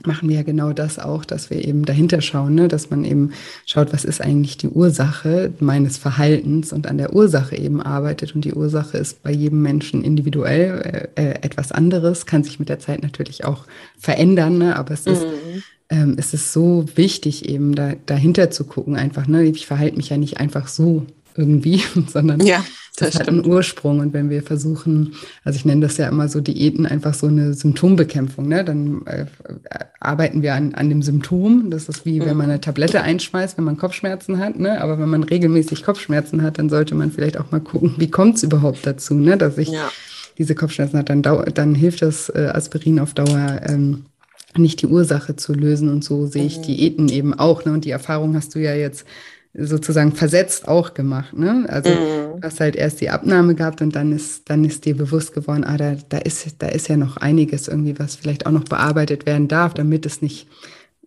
machen 0.04 0.28
wir 0.28 0.36
ja 0.36 0.42
genau 0.42 0.72
das 0.72 0.98
auch, 0.98 1.24
dass 1.24 1.48
wir 1.48 1.66
eben 1.66 1.84
dahinter 1.84 2.20
schauen, 2.20 2.54
ne? 2.54 2.68
dass 2.68 2.90
man 2.90 3.04
eben 3.04 3.32
schaut, 3.64 3.92
was 3.94 4.04
ist 4.04 4.20
eigentlich 4.20 4.58
die 4.58 4.68
Ursache 4.68 5.52
meines 5.58 5.96
Verhaltens 5.96 6.72
und 6.72 6.86
an 6.86 6.98
der 6.98 7.14
Ursache 7.14 7.56
eben 7.56 7.80
arbeitet. 7.80 8.34
Und 8.34 8.44
die 8.44 8.52
Ursache 8.52 8.98
ist 8.98 9.22
bei 9.22 9.32
jedem 9.32 9.62
Menschen 9.62 10.04
individuell 10.04 11.08
äh, 11.16 11.22
äh 11.22 11.34
etwas 11.40 11.72
anderes, 11.72 12.26
kann 12.26 12.44
sich 12.44 12.58
mit 12.58 12.68
der 12.68 12.78
Zeit 12.78 13.02
natürlich 13.02 13.44
auch 13.44 13.64
verändern, 13.98 14.58
ne? 14.58 14.76
aber 14.76 14.92
es 14.92 15.06
ist, 15.06 15.22
mhm. 15.22 15.62
ähm, 15.88 16.14
es 16.18 16.34
ist 16.34 16.52
so 16.52 16.84
wichtig, 16.94 17.48
eben 17.48 17.74
da, 17.74 17.92
dahinter 18.04 18.50
zu 18.50 18.64
gucken, 18.64 18.96
einfach. 18.96 19.26
Ne? 19.26 19.44
Ich 19.44 19.66
verhalte 19.66 19.96
mich 19.96 20.10
ja 20.10 20.18
nicht 20.18 20.38
einfach 20.38 20.68
so 20.68 21.06
irgendwie, 21.36 21.82
sondern 22.08 22.40
ja. 22.40 22.64
Das, 22.96 23.10
das 23.10 23.20
hat 23.20 23.28
einen 23.28 23.44
Ursprung. 23.44 24.00
Und 24.00 24.14
wenn 24.14 24.30
wir 24.30 24.42
versuchen, 24.42 25.12
also 25.44 25.58
ich 25.58 25.66
nenne 25.66 25.82
das 25.82 25.98
ja 25.98 26.08
immer 26.08 26.28
so 26.28 26.40
Diäten, 26.40 26.86
einfach 26.86 27.12
so 27.12 27.26
eine 27.26 27.52
Symptombekämpfung, 27.52 28.48
ne? 28.48 28.64
dann 28.64 29.04
äh, 29.04 29.26
arbeiten 30.00 30.40
wir 30.40 30.54
an, 30.54 30.74
an 30.74 30.88
dem 30.88 31.02
Symptom. 31.02 31.70
Das 31.70 31.90
ist 31.90 32.06
wie, 32.06 32.24
wenn 32.24 32.38
man 32.38 32.48
eine 32.48 32.60
Tablette 32.60 33.02
einschmeißt, 33.02 33.58
wenn 33.58 33.64
man 33.64 33.76
Kopfschmerzen 33.76 34.38
hat. 34.38 34.58
Ne? 34.58 34.80
Aber 34.80 34.98
wenn 34.98 35.10
man 35.10 35.24
regelmäßig 35.24 35.84
Kopfschmerzen 35.84 36.40
hat, 36.40 36.58
dann 36.58 36.70
sollte 36.70 36.94
man 36.94 37.12
vielleicht 37.12 37.38
auch 37.38 37.50
mal 37.50 37.60
gucken, 37.60 37.94
wie 37.98 38.10
kommt 38.10 38.36
es 38.36 38.42
überhaupt 38.42 38.86
dazu, 38.86 39.12
ne? 39.14 39.36
dass 39.36 39.58
ich 39.58 39.68
ja. 39.68 39.90
diese 40.38 40.54
Kopfschmerzen 40.54 40.98
hat. 40.98 41.10
Dann, 41.10 41.22
dann 41.22 41.74
hilft 41.74 42.00
das 42.00 42.30
äh, 42.30 42.50
Aspirin 42.54 42.98
auf 42.98 43.12
Dauer. 43.12 43.60
Ähm, 43.66 44.06
nicht 44.58 44.80
die 44.80 44.86
Ursache 44.86 45.36
zu 45.36 45.52
lösen 45.52 45.90
und 45.90 46.02
so 46.02 46.26
sehe 46.26 46.46
ich 46.46 46.58
mhm. 46.58 46.62
Diäten 46.62 47.08
eben 47.10 47.34
auch. 47.34 47.66
Ne? 47.66 47.72
Und 47.72 47.84
die 47.84 47.90
Erfahrung 47.90 48.34
hast 48.34 48.54
du 48.54 48.58
ja 48.58 48.74
jetzt 48.74 49.04
sozusagen 49.58 50.12
versetzt 50.12 50.68
auch 50.68 50.94
gemacht. 50.94 51.36
Ne? 51.36 51.66
Also 51.68 51.90
mhm. 51.90 52.40
du 52.40 52.42
hast 52.42 52.60
halt 52.60 52.76
erst 52.76 53.00
die 53.00 53.10
Abnahme 53.10 53.54
gehabt 53.54 53.80
und 53.80 53.96
dann 53.96 54.12
ist, 54.12 54.48
dann 54.50 54.64
ist 54.64 54.84
dir 54.84 54.96
bewusst 54.96 55.34
geworden, 55.34 55.64
ah, 55.64 55.76
da, 55.76 55.96
da, 56.08 56.18
ist, 56.18 56.56
da 56.58 56.68
ist 56.68 56.88
ja 56.88 56.96
noch 56.96 57.16
einiges 57.16 57.68
irgendwie, 57.68 57.98
was 57.98 58.16
vielleicht 58.16 58.46
auch 58.46 58.52
noch 58.52 58.64
bearbeitet 58.64 59.26
werden 59.26 59.48
darf, 59.48 59.74
damit 59.74 60.04
es 60.04 60.20
nicht 60.20 60.48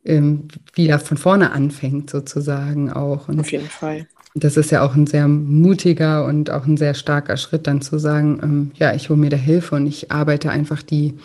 ähm, 0.06 0.48
wieder 0.74 1.00
von 1.00 1.18
vorne 1.18 1.52
anfängt, 1.52 2.10
sozusagen 2.10 2.92
auch. 2.92 3.28
Und 3.28 3.40
Auf 3.40 3.52
jeden 3.52 3.70
Fall. 3.70 4.08
Das 4.36 4.58
ist 4.58 4.72
ja 4.72 4.82
auch 4.82 4.96
ein 4.96 5.08
sehr 5.08 5.28
mutiger 5.28 6.26
und 6.26 6.50
auch 6.50 6.66
ein 6.66 6.78
sehr 6.78 6.94
starker 6.94 7.38
Schritt, 7.38 7.68
dann 7.68 7.82
zu 7.82 8.00
sagen, 8.00 8.40
ähm, 8.42 8.72
ja, 8.76 8.94
ich 8.94 9.10
hole 9.10 9.20
mir 9.20 9.30
da 9.30 9.38
Hilfe 9.38 9.76
und 9.76 9.88
ich 9.88 10.12
arbeite 10.12 10.50
einfach 10.50 10.82
die 10.82 11.16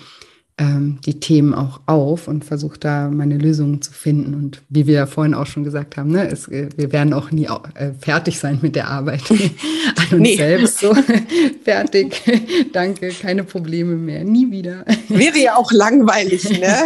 ähm, 0.57 1.01
die 1.05 1.19
Themen 1.19 1.53
auch 1.53 1.81
auf 1.87 2.29
und 2.29 2.45
versuche 2.45 2.79
da 2.79 3.11
meine 3.11 3.37
Lösungen 3.37 3.83
zu 3.83 3.93
finden. 3.93 4.35
Und 4.35 4.63
wie 4.69 4.87
wir 4.87 4.95
ja 4.95 5.07
vorhin 5.07 5.35
auch 5.35 5.47
schon 5.47 5.65
gesagt 5.65 5.97
haben, 5.97 6.13
ne, 6.13 6.29
es, 6.29 6.47
äh, 6.47 6.69
wir 6.77 6.93
werden 6.93 7.13
auch 7.13 7.33
nie 7.33 7.47
äh, 7.75 7.93
fertig 7.99 8.39
sein 8.39 8.61
mit 8.63 8.77
der 8.77 8.89
Arbeit 8.89 9.23
an 9.31 10.19
uns 10.19 10.21
nee. 10.21 10.37
selbst. 10.37 10.79
So 10.79 10.95
fertig, 11.65 12.23
danke, 12.73 13.09
keine 13.09 13.43
Probleme 13.43 13.97
mehr, 13.97 14.23
nie 14.23 14.49
wieder. 14.53 14.85
Wäre 15.09 15.39
ja 15.39 15.57
auch 15.57 15.73
langweilig, 15.73 16.49
ne? 16.49 16.85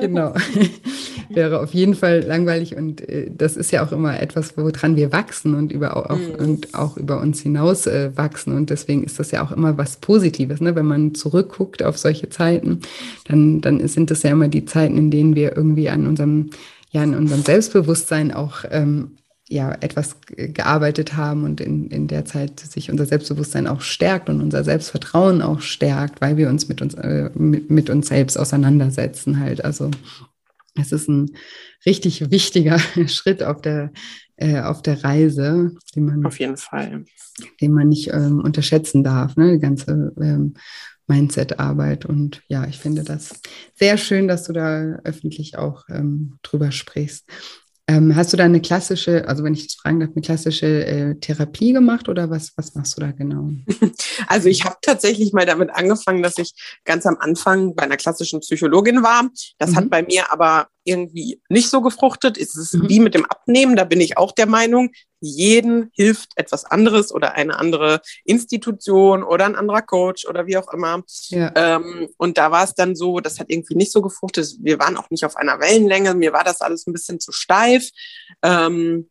genau. 0.00 0.34
Wäre 1.28 1.60
auf 1.60 1.74
jeden 1.74 1.94
Fall 1.94 2.20
langweilig 2.20 2.76
und 2.76 3.08
äh, 3.08 3.30
das 3.36 3.56
ist 3.56 3.72
ja 3.72 3.84
auch 3.84 3.90
immer 3.90 4.20
etwas, 4.20 4.56
woran 4.56 4.94
wir 4.94 5.10
wachsen 5.10 5.56
und 5.56 5.72
über 5.72 5.96
auch, 5.96 6.16
mhm. 6.16 6.34
und 6.34 6.74
auch 6.74 6.96
über 6.96 7.20
uns 7.20 7.40
hinaus 7.40 7.88
äh, 7.88 8.16
wachsen. 8.16 8.54
Und 8.54 8.70
deswegen 8.70 9.02
ist 9.02 9.18
das 9.18 9.32
ja 9.32 9.44
auch 9.44 9.50
immer 9.50 9.76
was 9.76 9.96
Positives, 9.96 10.60
ne? 10.60 10.76
wenn 10.76 10.86
man 10.86 11.16
zurückguckt 11.16 11.82
auf 11.82 11.98
solche 11.98 12.28
Zeiten 12.28 12.80
dann, 13.24 13.60
dann 13.60 13.86
sind 13.88 14.10
das 14.10 14.22
ja 14.22 14.30
immer 14.30 14.48
die 14.48 14.64
Zeiten, 14.64 14.96
in 14.96 15.10
denen 15.10 15.34
wir 15.34 15.56
irgendwie 15.56 15.88
an 15.88 16.06
unserem, 16.06 16.50
ja, 16.90 17.02
an 17.02 17.14
unserem 17.14 17.42
Selbstbewusstsein 17.42 18.32
auch 18.32 18.64
ähm, 18.70 19.12
ja, 19.52 19.72
etwas 19.80 20.16
gearbeitet 20.28 21.14
haben 21.14 21.44
und 21.44 21.60
in, 21.60 21.88
in 21.88 22.08
der 22.08 22.24
Zeit 22.24 22.58
sich 22.60 22.90
unser 22.90 23.04
Selbstbewusstsein 23.04 23.66
auch 23.66 23.82
stärkt 23.82 24.30
und 24.30 24.40
unser 24.40 24.64
Selbstvertrauen 24.64 25.42
auch 25.42 25.60
stärkt, 25.60 26.22
weil 26.22 26.38
wir 26.38 26.48
uns 26.48 26.68
mit 26.68 26.80
uns, 26.80 26.94
äh, 26.94 27.30
mit, 27.34 27.70
mit 27.70 27.90
uns 27.90 28.08
selbst 28.08 28.38
auseinandersetzen 28.38 29.38
halt. 29.40 29.62
Also 29.64 29.90
es 30.74 30.90
ist 30.90 31.08
ein 31.08 31.32
richtig 31.84 32.30
wichtiger 32.30 32.78
Schritt 33.06 33.42
auf 33.42 33.60
der, 33.60 33.92
äh, 34.36 34.60
auf 34.60 34.80
der 34.80 35.04
Reise, 35.04 35.72
den 35.94 36.06
man 36.06 36.24
auf 36.24 36.40
jeden 36.40 36.56
Fall, 36.56 37.04
den 37.60 37.72
man 37.72 37.90
nicht 37.90 38.08
ähm, 38.12 38.40
unterschätzen 38.40 39.04
darf. 39.04 39.36
Ne? 39.36 39.52
Die 39.52 39.60
ganze 39.60 40.14
ähm, 40.18 40.54
Mindset-Arbeit. 41.06 42.06
Und 42.06 42.42
ja, 42.48 42.66
ich 42.66 42.78
finde 42.78 43.04
das 43.04 43.40
sehr 43.74 43.96
schön, 43.96 44.28
dass 44.28 44.44
du 44.44 44.52
da 44.52 44.98
öffentlich 45.04 45.58
auch 45.58 45.84
ähm, 45.88 46.38
drüber 46.42 46.72
sprichst. 46.72 47.26
Ähm, 47.88 48.14
hast 48.14 48.32
du 48.32 48.36
da 48.36 48.44
eine 48.44 48.60
klassische, 48.60 49.26
also 49.26 49.42
wenn 49.42 49.54
ich 49.54 49.66
das 49.66 49.74
fragen 49.74 49.98
darf, 50.00 50.10
eine 50.14 50.22
klassische 50.22 50.86
äh, 50.86 51.14
Therapie 51.16 51.72
gemacht 51.72 52.08
oder 52.08 52.30
was, 52.30 52.52
was 52.56 52.74
machst 52.74 52.96
du 52.96 53.00
da 53.00 53.10
genau? 53.10 53.50
Also 54.28 54.48
ich 54.48 54.64
habe 54.64 54.76
tatsächlich 54.82 55.32
mal 55.32 55.46
damit 55.46 55.70
angefangen, 55.70 56.22
dass 56.22 56.38
ich 56.38 56.54
ganz 56.84 57.06
am 57.06 57.16
Anfang 57.18 57.74
bei 57.74 57.82
einer 57.82 57.96
klassischen 57.96 58.40
Psychologin 58.40 59.02
war. 59.02 59.28
Das 59.58 59.70
mhm. 59.70 59.76
hat 59.76 59.90
bei 59.90 60.02
mir 60.02 60.30
aber 60.30 60.68
irgendwie 60.84 61.40
nicht 61.48 61.70
so 61.70 61.80
gefruchtet. 61.80 62.38
Es 62.38 62.54
ist 62.56 62.74
mhm. 62.74 62.88
wie 62.88 63.00
mit 63.00 63.14
dem 63.14 63.24
Abnehmen, 63.24 63.76
da 63.76 63.84
bin 63.84 64.00
ich 64.00 64.18
auch 64.18 64.32
der 64.32 64.46
Meinung, 64.46 64.90
jeden 65.20 65.90
hilft 65.94 66.30
etwas 66.36 66.64
anderes 66.64 67.12
oder 67.12 67.34
eine 67.34 67.58
andere 67.58 68.00
Institution 68.24 69.22
oder 69.22 69.44
ein 69.46 69.54
anderer 69.54 69.82
Coach 69.82 70.26
oder 70.26 70.46
wie 70.46 70.56
auch 70.56 70.72
immer. 70.72 71.02
Ja. 71.28 71.52
Ähm, 71.54 72.08
und 72.16 72.38
da 72.38 72.50
war 72.50 72.64
es 72.64 72.74
dann 72.74 72.96
so, 72.96 73.20
das 73.20 73.38
hat 73.38 73.46
irgendwie 73.48 73.76
nicht 73.76 73.92
so 73.92 74.02
gefruchtet. 74.02 74.56
Wir 74.60 74.78
waren 74.80 74.96
auch 74.96 75.10
nicht 75.10 75.24
auf 75.24 75.36
einer 75.36 75.60
Wellenlänge. 75.60 76.14
Mir 76.14 76.32
war 76.32 76.42
das 76.42 76.60
alles 76.60 76.86
ein 76.86 76.92
bisschen 76.92 77.20
zu 77.20 77.30
steif. 77.30 77.90
Ähm, 78.42 79.08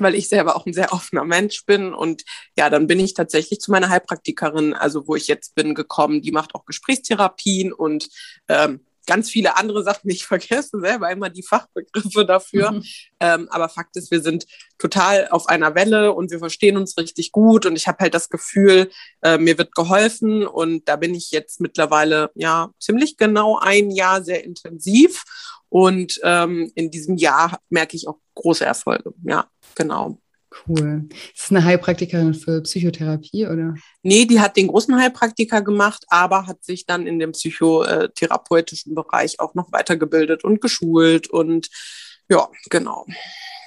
weil 0.00 0.14
ich 0.14 0.28
selber 0.28 0.56
auch 0.56 0.66
ein 0.66 0.72
sehr 0.72 0.92
offener 0.92 1.24
Mensch 1.24 1.64
bin. 1.64 1.92
Und 1.92 2.24
ja, 2.56 2.70
dann 2.70 2.86
bin 2.86 3.00
ich 3.00 3.14
tatsächlich 3.14 3.60
zu 3.60 3.70
meiner 3.70 3.88
Heilpraktikerin, 3.88 4.74
also 4.74 5.06
wo 5.06 5.16
ich 5.16 5.26
jetzt 5.26 5.54
bin, 5.54 5.74
gekommen. 5.74 6.22
Die 6.22 6.32
macht 6.32 6.54
auch 6.54 6.64
Gesprächstherapien 6.64 7.72
und 7.72 8.08
ähm, 8.48 8.80
ganz 9.08 9.30
viele 9.30 9.56
andere 9.56 9.82
Sachen. 9.82 10.08
Ich 10.10 10.26
vergesse 10.26 10.78
selber 10.78 11.10
immer 11.10 11.30
die 11.30 11.42
Fachbegriffe 11.42 12.24
dafür. 12.24 12.72
Mhm. 12.72 12.84
Ähm, 13.18 13.48
aber 13.50 13.68
Fakt 13.68 13.96
ist, 13.96 14.12
wir 14.12 14.20
sind 14.20 14.46
total 14.78 15.26
auf 15.28 15.48
einer 15.48 15.74
Welle 15.74 16.12
und 16.12 16.30
wir 16.30 16.38
verstehen 16.38 16.76
uns 16.76 16.96
richtig 16.96 17.32
gut. 17.32 17.66
Und 17.66 17.74
ich 17.74 17.88
habe 17.88 17.98
halt 17.98 18.14
das 18.14 18.28
Gefühl, 18.28 18.90
äh, 19.22 19.38
mir 19.38 19.58
wird 19.58 19.74
geholfen. 19.74 20.46
Und 20.46 20.88
da 20.88 20.94
bin 20.94 21.14
ich 21.14 21.32
jetzt 21.32 21.60
mittlerweile 21.60 22.30
ja 22.34 22.70
ziemlich 22.78 23.16
genau 23.16 23.58
ein 23.58 23.90
Jahr 23.90 24.22
sehr 24.22 24.44
intensiv. 24.44 25.24
Und 25.70 26.20
ähm, 26.22 26.70
in 26.76 26.90
diesem 26.90 27.16
Jahr 27.16 27.58
merke 27.68 27.96
ich 27.96 28.06
auch 28.06 28.18
große 28.34 28.64
Erfolge. 28.64 29.12
Ja, 29.24 29.50
genau. 29.74 30.20
Cool. 30.66 31.08
Ist 31.34 31.44
das 31.44 31.50
eine 31.50 31.64
Heilpraktikerin 31.64 32.34
für 32.34 32.62
Psychotherapie 32.62 33.46
oder? 33.46 33.74
Nee, 34.02 34.24
die 34.24 34.40
hat 34.40 34.56
den 34.56 34.68
großen 34.68 34.96
Heilpraktiker 34.98 35.62
gemacht, 35.62 36.04
aber 36.08 36.46
hat 36.46 36.64
sich 36.64 36.86
dann 36.86 37.06
in 37.06 37.18
dem 37.18 37.32
psychotherapeutischen 37.32 38.94
Bereich 38.94 39.40
auch 39.40 39.54
noch 39.54 39.72
weitergebildet 39.72 40.44
und 40.44 40.60
geschult 40.60 41.28
und 41.28 41.68
ja, 42.28 42.48
genau. 42.70 43.06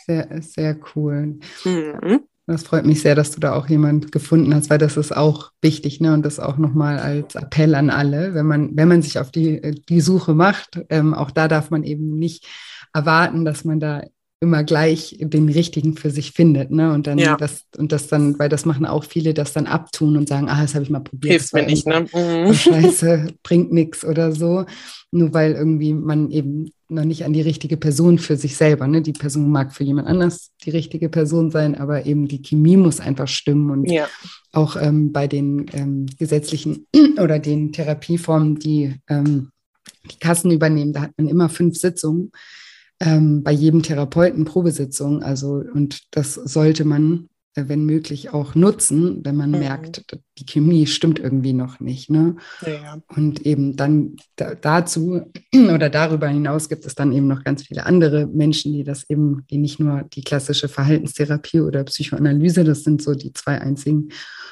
Sehr, 0.06 0.41
sehr 0.41 0.80
cool. 0.96 1.39
Mhm. 1.63 2.22
Das 2.48 2.63
freut 2.63 2.86
mich 2.86 3.02
sehr, 3.02 3.15
dass 3.15 3.32
du 3.32 3.39
da 3.39 3.54
auch 3.54 3.70
jemand 3.70 4.12
gefunden 4.12 4.54
hast, 4.54 4.70
weil 4.70 4.80
das 4.80 4.98
ist 4.98 5.15
auch 5.15 5.52
wichtig, 5.62 6.02
ne? 6.02 6.13
Und 6.13 6.24
das 6.24 6.39
auch 6.39 6.58
nochmal 6.58 7.00
als 7.00 7.36
Appell 7.36 7.76
an 7.76 7.89
alle, 7.89 8.34
wenn 8.34 8.46
man, 8.46 8.76
wenn 8.76 8.88
man 8.88 9.02
sich 9.02 9.20
auf 9.20 9.32
die, 9.32 9.62
die 9.88 10.02
Suche 10.02 10.34
macht, 10.34 10.82
ähm, 10.89 11.13
auch 11.13 11.32
da 11.32 11.48
darf 11.48 11.70
man 11.70 11.84
eben 11.84 12.17
nicht 12.17 12.46
erwarten, 12.94 13.46
dass 13.46 13.63
man 13.63 13.80
da 13.80 14.04
immer 14.41 14.63
gleich 14.63 15.15
den 15.19 15.49
richtigen 15.49 15.95
für 15.95 16.10
sich 16.10 16.32
findet, 16.32 16.71
ne? 16.71 16.93
Und 16.93 17.06
dann 17.06 17.19
ja. 17.19 17.38
das 17.38 17.62
und 17.77 17.91
das 17.91 18.08
dann, 18.08 18.39
weil 18.39 18.49
das 18.49 18.65
machen 18.65 18.88
auch 18.88 19.04
viele, 19.04 19.36
das 19.36 19.54
dann 19.54 19.67
abtun 19.67 20.17
und 20.17 20.27
sagen, 20.27 20.49
ah, 20.49 20.60
das 20.60 20.73
habe 20.73 20.84
ich 20.84 20.89
mal 20.89 20.99
probiert. 20.99 21.34
Hilft 21.34 21.54
mir 21.54 21.65
nicht, 21.67 21.86
ne? 21.86 22.08
Mhm. 22.12 22.51
Scheiße, 22.51 23.27
bringt 23.43 23.71
nichts 23.71 24.04
oder 24.04 24.32
so. 24.32 24.65
Nur 25.12 25.36
weil 25.36 25.51
irgendwie 25.51 25.93
man 25.93 26.32
eben 26.32 26.71
noch 26.89 27.06
nicht 27.06 27.23
an 27.23 27.34
die 27.34 27.41
richtige 27.41 27.77
Person 27.77 28.17
für 28.17 28.36
sich 28.36 28.58
selber, 28.58 28.88
ne? 28.88 29.04
Die 29.04 29.13
Person 29.13 29.51
mag 29.51 29.75
für 29.75 29.84
jemand 29.84 30.08
anders 30.08 30.49
die 30.65 30.71
richtige 30.71 31.10
Person 31.10 31.52
sein, 31.52 31.75
aber 31.75 32.08
eben 32.08 32.27
die 32.27 32.42
Chemie 32.42 32.77
muss 32.77 33.00
einfach 33.00 33.27
stimmen 33.27 33.69
und 33.69 33.92
ja. 33.92 34.08
auch 34.54 34.75
ähm, 34.75 35.12
bei 35.12 35.27
den 35.27 35.67
ähm, 35.73 36.08
gesetzlichen 36.17 36.87
oder 37.21 37.37
den 37.37 37.73
Therapieformen, 37.73 38.58
die 38.58 38.96
ähm, 39.08 39.52
die 40.12 40.17
Kassen 40.17 40.50
übernehmen, 40.50 40.94
da 40.94 41.02
hat 41.02 41.12
man 41.17 41.27
immer 41.27 41.48
fünf 41.48 41.77
Sitzungen 41.77 42.31
ähm, 43.02 43.43
bei 43.43 43.52
jedem 43.52 43.81
Therapeuten 43.81 44.45
Probesitzung. 44.45 45.23
Also, 45.23 45.63
und 45.73 46.15
das 46.15 46.35
sollte 46.35 46.85
man 46.85 47.27
wenn 47.56 47.85
möglich, 47.85 48.33
auch 48.33 48.56
nutzen, 48.56 49.23
wenn 49.25 49.35
man 49.35 49.52
mhm. 49.52 49.60
merkt, 49.60 50.06
die 50.37 50.45
Chemie 50.45 50.87
stimmt 50.87 51.19
irgendwie 51.19 51.54
noch 51.54 51.79
nicht. 51.79 52.10
Ne? 52.10 52.35
Ja. 52.65 52.99
Und 53.15 53.45
eben 53.45 53.75
dann 53.75 54.15
da, 54.35 54.56
dazu 54.56 55.21
oder 55.56 55.89
darüber 55.89 56.27
hinaus 56.27 56.69
gibt 56.69 56.85
es 56.85 56.95
dann 56.95 57.12
eben 57.12 57.27
noch 57.27 57.43
ganz 57.43 57.63
viele 57.63 57.85
andere 57.85 58.27
Menschen, 58.27 58.73
die 58.73 58.83
das 58.83 59.10
eben, 59.10 59.45
die 59.49 59.58
nicht 59.58 59.79
nur 59.79 60.04
die 60.13 60.23
klassische 60.23 60.69
Verhaltenstherapie 60.69 61.60
oder 61.62 61.83
Psychoanalyse, 61.83 62.63
das 62.63 62.83
sind 62.83 63.02
so 63.02 63.13
die 63.13 63.33
zwei 63.33 63.60
einzigen 63.60 64.10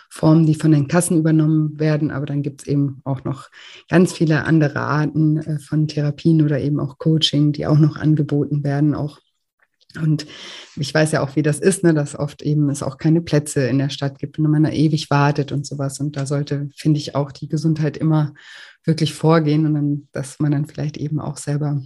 Formen, 0.10 0.45
die 0.45 0.56
von 0.56 0.72
den 0.72 0.88
Kassen 0.88 1.20
übernommen 1.20 1.80
werden, 1.80 2.10
aber 2.10 2.26
dann 2.26 2.41
gibt 2.41 2.62
es 2.62 2.68
eben 2.68 3.00
auch 3.04 3.24
noch 3.24 3.50
ganz 3.89 4.12
viele 4.12 4.43
andere 4.43 4.80
Arten 4.80 5.38
äh, 5.38 5.60
von 5.60 5.88
Therapien 5.88 6.41
oder 6.41 6.60
eben 6.60 6.80
auch 6.80 6.97
Coaching, 6.97 7.52
die 7.52 7.68
auch 7.68 7.78
noch 7.78 7.95
angeboten 7.95 8.64
werden, 8.64 8.95
auch 8.95 9.20
und 9.96 10.28
ich 10.76 10.94
weiß 10.94 11.14
ja 11.14 11.24
auch, 11.24 11.36
wie 11.36 11.42
das 11.42 11.60
ist, 11.60 11.84
ne, 11.84 11.94
dass 11.94 12.18
oft 12.18 12.44
eben 12.44 12.70
es 12.70 12.84
auch 12.84 12.98
keine 12.98 13.22
Plätze 13.22 13.68
in 13.68 13.80
der 13.80 13.90
Stadt 13.90 14.20
gibt 14.20 14.38
und 14.38 14.50
man 14.50 14.64
da 14.64 14.70
ewig 14.70 15.10
wartet 15.10 15.52
und 15.52 15.66
sowas. 15.66 16.00
Und 16.00 16.16
da 16.16 16.28
sollte, 16.28 16.70
finde 16.76 17.00
ich, 17.00 17.16
auch 17.16 17.32
die 17.32 17.50
Gesundheit 17.50 17.98
immer 17.98 18.34
wirklich 18.86 19.16
vorgehen 19.16 19.66
und 19.66 19.74
dann, 19.74 20.08
dass 20.12 20.40
man 20.40 20.52
dann 20.52 20.68
vielleicht 20.68 20.98
eben 20.98 21.20
auch 21.20 21.38
selber 21.38 21.82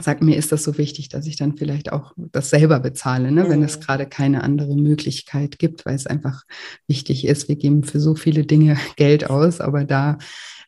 sagt, 0.00 0.22
mir 0.22 0.36
ist 0.36 0.50
das 0.52 0.64
so 0.64 0.76
wichtig, 0.78 1.08
dass 1.08 1.26
ich 1.26 1.36
dann 1.36 1.56
vielleicht 1.56 1.92
auch 1.92 2.12
das 2.16 2.50
selber 2.50 2.80
bezahle, 2.80 3.30
ne, 3.30 3.48
wenn 3.48 3.62
es 3.62 3.78
mhm. 3.78 3.82
gerade 3.82 4.06
keine 4.06 4.42
andere 4.42 4.76
Möglichkeit 4.76 5.58
gibt, 5.58 5.86
weil 5.86 5.94
es 5.94 6.06
einfach 6.06 6.42
wichtig 6.86 7.26
ist. 7.26 7.48
Wir 7.48 7.56
geben 7.56 7.84
für 7.84 8.00
so 8.00 8.14
viele 8.14 8.44
Dinge 8.44 8.76
Geld 8.96 9.28
aus, 9.28 9.60
aber 9.60 9.84
da 9.84 10.18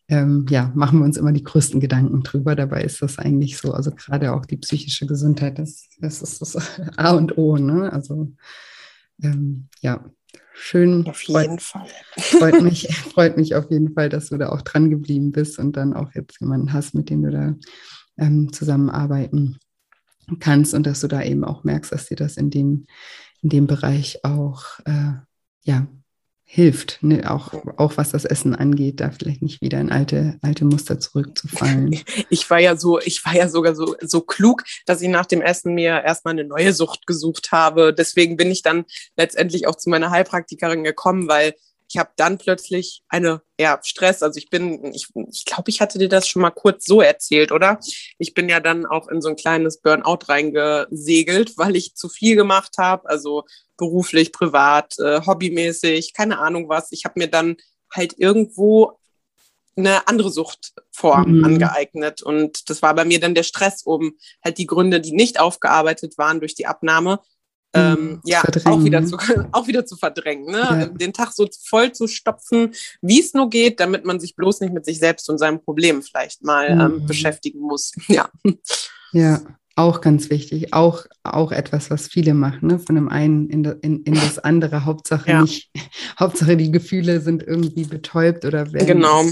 ähm, 0.08 0.46
ja, 0.48 0.70
machen 0.74 1.00
wir 1.00 1.04
uns 1.04 1.16
immer 1.16 1.32
die 1.32 1.42
größten 1.42 1.80
Gedanken 1.80 2.22
drüber. 2.22 2.54
Dabei 2.54 2.82
ist 2.82 3.02
das 3.02 3.18
eigentlich 3.18 3.58
so, 3.58 3.72
also 3.72 3.90
gerade 3.90 4.32
auch 4.32 4.46
die 4.46 4.56
psychische 4.56 5.06
Gesundheit, 5.06 5.58
das, 5.58 5.88
das 5.98 6.22
ist 6.22 6.40
das 6.40 6.56
A 6.96 7.10
und 7.12 7.36
O. 7.36 7.56
Ne? 7.56 7.92
Also 7.92 8.32
ähm, 9.22 9.68
ja, 9.80 10.04
schön. 10.54 11.06
Auf 11.08 11.22
jeden 11.22 11.58
freut, 11.58 11.62
Fall. 11.62 11.86
Freut 12.18 12.62
mich, 12.62 12.88
freut 13.14 13.36
mich 13.36 13.54
auf 13.56 13.70
jeden 13.70 13.94
Fall, 13.94 14.08
dass 14.08 14.28
du 14.28 14.36
da 14.36 14.50
auch 14.50 14.62
dran 14.62 14.90
geblieben 14.90 15.32
bist 15.32 15.58
und 15.58 15.76
dann 15.76 15.92
auch 15.92 16.14
jetzt 16.14 16.40
jemanden 16.40 16.72
hast, 16.72 16.94
mit 16.94 17.10
dem 17.10 17.22
du 17.22 17.30
da 17.30 17.54
ähm, 18.18 18.52
zusammenarbeiten 18.52 19.58
kannst 20.38 20.74
und 20.74 20.86
dass 20.86 21.00
du 21.00 21.08
da 21.08 21.22
eben 21.22 21.44
auch 21.44 21.64
merkst, 21.64 21.92
dass 21.92 22.06
dir 22.06 22.16
das 22.16 22.36
in 22.36 22.50
dem, 22.50 22.86
in 23.42 23.48
dem 23.48 23.66
Bereich 23.66 24.24
auch 24.24 24.64
äh, 24.84 25.14
ja, 25.62 25.88
hilft, 26.48 27.02
ne? 27.02 27.28
auch, 27.28 27.52
auch 27.76 27.96
was 27.96 28.12
das 28.12 28.24
Essen 28.24 28.54
angeht, 28.54 29.00
da 29.00 29.10
vielleicht 29.10 29.42
nicht 29.42 29.60
wieder 29.60 29.80
in 29.80 29.90
alte, 29.90 30.38
alte 30.42 30.64
Muster 30.64 30.98
zurückzufallen. 30.98 32.00
Ich 32.30 32.48
war 32.50 32.60
ja 32.60 32.76
so, 32.76 33.00
ich 33.00 33.24
war 33.24 33.34
ja 33.34 33.48
sogar 33.48 33.74
so, 33.74 33.96
so 34.00 34.20
klug, 34.20 34.62
dass 34.86 35.02
ich 35.02 35.08
nach 35.08 35.26
dem 35.26 35.42
Essen 35.42 35.74
mir 35.74 36.02
erstmal 36.04 36.32
eine 36.32 36.44
neue 36.44 36.72
Sucht 36.72 37.06
gesucht 37.06 37.50
habe. 37.50 37.92
Deswegen 37.92 38.36
bin 38.36 38.50
ich 38.50 38.62
dann 38.62 38.84
letztendlich 39.16 39.66
auch 39.66 39.74
zu 39.74 39.90
meiner 39.90 40.10
Heilpraktikerin 40.10 40.84
gekommen, 40.84 41.28
weil 41.28 41.54
ich 41.88 41.98
habe 41.98 42.10
dann 42.16 42.38
plötzlich 42.38 43.02
eine 43.08 43.42
ja, 43.58 43.78
Stress. 43.82 44.22
Also 44.22 44.38
ich 44.38 44.50
bin, 44.50 44.92
ich, 44.92 45.08
ich 45.30 45.44
glaube, 45.44 45.70
ich 45.70 45.80
hatte 45.80 45.98
dir 45.98 46.08
das 46.08 46.28
schon 46.28 46.42
mal 46.42 46.50
kurz 46.50 46.84
so 46.84 47.00
erzählt, 47.00 47.52
oder? 47.52 47.78
Ich 48.18 48.34
bin 48.34 48.48
ja 48.48 48.60
dann 48.60 48.86
auch 48.86 49.08
in 49.08 49.22
so 49.22 49.28
ein 49.28 49.36
kleines 49.36 49.80
Burnout 49.80 50.26
reingesegelt, 50.28 51.56
weil 51.56 51.76
ich 51.76 51.94
zu 51.94 52.08
viel 52.08 52.36
gemacht 52.36 52.76
habe, 52.78 53.08
also 53.08 53.44
beruflich, 53.76 54.32
privat, 54.32 54.98
äh, 54.98 55.20
hobbymäßig, 55.24 56.12
keine 56.12 56.38
Ahnung 56.38 56.68
was. 56.68 56.92
Ich 56.92 57.04
habe 57.04 57.18
mir 57.18 57.28
dann 57.28 57.56
halt 57.94 58.14
irgendwo 58.18 58.98
eine 59.76 60.08
andere 60.08 60.30
Suchtform 60.30 61.38
mhm. 61.38 61.44
angeeignet. 61.44 62.22
Und 62.22 62.70
das 62.70 62.82
war 62.82 62.94
bei 62.94 63.04
mir 63.04 63.20
dann 63.20 63.34
der 63.34 63.42
Stress, 63.42 63.82
um 63.82 64.14
halt 64.44 64.58
die 64.58 64.66
Gründe, 64.66 65.00
die 65.00 65.12
nicht 65.12 65.38
aufgearbeitet 65.38 66.16
waren 66.18 66.40
durch 66.40 66.54
die 66.54 66.66
Abnahme, 66.66 67.20
ähm, 67.76 68.04
mhm. 68.04 68.20
ja, 68.24 68.42
auch 68.64 68.84
wieder, 68.84 69.04
zu, 69.04 69.16
auch 69.52 69.66
wieder 69.66 69.86
zu 69.86 69.96
verdrängen. 69.96 70.46
Ne? 70.46 70.58
Ja. 70.58 70.86
Den 70.86 71.12
Tag 71.12 71.32
so 71.32 71.46
voll 71.64 71.92
zu 71.92 72.06
stopfen, 72.06 72.72
wie 73.02 73.20
es 73.20 73.34
nur 73.34 73.50
geht, 73.50 73.80
damit 73.80 74.04
man 74.04 74.20
sich 74.20 74.36
bloß 74.36 74.60
nicht 74.60 74.72
mit 74.72 74.84
sich 74.84 74.98
selbst 74.98 75.28
und 75.30 75.38
seinem 75.38 75.60
Problem 75.60 76.02
vielleicht 76.02 76.44
mal 76.44 76.68
ähm, 76.68 76.76
mhm. 76.76 76.84
ähm, 76.84 77.06
beschäftigen 77.06 77.60
muss. 77.60 77.92
Ja. 78.08 78.30
Ja, 79.12 79.40
auch 79.74 80.00
ganz 80.00 80.30
wichtig. 80.30 80.72
Auch, 80.72 81.04
auch 81.22 81.52
etwas, 81.52 81.90
was 81.90 82.08
viele 82.08 82.32
machen, 82.32 82.68
ne? 82.68 82.78
von 82.78 82.94
dem 82.94 83.08
einen 83.08 83.50
in, 83.50 83.64
in, 83.64 84.02
in 84.04 84.14
das 84.14 84.38
andere. 84.38 84.84
Hauptsache 84.84 85.30
ja. 85.30 85.42
nicht, 85.42 85.70
Hauptsache 86.20 86.56
die 86.56 86.70
Gefühle 86.70 87.20
sind 87.20 87.42
irgendwie 87.42 87.84
betäubt 87.84 88.44
oder 88.44 88.72
werden, 88.72 88.86
genau. 88.86 89.24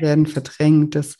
werden 0.00 0.26
verdrängt. 0.26 0.94
Das, 0.96 1.16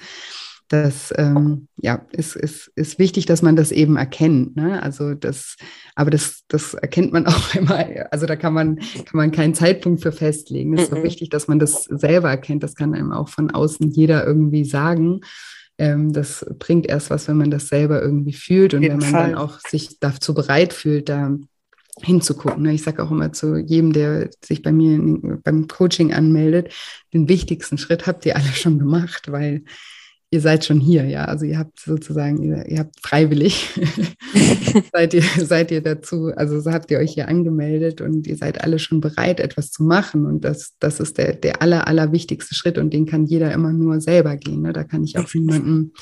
das 0.83 1.15
ähm, 1.17 1.69
ja, 1.77 2.05
ist, 2.13 2.37
ist, 2.37 2.71
ist 2.75 2.99
wichtig, 2.99 3.27
dass 3.27 3.43
man 3.43 3.57
das 3.57 3.71
eben 3.73 3.97
erkennt. 3.97 4.57
Ne? 4.57 4.83
Also 4.83 5.15
das, 5.15 5.57
aber 5.95 6.11
das, 6.11 6.43
das 6.49 6.75
erkennt 6.75 7.13
man 7.13 7.27
auch 7.29 7.55
immer, 7.55 7.87
also 8.11 8.27
da 8.27 8.37
kann 8.37 8.53
man, 8.53 8.77
kann 8.77 9.15
man 9.15 9.31
keinen 9.31 9.55
Zeitpunkt 9.55 10.03
für 10.03 10.13
festlegen. 10.13 10.75
Es 10.75 10.85
ist 10.85 10.91
so 10.91 11.03
wichtig, 11.03 11.31
dass 11.31 11.49
man 11.49 11.59
das 11.59 11.85
selber 11.85 12.31
erkennt. 12.31 12.63
Das 12.63 12.75
kann 12.75 12.95
einem 12.95 13.13
auch 13.13 13.29
von 13.29 13.51
außen 13.51 13.91
jeder 13.91 14.27
irgendwie 14.27 14.65
sagen. 14.65 15.21
Ähm, 15.79 16.13
das 16.13 16.45
bringt 16.59 16.87
erst 16.87 17.11
was, 17.11 17.29
wenn 17.29 17.37
man 17.37 17.51
das 17.51 17.69
selber 17.69 18.03
irgendwie 18.03 18.33
fühlt 18.35 18.75
und 18.75 18.83
wenn 18.83 18.99
man 18.99 19.11
Fall. 19.11 19.31
dann 19.31 19.35
auch 19.35 19.61
sich 19.61 19.99
dazu 20.01 20.35
bereit 20.35 20.73
fühlt, 20.73 21.09
da 21.09 21.37
hinzugucken. 22.03 22.63
Ne? 22.63 22.75
Ich 22.75 22.83
sage 22.83 23.03
auch 23.03 23.11
immer 23.11 23.33
zu 23.33 23.57
jedem, 23.57 23.93
der 23.93 24.31
sich 24.45 24.63
bei 24.63 24.73
mir 24.73 25.39
beim 25.45 25.69
Coaching 25.69 26.13
anmeldet, 26.13 26.75
den 27.13 27.29
wichtigsten 27.29 27.79
Schritt 27.79 28.07
habt 28.07 28.27
ihr 28.27 28.37
alle 28.37 28.45
schon 28.55 28.79
gemacht, 28.79 29.31
weil 29.31 29.65
ihr 30.35 30.41
seid 30.41 30.65
schon 30.65 30.81
hier, 30.81 31.05
ja. 31.05 31.27
Also 31.27 31.47
ihr 31.47 31.59
habt 31.59 31.79
sozusagen, 31.79 32.43
ihr, 32.43 32.67
ihr 32.69 32.81
habt 32.81 33.01
freiwillig, 33.01 33.71
seid, 34.93 35.15
ihr, 35.15 35.23
seid 35.23 35.71
ihr 35.71 35.81
dazu, 35.81 36.33
also 36.35 36.61
so 36.61 36.73
habt 36.73 36.91
ihr 36.91 36.99
euch 36.99 37.13
hier 37.15 37.29
angemeldet 37.29 38.01
und 38.01 38.27
ihr 38.27 38.37
seid 38.37 38.63
alle 38.65 38.81
schon 38.81 39.01
bereit, 39.01 39.39
etwas 39.39 39.71
zu 39.71 39.85
machen. 39.85 40.27
Und 40.27 40.45
das, 40.45 40.75
das 40.81 40.99
ist 40.99 41.19
der, 41.19 41.35
der 41.35 41.63
aller, 41.63 41.87
aller 41.87 42.11
wichtigste 42.11 42.57
Schritt 42.57 42.79
und 42.79 42.93
den 42.93 43.07
kann 43.07 43.27
jeder 43.27 43.53
immer 43.53 43.73
nur 43.73 44.01
selber 44.01 44.37
gehen. 44.37 44.63
Ne? 44.63 44.73
Da 44.73 44.83
kann 44.83 45.05
ich 45.05 45.17
auch 45.19 45.33
niemanden 45.33 45.93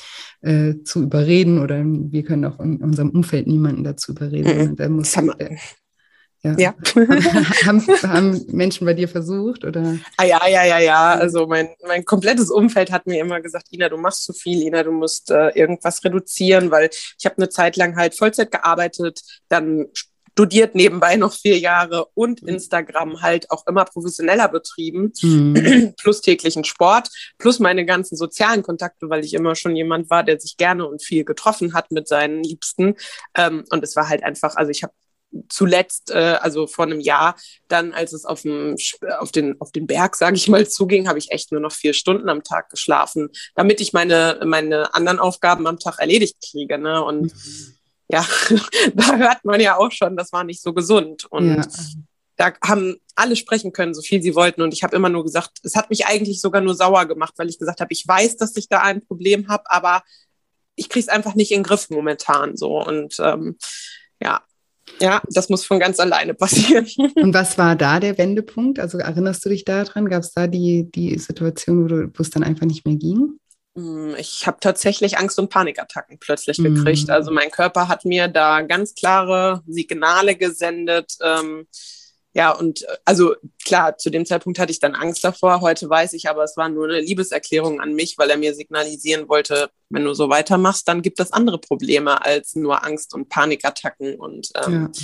äh, 0.41 0.73
zu 0.83 1.03
überreden 1.03 1.59
oder 1.59 1.83
wir 1.85 2.23
können 2.23 2.45
auch 2.45 2.59
in 2.59 2.77
unserem 2.77 3.11
Umfeld 3.11 3.45
niemanden 3.45 3.83
dazu 3.83 4.13
überreden. 4.13 4.71
Mhm. 4.71 4.75
Der 4.77 4.89
muss, 4.89 5.11
der, 5.11 5.57
ja. 6.43 6.55
ja. 6.57 6.75
haben, 7.65 7.81
haben, 7.87 8.45
Menschen 8.49 8.85
bei 8.85 8.93
dir 8.93 9.07
versucht 9.07 9.63
oder? 9.63 9.97
Ah 10.17 10.25
ja, 10.25 10.45
ja, 10.47 10.65
ja, 10.65 10.79
ja. 10.79 11.13
Also 11.13 11.47
mein, 11.47 11.69
mein 11.87 12.03
komplettes 12.03 12.51
Umfeld 12.51 12.91
hat 12.91 13.07
mir 13.07 13.21
immer 13.21 13.39
gesagt, 13.39 13.67
Ina, 13.71 13.89
du 13.89 13.97
machst 13.97 14.25
zu 14.25 14.33
viel, 14.33 14.61
Ina, 14.61 14.83
du 14.83 14.91
musst 14.91 15.31
äh, 15.31 15.49
irgendwas 15.49 16.03
reduzieren, 16.03 16.69
weil 16.69 16.89
ich 17.17 17.25
habe 17.25 17.37
eine 17.37 17.49
Zeit 17.49 17.77
lang 17.77 17.95
halt 17.95 18.15
Vollzeit 18.15 18.51
gearbeitet, 18.51 19.21
dann 19.47 19.87
studiert 20.33 20.73
nebenbei 20.73 21.15
noch 21.15 21.33
vier 21.33 21.59
Jahre 21.59 22.07
und 22.15 22.41
mhm. 22.41 22.49
Instagram 22.49 23.21
halt 23.21 23.49
auch 23.51 23.65
immer 23.67 23.85
professioneller 23.85 24.49
betrieben, 24.49 25.13
mhm. 25.21 25.93
plus 25.97 26.21
täglichen 26.21 26.63
Sport, 26.63 27.09
plus 27.37 27.59
meine 27.59 27.85
ganzen 27.85 28.17
sozialen 28.17 28.63
Kontakte, 28.63 29.09
weil 29.09 29.23
ich 29.23 29.33
immer 29.33 29.55
schon 29.55 29.75
jemand 29.75 30.09
war, 30.09 30.23
der 30.23 30.39
sich 30.39 30.57
gerne 30.57 30.87
und 30.87 31.03
viel 31.03 31.23
getroffen 31.23 31.73
hat 31.73 31.91
mit 31.91 32.07
seinen 32.07 32.43
Liebsten. 32.43 32.95
Ähm, 33.37 33.63
und 33.69 33.83
es 33.83 33.95
war 33.95 34.09
halt 34.09 34.23
einfach, 34.23 34.55
also 34.55 34.71
ich 34.71 34.83
habe 34.83 34.93
zuletzt, 35.49 36.11
äh, 36.11 36.37
also 36.41 36.67
vor 36.67 36.85
einem 36.85 36.99
Jahr, 36.99 37.35
dann 37.67 37.93
als 37.93 38.13
es 38.13 38.25
auf, 38.25 38.41
dem, 38.41 38.75
auf, 39.19 39.31
den, 39.31 39.59
auf 39.59 39.71
den 39.71 39.87
Berg, 39.87 40.15
sage 40.15 40.35
ich 40.35 40.47
mal, 40.47 40.67
zuging, 40.67 41.07
habe 41.07 41.19
ich 41.19 41.31
echt 41.31 41.51
nur 41.51 41.61
noch 41.61 41.71
vier 41.71 41.93
Stunden 41.93 42.29
am 42.29 42.43
Tag 42.43 42.69
geschlafen, 42.69 43.29
damit 43.55 43.81
ich 43.81 43.93
meine, 43.93 44.39
meine 44.45 44.93
anderen 44.93 45.19
Aufgaben 45.19 45.67
am 45.67 45.79
Tag 45.79 45.99
erledigt 45.99 46.37
kriege. 46.41 46.77
Ne? 46.77 47.03
Und 47.03 47.33
mhm. 47.33 47.73
ja, 48.07 48.25
da 48.93 49.15
hört 49.17 49.45
man 49.45 49.59
ja 49.59 49.77
auch 49.77 49.91
schon, 49.91 50.15
das 50.15 50.31
war 50.31 50.43
nicht 50.43 50.61
so 50.61 50.73
gesund. 50.73 51.25
Und 51.25 51.57
ja. 51.57 51.67
da 52.37 52.53
haben 52.63 52.97
alle 53.15 53.35
sprechen 53.35 53.73
können, 53.73 53.93
so 53.93 54.01
viel 54.01 54.21
sie 54.21 54.35
wollten. 54.35 54.61
Und 54.61 54.73
ich 54.73 54.83
habe 54.83 54.95
immer 54.95 55.09
nur 55.09 55.23
gesagt, 55.23 55.59
es 55.63 55.75
hat 55.75 55.89
mich 55.89 56.05
eigentlich 56.05 56.41
sogar 56.41 56.61
nur 56.61 56.75
sauer 56.75 57.05
gemacht, 57.05 57.33
weil 57.37 57.49
ich 57.49 57.59
gesagt 57.59 57.81
habe, 57.81 57.91
ich 57.91 58.07
weiß, 58.07 58.37
dass 58.37 58.55
ich 58.57 58.69
da 58.69 58.81
ein 58.81 59.05
Problem 59.05 59.47
habe, 59.47 59.63
aber 59.69 60.03
ich 60.75 60.89
kriege 60.89 61.03
es 61.03 61.09
einfach 61.09 61.35
nicht 61.35 61.51
in 61.51 61.59
den 61.59 61.63
Griff 61.63 61.89
momentan 61.89 62.57
so. 62.57 62.83
Und 62.83 63.15
ähm, 63.19 63.57
ja, 64.19 64.41
ja, 64.99 65.21
das 65.29 65.49
muss 65.49 65.65
von 65.65 65.79
ganz 65.79 65.99
alleine 65.99 66.33
passieren. 66.33 66.87
Und 67.15 67.33
was 67.33 67.57
war 67.57 67.75
da 67.75 67.99
der 67.99 68.17
Wendepunkt? 68.17 68.79
Also 68.79 68.97
erinnerst 68.97 69.45
du 69.45 69.49
dich 69.49 69.65
daran? 69.65 70.09
Gab 70.09 70.23
es 70.23 70.33
da 70.33 70.47
die, 70.47 70.89
die 70.91 71.17
Situation, 71.17 71.89
wo, 71.89 71.95
wo 72.17 72.21
es 72.21 72.29
dann 72.29 72.43
einfach 72.43 72.65
nicht 72.65 72.85
mehr 72.85 72.95
ging? 72.95 73.39
Mm, 73.75 74.13
ich 74.17 74.45
habe 74.45 74.57
tatsächlich 74.59 75.17
Angst- 75.17 75.39
und 75.39 75.49
Panikattacken 75.49 76.19
plötzlich 76.19 76.57
gekriegt. 76.57 77.07
Mhm. 77.07 77.13
Also 77.13 77.31
mein 77.31 77.51
Körper 77.51 77.87
hat 77.87 78.05
mir 78.05 78.27
da 78.27 78.61
ganz 78.61 78.93
klare 78.93 79.63
Signale 79.67 80.35
gesendet. 80.35 81.13
Ähm, 81.21 81.65
ja, 82.33 82.51
und 82.51 82.81
äh, 82.83 82.97
also 83.05 83.35
klar, 83.63 83.97
zu 83.97 84.09
dem 84.09 84.25
Zeitpunkt 84.25 84.59
hatte 84.59 84.71
ich 84.71 84.79
dann 84.79 84.95
Angst 84.95 85.23
davor. 85.23 85.61
Heute 85.61 85.89
weiß 85.89 86.13
ich 86.13 86.27
aber, 86.27 86.43
es 86.43 86.57
war 86.57 86.69
nur 86.69 86.85
eine 86.85 86.99
Liebeserklärung 86.99 87.79
an 87.79 87.93
mich, 87.93 88.17
weil 88.17 88.29
er 88.29 88.37
mir 88.37 88.55
signalisieren 88.55 89.29
wollte, 89.29 89.69
wenn 89.89 90.03
du 90.03 90.13
so 90.13 90.29
weitermachst, 90.29 90.87
dann 90.87 91.01
gibt 91.01 91.19
es 91.19 91.31
andere 91.31 91.59
Probleme 91.59 92.25
als 92.25 92.55
nur 92.55 92.83
Angst 92.83 93.13
und 93.13 93.29
Panikattacken. 93.29 94.15
Und 94.15 94.49
ähm, 94.65 94.91
ja. 94.93 95.01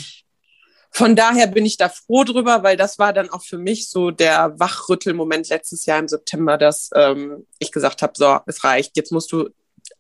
von 0.90 1.16
daher 1.16 1.48
bin 1.48 1.66
ich 1.66 1.78
da 1.78 1.90
froh 1.90 2.24
drüber, 2.24 2.64
weil 2.64 2.78
das 2.78 2.98
war 2.98 3.14
dann 3.14 3.30
auch 3.30 3.44
für 3.44 3.60
mich 3.60 3.90
so 3.90 4.10
der 4.10 4.60
Wachrüttelmoment 4.60 5.50
letztes 5.50 5.86
Jahr 5.86 6.00
im 6.00 6.08
September, 6.08 6.58
dass 6.58 6.90
ähm, 6.96 7.46
ich 7.60 7.72
gesagt 7.72 8.02
habe, 8.02 8.14
so, 8.16 8.40
es 8.48 8.64
reicht, 8.64 8.98
jetzt 8.98 9.12
musst 9.12 9.32
du 9.32 9.50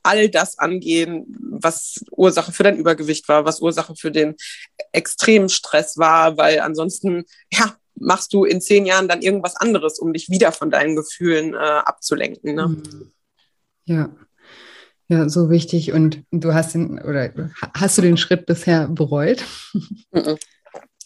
all 0.03 0.29
das 0.29 0.57
angehen, 0.57 1.25
was 1.39 2.03
Ursache 2.11 2.51
für 2.51 2.63
dein 2.63 2.77
Übergewicht 2.77 3.27
war, 3.27 3.45
was 3.45 3.61
Ursache 3.61 3.95
für 3.95 4.11
den 4.11 4.35
extremen 4.91 5.49
Stress 5.49 5.97
war, 5.97 6.37
weil 6.37 6.59
ansonsten, 6.59 7.25
ja, 7.51 7.75
machst 7.95 8.33
du 8.33 8.45
in 8.45 8.61
zehn 8.61 8.85
Jahren 8.85 9.07
dann 9.07 9.21
irgendwas 9.21 9.55
anderes, 9.55 9.99
um 9.99 10.13
dich 10.13 10.29
wieder 10.29 10.51
von 10.51 10.71
deinen 10.71 10.95
Gefühlen 10.95 11.53
äh, 11.53 11.57
abzulenken. 11.57 12.55
Ne? 12.55 12.67
Mhm. 12.67 13.11
Ja. 13.85 14.09
Ja, 15.11 15.27
so 15.27 15.49
wichtig. 15.49 15.91
Und 15.91 16.23
du 16.31 16.53
hast 16.53 16.75
den, 16.75 17.01
oder 17.01 17.33
hast 17.73 17.97
du 17.97 18.03
den 18.03 18.15
Schritt 18.15 18.45
bisher 18.45 18.87
bereut? 18.87 19.43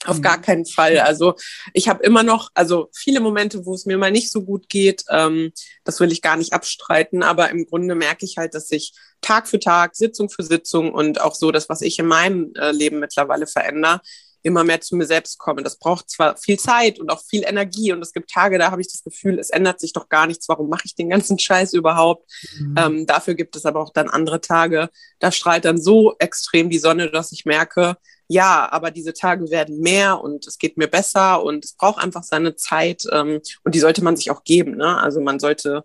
Mhm. 0.03 0.11
Auf 0.11 0.21
gar 0.21 0.41
keinen 0.41 0.65
Fall. 0.65 0.99
Also 0.99 1.35
ich 1.73 1.87
habe 1.87 2.03
immer 2.03 2.23
noch, 2.23 2.49
also 2.53 2.89
viele 2.93 3.19
Momente, 3.19 3.65
wo 3.65 3.73
es 3.73 3.85
mir 3.85 3.97
mal 3.97 4.11
nicht 4.11 4.31
so 4.31 4.43
gut 4.43 4.69
geht. 4.69 5.03
Ähm, 5.09 5.51
das 5.83 5.99
will 5.99 6.11
ich 6.11 6.21
gar 6.21 6.37
nicht 6.37 6.53
abstreiten, 6.53 7.23
aber 7.23 7.49
im 7.49 7.65
Grunde 7.65 7.95
merke 7.95 8.25
ich 8.25 8.37
halt, 8.37 8.53
dass 8.53 8.71
ich 8.71 8.93
Tag 9.21 9.47
für 9.47 9.59
Tag, 9.59 9.95
Sitzung 9.95 10.29
für 10.29 10.43
Sitzung 10.43 10.93
und 10.93 11.21
auch 11.21 11.35
so 11.35 11.51
das, 11.51 11.69
was 11.69 11.81
ich 11.81 11.97
in 11.99 12.05
meinem 12.05 12.53
äh, 12.55 12.71
Leben 12.71 12.99
mittlerweile 12.99 13.47
verändere, 13.47 14.01
immer 14.43 14.63
mehr 14.63 14.81
zu 14.81 14.95
mir 14.95 15.05
selbst 15.05 15.39
komme. 15.39 15.63
Das 15.63 15.77
braucht 15.77 16.09
zwar 16.09 16.37
viel 16.37 16.59
Zeit 16.59 16.99
und 16.99 17.09
auch 17.09 17.21
viel 17.23 17.43
Energie 17.43 17.91
und 17.91 18.01
es 18.01 18.13
gibt 18.13 18.29
Tage, 18.29 18.59
da 18.59 18.71
habe 18.71 18.81
ich 18.81 18.91
das 18.91 19.03
Gefühl, 19.03 19.39
es 19.39 19.49
ändert 19.49 19.79
sich 19.79 19.93
doch 19.93 20.09
gar 20.09 20.27
nichts. 20.27 20.47
Warum 20.49 20.69
mache 20.69 20.83
ich 20.85 20.95
den 20.95 21.09
ganzen 21.09 21.39
Scheiß 21.39 21.73
überhaupt? 21.73 22.29
Mhm. 22.59 22.75
Ähm, 22.77 23.05
dafür 23.05 23.33
gibt 23.33 23.55
es 23.55 23.65
aber 23.65 23.81
auch 23.81 23.91
dann 23.91 24.09
andere 24.09 24.41
Tage, 24.41 24.89
da 25.19 25.31
strahlt 25.31 25.65
dann 25.65 25.81
so 25.81 26.15
extrem 26.19 26.69
die 26.69 26.79
Sonne, 26.79 27.09
dass 27.09 27.31
ich 27.31 27.45
merke, 27.45 27.97
ja, 28.27 28.71
aber 28.71 28.91
diese 28.91 29.13
Tage 29.13 29.49
werden 29.51 29.79
mehr 29.79 30.21
und 30.21 30.47
es 30.47 30.57
geht 30.57 30.77
mir 30.77 30.87
besser 30.87 31.43
und 31.43 31.65
es 31.65 31.73
braucht 31.73 32.01
einfach 32.01 32.23
seine 32.23 32.55
Zeit 32.55 33.03
ähm, 33.11 33.41
und 33.63 33.75
die 33.75 33.79
sollte 33.79 34.03
man 34.03 34.15
sich 34.15 34.31
auch 34.31 34.43
geben. 34.43 34.77
Ne? 34.77 34.97
Also 34.97 35.21
man 35.21 35.39
sollte 35.39 35.83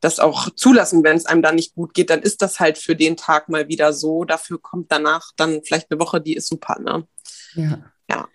das 0.00 0.20
auch 0.20 0.50
zulassen, 0.50 1.04
wenn 1.04 1.16
es 1.16 1.26
einem 1.26 1.42
dann 1.42 1.54
nicht 1.54 1.74
gut 1.74 1.94
geht, 1.94 2.10
dann 2.10 2.22
ist 2.22 2.42
das 2.42 2.60
halt 2.60 2.78
für 2.78 2.96
den 2.96 3.16
Tag 3.16 3.48
mal 3.48 3.68
wieder 3.68 3.92
so. 3.92 4.24
Dafür 4.24 4.60
kommt 4.60 4.92
danach 4.92 5.32
dann 5.36 5.62
vielleicht 5.64 5.90
eine 5.90 6.00
Woche, 6.00 6.20
die 6.20 6.34
ist 6.34 6.48
super. 6.48 6.78
Ne? 6.80 7.06
Ja. 7.54 7.92
Ja. 8.08 8.28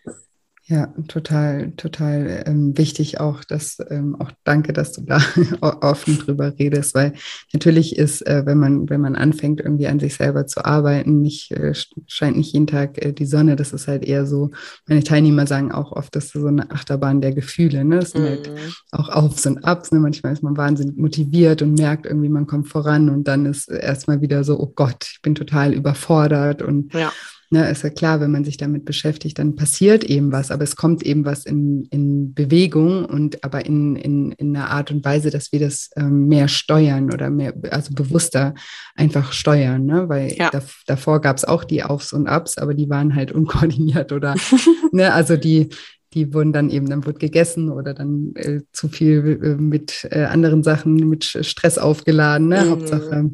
Ja, 0.72 0.88
total, 1.10 1.74
total 1.76 2.44
ähm, 2.46 2.78
wichtig 2.78 3.20
auch, 3.20 3.44
dass 3.44 3.80
ähm, 3.90 4.16
auch 4.18 4.32
danke, 4.46 4.72
dass 4.72 4.94
du 4.94 5.02
da 5.02 5.20
offen 5.60 6.18
drüber 6.18 6.54
redest, 6.58 6.96
weil 6.96 7.12
natürlich 7.52 7.98
ist, 7.98 8.26
äh, 8.26 8.46
wenn 8.46 8.58
man, 8.58 8.90
wenn 8.90 9.02
man 9.02 9.18
anfängt, 9.18 9.60
irgendwie 9.60 9.88
an 9.88 10.00
sich 10.00 10.16
selber 10.16 10.48
zu 10.48 10.64
arbeiten, 10.64 11.22
nicht, 11.22 11.52
äh, 11.52 11.74
scheint 12.08 12.38
nicht 12.38 12.54
jeden 12.54 12.68
Tag 12.68 13.04
äh, 13.04 13.12
die 13.12 13.26
Sonne. 13.26 13.58
Das 13.58 13.74
ist 13.74 13.90
halt 13.90 14.06
eher 14.06 14.26
so, 14.26 14.52
meine 14.88 15.04
Teilnehmer 15.04 15.46
sagen 15.46 15.74
auch 15.74 15.92
oft, 15.92 16.16
das 16.16 16.28
ist 16.28 16.34
so 16.34 16.48
eine 16.48 16.72
Achterbahn 16.72 17.20
der 17.20 17.34
Gefühle. 17.34 17.84
Ne? 17.84 18.00
Das 18.00 18.12
sind 18.12 18.24
halt 18.24 18.50
mhm. 18.50 18.56
halt 18.56 18.74
auch 18.92 19.10
Aufs 19.10 19.46
und 19.46 19.66
Abs. 19.66 19.92
Ne? 19.92 20.00
Manchmal 20.00 20.32
ist 20.32 20.44
man 20.44 20.56
wahnsinnig 20.56 20.96
motiviert 20.96 21.62
und 21.64 21.74
merkt 21.74 22.06
irgendwie, 22.06 22.30
man 22.30 22.48
kommt 22.48 22.70
voran 22.70 23.10
und 23.10 23.28
dann 23.28 23.46
ist 23.46 23.68
erstmal 23.68 24.22
wieder 24.22 24.46
so, 24.46 24.58
oh 24.58 24.72
Gott, 24.74 25.06
ich 25.12 25.22
bin 25.22 25.36
total 25.36 25.74
überfordert 25.74 26.62
und 26.62 26.94
ja 26.94 27.12
Ne, 27.54 27.70
ist 27.70 27.84
ja 27.84 27.90
klar, 27.90 28.22
wenn 28.22 28.32
man 28.32 28.46
sich 28.46 28.56
damit 28.56 28.86
beschäftigt, 28.86 29.38
dann 29.38 29.58
passiert 29.58 30.06
eben 30.06 30.32
was, 30.32 30.52
aber 30.52 30.64
es 30.64 30.78
kommt 30.78 31.04
eben 31.04 31.26
was 31.26 31.46
in, 31.46 31.84
in 31.92 32.34
Bewegung 32.34 33.04
und 33.04 33.44
aber 33.44 33.66
in, 33.66 33.98
in, 33.98 34.32
in 34.32 34.56
einer 34.56 34.70
Art 34.70 34.90
und 34.90 35.04
Weise, 35.04 35.32
dass 35.32 35.52
wir 35.52 35.60
das 35.60 35.90
ähm, 35.98 36.30
mehr 36.30 36.48
steuern 36.48 37.12
oder 37.12 37.30
mehr, 37.30 37.54
also 37.70 37.94
bewusster 37.94 38.54
einfach 38.96 39.34
steuern, 39.34 39.86
ne? 39.86 40.08
weil 40.08 40.34
ja. 40.38 40.50
da, 40.50 40.62
davor 40.88 41.20
gab 41.20 41.36
es 41.36 41.44
auch 41.44 41.66
die 41.66 41.84
Aufs 41.84 42.14
und 42.14 42.26
Abs, 42.28 42.58
aber 42.58 42.74
die 42.74 42.90
waren 42.90 43.16
halt 43.16 43.34
unkoordiniert 43.34 44.14
oder, 44.14 44.36
ne, 44.94 45.12
also 45.14 45.36
die, 45.36 45.68
die 46.14 46.34
wurden 46.34 46.54
dann 46.54 46.70
eben, 46.70 46.90
dann 46.90 47.06
wurde 47.06 47.20
gegessen 47.20 47.70
oder 47.70 47.94
dann 47.94 48.32
äh, 48.36 48.62
zu 48.72 48.88
viel 48.88 49.40
äh, 49.44 49.62
mit 49.62 50.08
äh, 50.10 50.24
anderen 50.24 50.64
Sachen, 50.64 50.96
mit 50.96 51.26
Stress 51.26 51.78
aufgeladen, 51.78 52.48
ne? 52.48 52.64
Mhm. 52.64 52.70
Hauptsache 52.70 53.30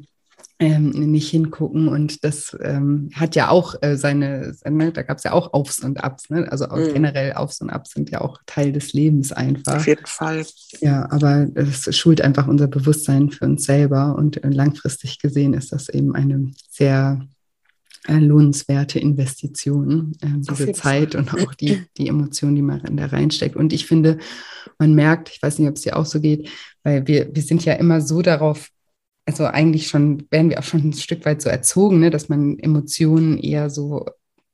ähm, 0.59 0.89
nicht 0.89 1.29
hingucken. 1.29 1.87
Und 1.87 2.23
das 2.23 2.57
ähm, 2.61 3.09
hat 3.13 3.35
ja 3.35 3.49
auch 3.49 3.75
äh, 3.81 3.95
seine, 3.95 4.53
seine, 4.53 4.91
da 4.91 5.03
gab 5.03 5.17
es 5.17 5.23
ja 5.23 5.33
auch 5.33 5.53
Aufs 5.53 5.83
und 5.83 6.03
Abs. 6.03 6.29
Ne? 6.29 6.51
Also 6.51 6.67
mhm. 6.67 6.93
generell 6.93 7.33
Aufs 7.33 7.61
und 7.61 7.69
Abs 7.69 7.91
sind 7.91 8.09
ja 8.09 8.21
auch 8.21 8.39
Teil 8.45 8.71
des 8.71 8.93
Lebens 8.93 9.31
einfach. 9.31 9.75
Auf 9.75 9.87
jeden 9.87 10.05
Fall. 10.05 10.45
Ja, 10.79 11.09
aber 11.11 11.47
es 11.55 11.95
schult 11.95 12.21
einfach 12.21 12.47
unser 12.47 12.67
Bewusstsein 12.67 13.29
für 13.29 13.45
uns 13.45 13.65
selber. 13.65 14.15
Und 14.15 14.43
äh, 14.43 14.49
langfristig 14.49 15.19
gesehen 15.19 15.53
ist 15.53 15.71
das 15.71 15.89
eben 15.89 16.15
eine 16.15 16.51
sehr 16.69 17.21
äh, 18.07 18.15
lohnenswerte 18.15 18.99
Investition, 18.99 20.13
äh, 20.21 20.27
diese 20.37 20.71
Zeit 20.71 21.13
Fall. 21.13 21.21
und 21.21 21.33
auch 21.35 21.53
die, 21.53 21.83
die 21.97 22.07
Emotionen, 22.07 22.55
die 22.55 22.61
man 22.63 22.81
da 22.97 23.05
reinsteckt. 23.05 23.55
Und 23.55 23.73
ich 23.73 23.85
finde, 23.85 24.17
man 24.79 24.95
merkt, 24.95 25.29
ich 25.29 25.41
weiß 25.41 25.59
nicht, 25.59 25.67
ob 25.67 25.75
es 25.75 25.81
dir 25.81 25.97
auch 25.97 26.05
so 26.05 26.19
geht, 26.19 26.49
weil 26.83 27.05
wir, 27.05 27.35
wir 27.35 27.43
sind 27.43 27.63
ja 27.63 27.73
immer 27.73 28.01
so 28.01 28.23
darauf 28.23 28.69
also 29.27 29.45
eigentlich 29.45 29.87
schon, 29.87 30.25
werden 30.31 30.49
wir 30.49 30.59
auch 30.59 30.63
schon 30.63 30.89
ein 30.89 30.93
Stück 30.93 31.25
weit 31.25 31.41
so 31.41 31.49
erzogen, 31.49 31.99
ne, 31.99 32.09
dass 32.09 32.29
man 32.29 32.57
Emotionen 32.59 33.37
eher 33.37 33.69
so 33.69 34.05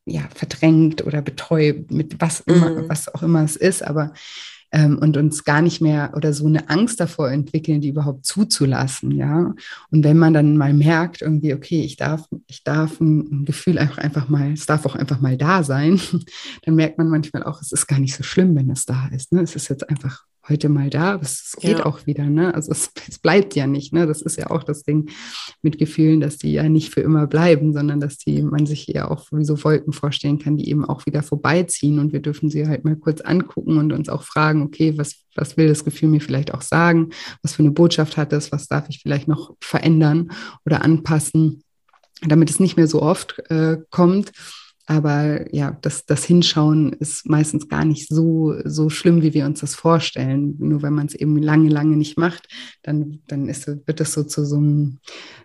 ja, 0.06 0.28
verdrängt 0.34 1.06
oder 1.06 1.22
betäubt, 1.22 1.92
mit 1.92 2.20
was 2.20 2.42
immer, 2.42 2.72
mhm. 2.72 2.90
was 2.90 3.14
auch 3.14 3.24
immer 3.24 3.44
es 3.44 3.56
ist, 3.56 3.84
aber 3.84 4.14
ähm, 4.74 4.98
und 4.98 5.16
uns 5.16 5.44
gar 5.44 5.62
nicht 5.62 5.82
mehr 5.82 6.12
oder 6.16 6.34
so 6.34 6.48
eine 6.48 6.70
Angst 6.70 7.00
davor 7.00 7.30
entwickeln, 7.30 7.80
die 7.80 7.90
überhaupt 7.90 8.26
zuzulassen, 8.26 9.12
ja. 9.12 9.54
Und 9.92 10.04
wenn 10.04 10.18
man 10.18 10.34
dann 10.34 10.58
mal 10.58 10.74
merkt, 10.74 11.22
irgendwie, 11.22 11.54
okay, 11.54 11.82
ich 11.84 11.96
darf, 11.96 12.28
ich 12.48 12.64
darf 12.64 13.00
ein 13.00 13.46
Gefühl 13.46 13.78
einfach, 13.78 14.00
einfach 14.00 14.28
mal, 14.28 14.52
es 14.52 14.66
darf 14.66 14.86
auch 14.88 14.96
einfach 14.96 15.22
mal 15.22 15.38
da 15.38 15.64
sein, 15.64 16.02
dann 16.64 16.76
merkt 16.76 16.98
man 16.98 17.10
manchmal 17.10 17.44
auch, 17.44 17.62
es 17.62 17.72
ist 17.72 17.86
gar 17.86 18.00
nicht 18.00 18.16
so 18.16 18.24
schlimm, 18.24 18.56
wenn 18.56 18.72
es 18.72 18.86
da 18.86 19.08
ist. 19.14 19.32
Ne? 19.32 19.42
Es 19.42 19.56
ist 19.56 19.70
jetzt 19.70 19.88
einfach 19.88 20.26
heute 20.50 20.68
mal 20.68 20.90
da, 20.90 21.14
aber 21.14 21.24
es 21.24 21.56
geht 21.60 21.80
ja. 21.80 21.86
auch 21.86 22.06
wieder, 22.06 22.26
ne? 22.26 22.54
Also 22.54 22.72
es, 22.72 22.92
es, 23.08 23.20
bleibt 23.20 23.56
ja 23.56 23.68
nicht, 23.68 23.94
ne? 23.94 24.06
Das 24.06 24.22
ist 24.22 24.38
ja 24.38 24.50
auch 24.50 24.64
das 24.64 24.84
Ding 24.84 25.10
mit 25.62 25.78
Gefühlen, 25.78 26.20
dass 26.20 26.38
die 26.38 26.52
ja 26.52 26.68
nicht 26.68 26.94
für 26.94 27.02
immer 27.02 27.28
bleiben, 27.28 27.74
sondern 27.74 28.00
dass 28.00 28.18
die 28.18 28.42
man 28.42 28.66
sich 28.66 28.88
ja 28.88 29.10
auch 29.10 29.28
wie 29.32 29.46
so 29.46 29.62
Wolken 29.64 29.94
vorstellen 29.94 30.40
kann, 30.40 30.58
die 30.58 30.70
eben 30.70 30.86
auch 30.86 31.06
wieder 31.06 31.24
vorbeiziehen 31.24 32.00
und 32.00 32.12
wir 32.14 32.22
dürfen 32.22 32.50
sie 32.50 32.68
halt 32.68 32.84
mal 32.84 32.96
kurz 32.96 33.22
angucken 33.22 33.78
und 33.78 33.94
uns 33.94 34.10
auch 34.10 34.24
fragen, 34.24 34.64
okay, 34.64 34.98
was, 34.98 35.24
was 35.36 35.56
will 35.56 35.68
das 35.68 35.86
Gefühl 35.86 36.10
mir 36.10 36.22
vielleicht 36.22 36.54
auch 36.54 36.62
sagen? 36.62 37.10
Was 37.42 37.54
für 37.54 37.64
eine 37.64 37.72
Botschaft 37.72 38.18
hat 38.18 38.34
es? 38.34 38.52
Was 38.52 38.68
darf 38.68 38.90
ich 38.90 39.00
vielleicht 39.02 39.28
noch 39.28 39.56
verändern 39.62 40.32
oder 40.66 40.84
anpassen, 40.84 41.64
damit 42.22 42.50
es 42.50 42.60
nicht 42.60 42.76
mehr 42.76 42.88
so 42.88 43.02
oft 43.02 43.40
äh, 43.50 43.78
kommt? 43.90 44.32
Aber 44.86 45.54
ja, 45.56 45.78
das, 45.82 46.06
das 46.06 46.26
Hinschauen 46.26 46.92
ist 46.94 47.28
meistens 47.28 47.70
gar 47.70 47.86
nicht 47.86 48.10
so, 48.10 48.54
so 48.66 48.90
schlimm, 48.90 49.22
wie 49.22 49.34
wir 49.34 49.46
uns 49.46 49.62
das 49.62 49.76
vorstellen. 49.76 50.56
Nur 50.60 50.82
wenn 50.82 50.94
man 50.94 51.08
es 51.08 51.16
eben 51.16 51.42
lange, 51.42 51.70
lange 51.70 51.96
nicht 51.96 52.18
macht, 52.18 52.48
dann, 52.82 53.20
dann 53.28 53.48
ist, 53.48 53.68
wird 53.68 54.00
das 54.02 54.12
so 54.12 54.24
zu 54.24 54.46
so 54.46 54.58
einem 54.58 55.00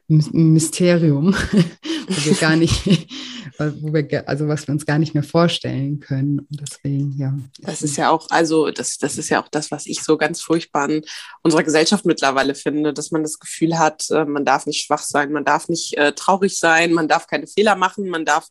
Mysterium, 0.09 1.35
wo 2.09 2.25
wir 2.25 2.35
gar 2.35 2.57
nicht, 2.57 2.85
wo 3.59 3.93
wir, 3.93 4.29
also 4.29 4.49
was 4.49 4.67
wir 4.67 4.73
uns 4.73 4.87
gar 4.87 4.99
nicht 4.99 5.15
mehr 5.15 5.23
vorstellen 5.23 6.01
können. 6.01 6.41
Und 6.41 6.61
deswegen, 6.61 7.13
ja. 7.17 7.39
Das 7.61 7.83
ist 7.83 7.97
ja 7.97 8.11
auch, 8.11 8.27
also 8.31 8.73
das, 8.73 8.99
das 8.99 9.19
ist 9.19 9.29
ja 9.29 9.41
auch 9.41 9.49
das, 9.49 9.71
was 9.71 9.87
ich 9.87 10.03
so 10.03 10.17
ganz 10.17 10.41
furchtbar 10.41 10.91
in 10.91 11.03
unserer 11.43 11.63
Gesellschaft 11.63 12.07
mittlerweile 12.07 12.57
finde, 12.57 12.93
dass 12.93 13.13
man 13.13 13.23
das 13.23 13.39
Gefühl 13.39 13.79
hat, 13.79 14.11
äh, 14.11 14.25
man 14.25 14.45
darf 14.45 14.67
nicht 14.67 14.85
schwach 14.85 15.03
sein, 15.03 15.31
man 15.31 15.45
darf 15.45 15.69
nicht 15.69 15.97
äh, 15.97 16.13
traurig 16.13 16.59
sein, 16.59 16.93
man 16.93 17.07
darf 17.07 17.29
keine 17.29 17.47
Fehler 17.47 17.77
machen, 17.77 18.09
man 18.09 18.25
darf 18.25 18.49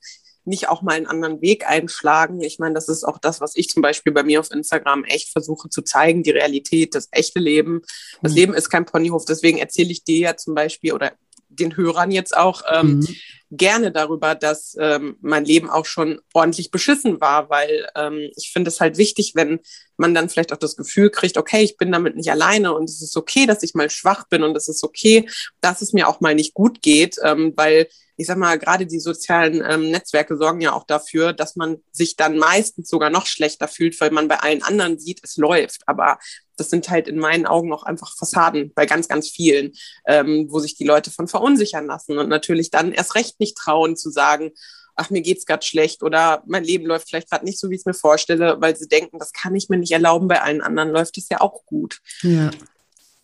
nicht 0.47 0.69
auch 0.69 0.81
mal 0.81 0.93
einen 0.93 1.07
anderen 1.07 1.41
Weg 1.41 1.69
einschlagen. 1.69 2.41
Ich 2.41 2.59
meine, 2.59 2.73
das 2.73 2.89
ist 2.89 3.03
auch 3.03 3.17
das, 3.17 3.41
was 3.41 3.55
ich 3.55 3.69
zum 3.69 3.81
Beispiel 3.81 4.13
bei 4.13 4.23
mir 4.23 4.39
auf 4.39 4.51
Instagram 4.51 5.03
echt 5.03 5.31
versuche 5.31 5.69
zu 5.69 5.81
zeigen, 5.81 6.23
die 6.23 6.31
Realität, 6.31 6.95
das 6.95 7.09
echte 7.11 7.39
Leben. 7.39 7.81
Das 8.21 8.31
mhm. 8.31 8.37
Leben 8.37 8.53
ist 8.53 8.69
kein 8.69 8.85
Ponyhof, 8.85 9.25
deswegen 9.25 9.57
erzähle 9.57 9.91
ich 9.91 10.03
dir 10.03 10.19
ja 10.19 10.37
zum 10.37 10.55
Beispiel 10.55 10.93
oder 10.93 11.13
den 11.49 11.75
Hörern 11.75 12.11
jetzt 12.11 12.35
auch 12.35 12.61
ähm, 12.71 12.99
mhm. 12.99 13.07
gerne 13.51 13.91
darüber, 13.91 14.35
dass 14.35 14.75
ähm, 14.79 15.17
mein 15.21 15.45
Leben 15.45 15.69
auch 15.69 15.85
schon 15.85 16.19
ordentlich 16.33 16.71
beschissen 16.71 17.19
war, 17.21 17.49
weil 17.49 17.87
ähm, 17.95 18.29
ich 18.35 18.51
finde 18.51 18.69
es 18.69 18.79
halt 18.79 18.97
wichtig, 18.97 19.33
wenn 19.35 19.59
man 19.97 20.13
dann 20.13 20.29
vielleicht 20.29 20.53
auch 20.53 20.57
das 20.57 20.75
Gefühl 20.75 21.09
kriegt, 21.09 21.37
okay, 21.37 21.63
ich 21.63 21.77
bin 21.77 21.91
damit 21.91 22.15
nicht 22.15 22.31
alleine 22.31 22.73
und 22.73 22.89
es 22.89 23.01
ist 23.01 23.17
okay, 23.17 23.45
dass 23.45 23.63
ich 23.63 23.73
mal 23.73 23.89
schwach 23.89 24.27
bin 24.27 24.43
und 24.43 24.55
es 24.55 24.67
ist 24.67 24.83
okay, 24.83 25.27
dass 25.61 25.81
es 25.81 25.93
mir 25.93 26.07
auch 26.07 26.21
mal 26.21 26.35
nicht 26.35 26.53
gut 26.53 26.81
geht, 26.81 27.17
ähm, 27.23 27.53
weil 27.55 27.87
ich 28.19 28.25
sag 28.25 28.37
mal, 28.37 28.57
gerade 28.57 28.87
die 28.87 28.99
sozialen 28.99 29.63
ähm, 29.63 29.91
Netzwerke 29.91 30.37
sorgen 30.37 30.59
ja 30.59 30.73
auch 30.73 30.85
dafür, 30.85 31.33
dass 31.33 31.55
man 31.55 31.77
sich 31.91 32.15
dann 32.15 32.37
meistens 32.37 32.89
sogar 32.89 33.11
noch 33.11 33.27
schlechter 33.27 33.67
fühlt, 33.67 33.99
weil 34.01 34.09
man 34.09 34.27
bei 34.27 34.39
allen 34.39 34.63
anderen 34.63 34.97
sieht, 34.97 35.21
es 35.23 35.37
läuft. 35.37 35.83
Aber 35.85 36.17
das 36.57 36.71
sind 36.71 36.89
halt 36.89 37.07
in 37.07 37.19
meinen 37.19 37.45
Augen 37.45 37.71
auch 37.71 37.83
einfach 37.83 38.17
Fassaden 38.17 38.73
bei 38.73 38.87
ganz, 38.87 39.07
ganz 39.07 39.29
vielen, 39.29 39.73
ähm, 40.07 40.47
wo 40.49 40.57
sich 40.57 40.75
die 40.75 40.83
Leute 40.83 41.11
von 41.11 41.27
verunsichern 41.27 41.85
lassen 41.85 42.17
und 42.17 42.27
natürlich 42.27 42.71
dann 42.71 42.91
erst 42.91 43.13
recht 43.13 43.39
nicht 43.39 43.55
trauen 43.55 43.95
zu 43.95 44.09
sagen, 44.09 44.51
ach, 44.97 45.09
mir 45.09 45.21
geht's 45.21 45.45
gerade 45.45 45.65
schlecht 45.65 46.03
oder 46.03 46.43
mein 46.45 46.63
Leben 46.63 46.85
läuft 46.85 47.09
vielleicht 47.09 47.29
gerade 47.29 47.45
nicht 47.45 47.59
so, 47.59 47.69
wie 47.69 47.75
ich 47.75 47.81
es 47.81 47.85
mir 47.85 47.93
vorstelle, 47.93 48.59
weil 48.59 48.75
sie 48.75 48.87
denken, 48.87 49.19
das 49.19 49.31
kann 49.31 49.55
ich 49.55 49.69
mir 49.69 49.77
nicht 49.77 49.91
erlauben, 49.91 50.27
bei 50.27 50.41
allen 50.41 50.61
anderen 50.61 50.89
läuft 50.89 51.17
es 51.17 51.29
ja 51.29 51.39
auch 51.39 51.65
gut. 51.65 52.01
Ja. 52.21 52.51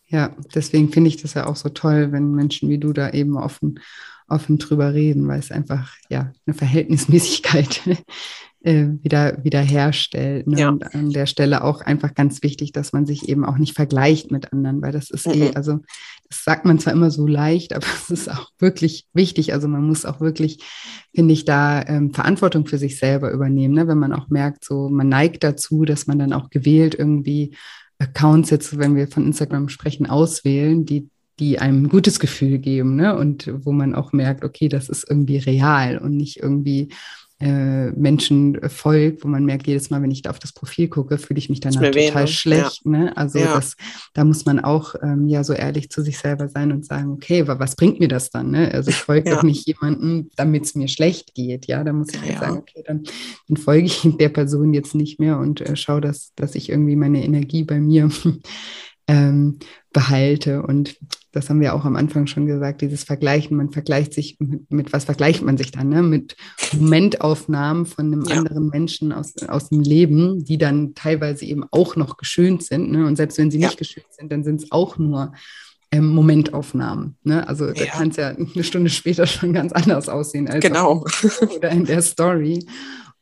Ja, 0.08 0.36
deswegen 0.54 0.92
finde 0.92 1.08
ich 1.08 1.20
das 1.20 1.34
ja 1.34 1.48
auch 1.48 1.56
so 1.56 1.70
toll, 1.70 2.12
wenn 2.12 2.36
Menschen 2.36 2.70
wie 2.70 2.78
du 2.78 2.94
da 2.94 3.10
eben 3.10 3.36
offen 3.36 3.80
offen 4.28 4.58
drüber 4.58 4.94
reden, 4.94 5.28
weil 5.28 5.40
es 5.40 5.52
einfach 5.52 5.96
ja 6.10 6.32
eine 6.46 6.54
Verhältnismäßigkeit 6.54 7.82
äh, 8.64 8.88
wieder, 9.02 9.44
wieder 9.44 9.62
herstellt. 9.62 10.48
Ne? 10.48 10.60
Ja. 10.60 10.70
Und 10.70 10.96
an 10.96 11.10
der 11.10 11.26
Stelle 11.26 11.64
auch 11.64 11.82
einfach 11.82 12.14
ganz 12.14 12.42
wichtig, 12.44 12.72
dass 12.72 12.94
man 12.94 13.06
sich 13.06 13.28
eben 13.28 13.44
auch 13.46 13.58
nicht 13.58 13.76
vergleicht 13.76 14.32
mit 14.32 14.54
anderen, 14.54 14.82
weil 14.82 14.94
das 14.94 15.10
ist 15.10 15.28
eh, 15.28 15.36
mhm. 15.36 15.42
eh, 15.44 15.52
also 15.54 15.80
das 16.30 16.44
sagt 16.46 16.66
man 16.66 16.80
zwar 16.80 16.94
immer 16.94 17.12
so 17.12 17.28
leicht, 17.28 17.74
aber 17.76 17.86
es 17.86 18.10
ist 18.10 18.32
auch 18.32 18.50
wirklich 18.60 19.06
wichtig. 19.14 19.54
Also 19.54 19.68
man 19.68 19.86
muss 19.86 20.06
auch 20.06 20.22
wirklich, 20.22 20.64
finde 21.14 21.34
ich, 21.34 21.44
da 21.44 21.84
ähm, 21.84 22.14
Verantwortung 22.14 22.66
für 22.66 22.78
sich 22.78 22.98
selber 22.98 23.32
übernehmen, 23.32 23.74
ne? 23.74 23.88
wenn 23.88 24.00
man 24.00 24.14
auch 24.14 24.30
merkt, 24.30 24.64
so 24.64 24.90
man 24.90 25.10
neigt 25.10 25.44
dazu, 25.44 25.84
dass 25.84 26.08
man 26.08 26.18
dann 26.18 26.34
auch 26.34 26.50
gewählt 26.50 26.96
irgendwie 26.98 27.56
Accounts 28.00 28.50
jetzt, 28.50 28.78
wenn 28.80 28.96
wir 28.96 29.08
von 29.08 29.26
Instagram 29.26 29.70
sprechen, 29.70 30.10
auswählen, 30.10 30.86
die 30.86 31.10
die 31.40 31.58
einem 31.58 31.86
ein 31.86 31.90
gutes 31.90 32.20
Gefühl 32.20 32.60
geben, 32.60 32.96
ne? 32.96 33.18
Und 33.18 33.52
wo 33.66 33.72
man 33.72 33.96
auch 33.96 34.14
merkt, 34.14 34.44
okay, 34.44 34.70
das 34.70 34.88
ist 34.88 35.10
irgendwie 35.10 35.38
real 35.38 35.98
und 35.98 36.16
nicht 36.16 36.38
irgendwie 36.38 36.90
äh, 37.44 37.92
Menschen 37.92 38.58
folgt, 38.70 39.26
wo 39.26 39.28
man 39.28 39.44
merkt, 39.44 39.68
jedes 39.68 39.90
Mal, 39.90 40.02
wenn 40.02 40.12
ich 40.12 40.22
da 40.22 40.30
auf 40.30 40.40
das 40.40 40.54
Profil 40.54 40.88
gucke, 40.88 41.18
fühle 41.18 41.40
ich 41.40 41.50
mich 41.50 41.60
danach 41.60 41.82
total 41.82 42.28
schlecht. 42.28 42.82
Ja. 42.86 42.92
Ne? 42.92 43.18
Also 43.18 43.40
ja. 43.40 43.54
das, 43.54 43.76
da 44.14 44.24
muss 44.24 44.46
man 44.46 44.62
auch 44.62 44.96
ähm, 45.04 45.28
ja 45.28 45.44
so 45.44 45.52
ehrlich 45.52 45.90
zu 45.90 46.02
sich 46.02 46.18
selber 46.18 46.48
sein 46.48 46.72
und 46.72 46.86
sagen, 46.86 47.12
okay, 47.12 47.46
was 47.46 47.76
bringt 47.76 48.00
mir 48.00 48.08
das 48.08 48.30
dann? 48.30 48.52
Ne? 48.52 48.72
Also 48.72 48.92
ich 48.92 48.96
folge 48.96 49.30
ja. 49.30 49.36
doch 49.36 49.44
nicht 49.44 49.68
jemandem, 49.68 50.30
damit 50.38 50.64
es 50.64 50.76
mir 50.76 50.88
schlecht 50.88 51.36
geht. 51.36 51.66
Ja, 51.68 51.84
da 51.84 51.92
muss 51.92 52.14
ich 52.14 52.22
halt 52.22 52.40
sagen, 52.40 52.58
okay, 52.60 52.82
dann, 52.86 53.04
dann, 53.50 53.58
folge 53.58 53.88
ich 53.88 54.02
der 54.20 54.30
Person 54.30 54.74
jetzt 54.74 54.96
nicht 54.96 55.20
mehr 55.20 55.38
und 55.38 55.60
äh, 55.60 55.76
schaue, 55.76 56.00
dass, 56.00 56.34
dass 56.36 56.56
ich 56.56 56.70
irgendwie 56.70 56.96
meine 56.96 57.26
Energie 57.26 57.66
bei 57.66 57.82
mir 57.82 58.10
ähm, 59.08 59.60
behalte. 59.92 60.64
Und 60.64 60.96
das 61.34 61.50
haben 61.50 61.60
wir 61.60 61.74
auch 61.74 61.84
am 61.84 61.96
Anfang 61.96 62.28
schon 62.28 62.46
gesagt, 62.46 62.82
dieses 62.82 63.04
Vergleichen, 63.04 63.58
man 63.58 63.72
vergleicht 63.72 64.14
sich 64.14 64.38
mit, 64.40 64.72
mit 64.72 64.94
was 64.94 65.06
vergleicht 65.06 65.42
man 65.42 65.58
sich 65.58 65.72
dann? 65.72 65.90
Ne? 65.90 66.04
Mit 66.04 66.38
Momentaufnahmen 66.80 67.88
von 67.88 68.06
einem 68.06 68.24
ja. 68.26 68.38
anderen 68.38 68.70
Menschen 68.70 69.12
aus, 69.12 69.34
aus 69.48 69.70
dem 69.70 69.82
Leben, 69.82 70.46
die 70.46 70.60
dann 70.60 70.94
teilweise 70.94 71.46
eben 71.46 71.66
auch 71.72 71.96
noch 71.96 72.18
geschönt 72.18 72.64
sind. 72.64 72.92
Ne? 72.92 73.08
Und 73.08 73.16
selbst 73.16 73.40
wenn 73.40 73.50
sie 73.50 73.60
ja. 73.60 73.68
nicht 73.68 73.80
geschönt 73.80 74.06
sind, 74.12 74.32
dann 74.32 74.44
sind 74.44 74.62
es 74.62 74.72
auch 74.72 75.00
nur 75.00 75.34
ähm, 75.92 76.08
Momentaufnahmen. 76.08 77.18
Ne? 77.24 77.48
Also 77.48 77.72
da 77.72 77.86
kann 77.86 78.10
es 78.10 78.18
ja 78.18 78.30
eine 78.30 78.64
Stunde 78.64 78.92
später 78.92 79.26
schon 79.26 79.54
ganz 79.54 79.74
anders 79.74 80.10
aussehen 80.10 80.48
als 80.48 80.64
genau. 80.64 81.04
oder 81.56 81.72
in 81.72 81.86
der 81.86 82.04
Story. 82.04 82.66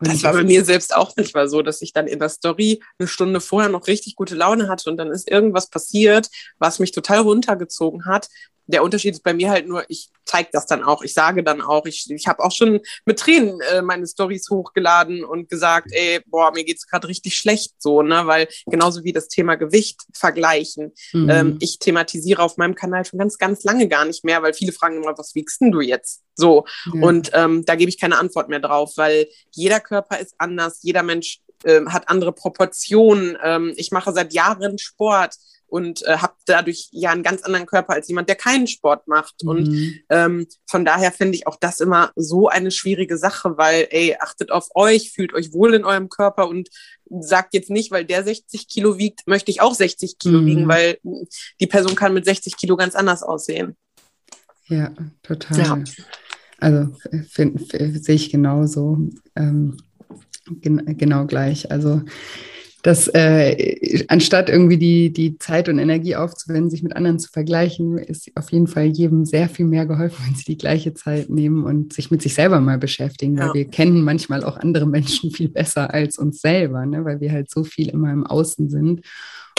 Das 0.02 0.24
war 0.24 0.34
bei 0.34 0.44
mir 0.44 0.66
selbst 0.66 0.96
auch 0.96 1.16
nicht 1.16 1.36
mal 1.36 1.48
so, 1.48 1.62
dass 1.62 1.82
ich 1.82 1.94
dann 1.94 2.08
in 2.08 2.20
der 2.20 2.30
Story 2.30 2.82
eine 2.98 3.08
Stunde 3.08 3.40
vorher 3.40 3.70
noch 3.70 3.88
richtig 3.88 4.16
gute 4.16 4.36
Laune 4.36 4.68
hatte 4.68 4.90
und 4.90 4.98
dann 4.98 5.12
ist 5.12 5.30
irgendwas 5.30 5.70
passiert, 5.70 6.30
was 6.58 6.80
mich 6.80 6.92
total 6.92 7.20
runtergezogen 7.20 8.06
hat 8.06 8.28
der 8.72 8.84
Unterschied 8.84 9.14
ist 9.14 9.24
bei 9.24 9.34
mir 9.34 9.50
halt 9.50 9.68
nur, 9.68 9.84
ich 9.88 10.10
zeige 10.26 10.50
das 10.52 10.66
dann 10.66 10.84
auch, 10.84 11.04
ich 11.04 11.14
sage 11.14 11.44
dann 11.44 11.62
auch, 11.62 11.86
ich, 11.86 12.10
ich 12.10 12.28
habe 12.28 12.44
auch 12.44 12.52
schon 12.52 12.80
mit 13.06 13.20
Tränen 13.20 13.60
äh, 13.72 13.82
meine 13.82 14.08
Stories 14.08 14.50
hochgeladen 14.50 15.24
und 15.24 15.50
gesagt, 15.50 15.90
ey, 15.92 16.22
boah, 16.26 16.52
mir 16.52 16.64
geht's 16.64 16.88
gerade 16.88 17.08
richtig 17.08 17.38
schlecht 17.38 17.74
so, 17.80 18.02
ne, 18.02 18.26
weil 18.26 18.48
genauso 18.66 19.04
wie 19.04 19.14
das 19.14 19.28
Thema 19.28 19.56
Gewicht 19.56 20.02
vergleichen, 20.14 20.94
mhm. 21.14 21.30
ähm, 21.30 21.58
ich 21.60 21.80
thematisiere 21.80 22.42
auf 22.42 22.58
meinem 22.58 22.76
Kanal 22.76 23.06
schon 23.06 23.20
ganz, 23.20 23.38
ganz 23.38 23.64
lange 23.64 23.88
gar 23.88 24.06
nicht 24.06 24.24
mehr, 24.24 24.42
weil 24.42 24.54
viele 24.54 24.72
fragen 24.72 24.98
immer, 24.98 25.18
was 25.18 25.36
wiegst 25.36 25.62
denn 25.62 25.72
du 25.72 25.82
jetzt? 25.82 26.22
So 26.36 26.66
ja. 26.94 27.02
und 27.02 27.32
ähm, 27.34 27.66
da 27.66 27.76
gebe 27.76 27.90
ich 27.90 28.00
keine 28.00 28.18
Antwort 28.18 28.50
mehr 28.50 28.60
drauf, 28.60 28.94
weil 28.96 29.28
jeder 29.52 29.80
Körper 29.80 30.20
ist 30.20 30.34
anders, 30.38 30.80
jeder 30.82 31.04
Mensch 31.04 31.42
äh, 31.64 31.82
hat 31.88 32.10
andere 32.10 32.32
Proportionen. 32.32 33.38
Ähm, 33.44 33.74
ich 33.76 33.92
mache 33.92 34.14
seit 34.14 34.34
Jahren 34.34 34.78
Sport 34.78 35.36
und 35.72 36.06
äh, 36.06 36.18
habe 36.18 36.34
dadurch 36.46 36.90
ja 36.92 37.12
einen 37.12 37.24
ganz 37.24 37.44
anderen 37.44 37.66
Körper 37.66 37.94
als 37.94 38.10
jemand, 38.10 38.28
der 38.28 38.36
keinen 38.36 38.68
Sport 38.68 39.08
macht. 39.08 39.42
Mhm. 39.42 39.50
Und 39.50 40.00
ähm, 40.10 40.48
von 40.68 40.84
daher 40.84 41.14
finde 41.14 41.36
ich 41.36 41.48
auch 41.48 41.56
das 41.56 41.80
immer 41.80 42.12
so 42.18 42.50
eine 42.50 42.72
schwierige 42.72 43.18
Sache, 43.18 43.58
weil, 43.58 43.88
ey, 43.90 44.18
achtet 44.20 44.52
auf 44.52 44.68
euch, 44.76 45.14
fühlt 45.14 45.34
euch 45.34 45.54
wohl 45.54 45.74
in 45.74 45.86
eurem 45.86 46.10
Körper 46.10 46.50
und 46.50 46.68
sagt 47.10 47.54
jetzt 47.54 47.70
nicht, 47.70 47.90
weil 47.90 48.04
der 48.04 48.24
60 48.24 48.68
Kilo 48.68 48.98
wiegt, 48.98 49.28
möchte 49.28 49.50
ich 49.50 49.62
auch 49.62 49.74
60 49.74 50.20
Kilo 50.20 50.42
mhm. 50.42 50.46
wiegen, 50.46 50.68
weil 50.68 50.98
die 51.62 51.68
Person 51.68 51.96
kann 51.96 52.14
mit 52.14 52.26
60 52.26 52.58
Kilo 52.58 52.76
ganz 52.76 52.94
anders 52.94 53.24
aussehen. 53.24 53.78
Ja, 54.68 54.92
total. 55.24 55.58
Ja. 55.58 55.84
Also 56.60 56.94
sehe 57.32 58.16
ich 58.16 58.30
genauso. 58.30 58.98
Ähm, 59.38 59.78
gen 60.46 60.98
genau 60.98 61.26
gleich. 61.28 61.72
Also 61.72 62.02
dass 62.84 63.08
äh, 63.10 64.06
anstatt 64.08 64.50
irgendwie 64.50 64.78
die, 64.78 65.14
die 65.14 65.38
Zeit 65.38 65.70
und 65.70 65.80
Energie 65.80 66.16
aufzuwenden, 66.16 66.70
sich 66.70 66.84
mit 66.84 66.96
anderen 66.96 67.20
zu 67.20 67.30
vergleichen, 67.30 67.98
ist 67.98 68.32
auf 68.36 68.52
jeden 68.52 68.68
Fall 68.68 68.86
jedem 68.86 69.26
sehr 69.26 69.50
viel 69.50 69.66
mehr 69.66 69.86
geholfen, 69.86 70.24
wenn 70.28 70.36
sie 70.36 70.46
die 70.46 70.58
gleiche 70.58 70.94
Zeit 70.94 71.30
nehmen 71.30 71.64
und 71.64 71.94
sich 71.94 72.12
mit 72.12 72.22
sich 72.22 72.34
selber 72.34 72.60
mal 72.60 72.78
beschäftigen, 72.78 73.38
weil 73.38 73.48
ja. 73.48 73.54
wir 73.54 73.66
kennen 73.66 74.04
manchmal 74.04 74.44
auch 74.44 74.58
andere 74.58 74.86
Menschen 74.86 75.32
viel 75.36 75.50
besser 75.50 75.94
als 75.94 76.18
uns 76.18 76.42
selber, 76.42 76.86
ne? 76.86 77.06
weil 77.06 77.20
wir 77.20 77.32
halt 77.32 77.50
so 77.50 77.64
viel 77.64 77.90
immer 77.90 78.12
im 78.12 78.26
Außen 78.26 78.70
sind 78.70 79.02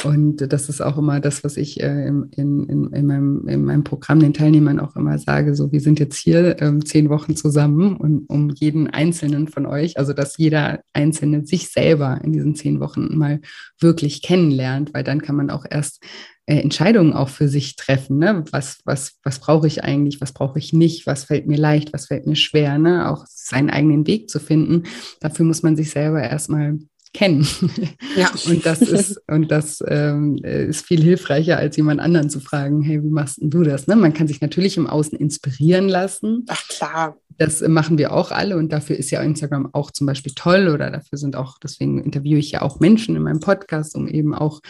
und 0.04 0.52
das 0.52 0.68
ist 0.68 0.80
auch 0.80 0.98
immer 0.98 1.20
das, 1.20 1.44
was 1.44 1.56
ich 1.56 1.80
äh, 1.82 2.06
in, 2.06 2.28
in, 2.32 2.92
in, 2.92 3.06
meinem, 3.06 3.46
in 3.48 3.64
meinem 3.64 3.84
Programm 3.84 4.20
den 4.20 4.34
Teilnehmern 4.34 4.80
auch 4.80 4.96
immer 4.96 5.18
sage. 5.18 5.54
So, 5.54 5.72
wir 5.72 5.80
sind 5.80 6.00
jetzt 6.00 6.16
hier 6.16 6.60
ähm, 6.60 6.84
zehn 6.84 7.08
Wochen 7.08 7.36
zusammen 7.36 7.96
und 7.96 8.26
um 8.28 8.50
jeden 8.50 8.88
Einzelnen 8.88 9.48
von 9.48 9.66
euch, 9.66 9.98
also 9.98 10.12
dass 10.12 10.36
jeder 10.36 10.80
Einzelne 10.92 11.44
sich 11.46 11.70
selber 11.70 12.20
in 12.22 12.32
diesen 12.32 12.54
zehn 12.54 12.80
Wochen 12.80 13.16
mal 13.16 13.40
wirklich 13.80 14.22
kennenlernt, 14.22 14.94
weil 14.94 15.04
dann 15.04 15.22
kann 15.22 15.36
man 15.36 15.50
auch 15.50 15.64
erst 15.68 16.02
äh, 16.46 16.56
Entscheidungen 16.56 17.12
auch 17.12 17.28
für 17.28 17.48
sich 17.48 17.76
treffen. 17.76 18.18
Ne? 18.18 18.44
Was, 18.50 18.80
was, 18.84 19.18
was 19.22 19.38
brauche 19.38 19.66
ich 19.66 19.84
eigentlich, 19.84 20.20
was 20.20 20.32
brauche 20.32 20.58
ich 20.58 20.72
nicht, 20.72 21.06
was 21.06 21.24
fällt 21.24 21.46
mir 21.46 21.58
leicht, 21.58 21.92
was 21.92 22.06
fällt 22.06 22.26
mir 22.26 22.36
schwer, 22.36 22.78
ne? 22.78 23.08
auch 23.10 23.24
seinen 23.28 23.70
eigenen 23.70 24.06
Weg 24.06 24.28
zu 24.28 24.40
finden. 24.40 24.82
Dafür 25.20 25.44
muss 25.44 25.62
man 25.62 25.76
sich 25.76 25.90
selber 25.90 26.22
erstmal 26.22 26.78
kennen. 27.14 27.46
Ja. 28.16 28.30
und 28.46 28.64
das 28.64 28.80
ist, 28.80 29.20
und 29.28 29.50
das 29.50 29.82
ähm, 29.86 30.36
ist 30.38 30.86
viel 30.86 31.02
hilfreicher, 31.02 31.56
als 31.56 31.76
jemand 31.76 32.00
anderen 32.00 32.30
zu 32.30 32.40
fragen, 32.40 32.82
hey, 32.82 33.02
wie 33.02 33.10
machst 33.10 33.38
du 33.40 33.62
das? 33.62 33.86
Ne? 33.86 33.96
Man 33.96 34.14
kann 34.14 34.28
sich 34.28 34.40
natürlich 34.40 34.76
im 34.76 34.86
Außen 34.86 35.18
inspirieren 35.18 35.88
lassen. 35.88 36.44
Ach 36.48 36.68
klar. 36.68 37.16
Das 37.38 37.66
machen 37.66 37.98
wir 37.98 38.12
auch 38.12 38.30
alle 38.30 38.56
und 38.56 38.72
dafür 38.72 38.96
ist 38.96 39.10
ja 39.10 39.22
Instagram 39.22 39.70
auch 39.72 39.90
zum 39.90 40.06
Beispiel 40.06 40.32
toll 40.34 40.68
oder 40.68 40.90
dafür 40.90 41.18
sind 41.18 41.34
auch, 41.34 41.58
deswegen 41.58 42.02
interviewe 42.02 42.38
ich 42.38 42.52
ja 42.52 42.62
auch 42.62 42.78
Menschen 42.78 43.16
in 43.16 43.22
meinem 43.22 43.40
Podcast, 43.40 43.96
um 43.96 44.06
eben 44.06 44.34
auch 44.34 44.60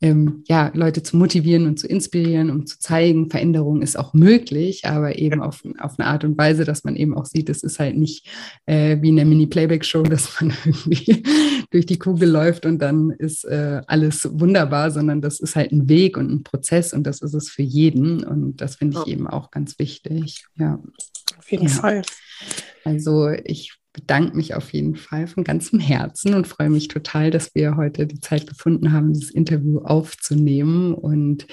ähm, 0.00 0.44
ja, 0.46 0.70
Leute 0.74 1.02
zu 1.02 1.16
motivieren 1.16 1.66
und 1.66 1.78
zu 1.78 1.88
inspirieren, 1.88 2.50
um 2.50 2.66
zu 2.66 2.78
zeigen, 2.78 3.30
Veränderung 3.30 3.82
ist 3.82 3.98
auch 3.98 4.14
möglich, 4.14 4.84
aber 4.84 5.18
eben 5.18 5.42
auf, 5.42 5.64
auf 5.80 5.98
eine 5.98 6.08
Art 6.08 6.24
und 6.24 6.38
Weise, 6.38 6.64
dass 6.64 6.84
man 6.84 6.94
eben 6.94 7.16
auch 7.16 7.26
sieht, 7.26 7.48
es 7.48 7.62
ist 7.62 7.80
halt 7.80 7.96
nicht 7.96 8.26
äh, 8.66 8.98
wie 9.00 9.08
in 9.08 9.16
der 9.16 9.24
Mini-Playback-Show, 9.24 10.02
dass 10.04 10.40
man 10.40 10.52
irgendwie 10.64 11.24
durch 11.70 11.86
die 11.86 11.98
Kugel 11.98 12.28
läuft 12.28 12.64
und 12.64 12.78
dann 12.80 13.10
ist 13.10 13.44
äh, 13.44 13.82
alles 13.86 14.28
wunderbar, 14.32 14.90
sondern 14.90 15.20
das 15.20 15.40
ist 15.40 15.56
halt 15.56 15.72
ein 15.72 15.88
Weg 15.88 16.16
und 16.16 16.30
ein 16.30 16.42
Prozess 16.44 16.92
und 16.92 17.04
das 17.04 17.20
ist 17.20 17.34
es 17.34 17.50
für 17.50 17.62
jeden 17.62 18.22
und 18.22 18.60
das 18.60 18.76
finde 18.76 19.00
ich 19.00 19.12
eben 19.12 19.26
auch 19.26 19.50
ganz 19.50 19.78
wichtig. 19.78 20.46
Ja. 20.56 20.80
Auf 21.38 21.50
jeden 21.50 21.66
ja. 21.66 21.74
Fall. 21.74 22.02
Also 22.84 23.30
ich 23.44 23.78
bedanke 23.98 24.36
mich 24.36 24.54
auf 24.54 24.72
jeden 24.72 24.94
Fall 24.94 25.26
von 25.26 25.42
ganzem 25.42 25.80
Herzen 25.80 26.34
und 26.34 26.46
freue 26.46 26.70
mich 26.70 26.86
total, 26.86 27.32
dass 27.32 27.52
wir 27.54 27.76
heute 27.76 28.06
die 28.06 28.20
Zeit 28.20 28.46
gefunden 28.46 28.92
haben, 28.92 29.12
dieses 29.12 29.30
Interview 29.30 29.78
aufzunehmen. 29.78 30.94
Und 30.94 31.46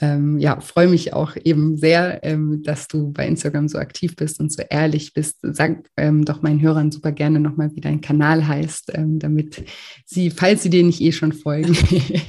ähm, 0.00 0.38
ja, 0.38 0.60
freue 0.60 0.86
mich 0.86 1.12
auch 1.12 1.36
eben 1.42 1.76
sehr, 1.76 2.22
ähm, 2.22 2.62
dass 2.62 2.86
du 2.86 3.12
bei 3.12 3.26
Instagram 3.26 3.68
so 3.68 3.78
aktiv 3.78 4.14
bist 4.14 4.38
und 4.38 4.52
so 4.52 4.62
ehrlich 4.70 5.12
bist. 5.12 5.38
Sag 5.42 5.88
ähm, 5.96 6.24
doch 6.24 6.40
meinen 6.40 6.62
Hörern 6.62 6.92
super 6.92 7.10
gerne 7.10 7.40
nochmal, 7.40 7.74
wie 7.74 7.80
dein 7.80 8.00
Kanal 8.00 8.46
heißt, 8.46 8.92
ähm, 8.94 9.18
damit 9.18 9.64
sie, 10.04 10.30
falls 10.30 10.62
sie 10.62 10.70
dir 10.70 10.84
nicht 10.84 11.00
eh 11.00 11.12
schon 11.12 11.32
folgen, 11.32 11.76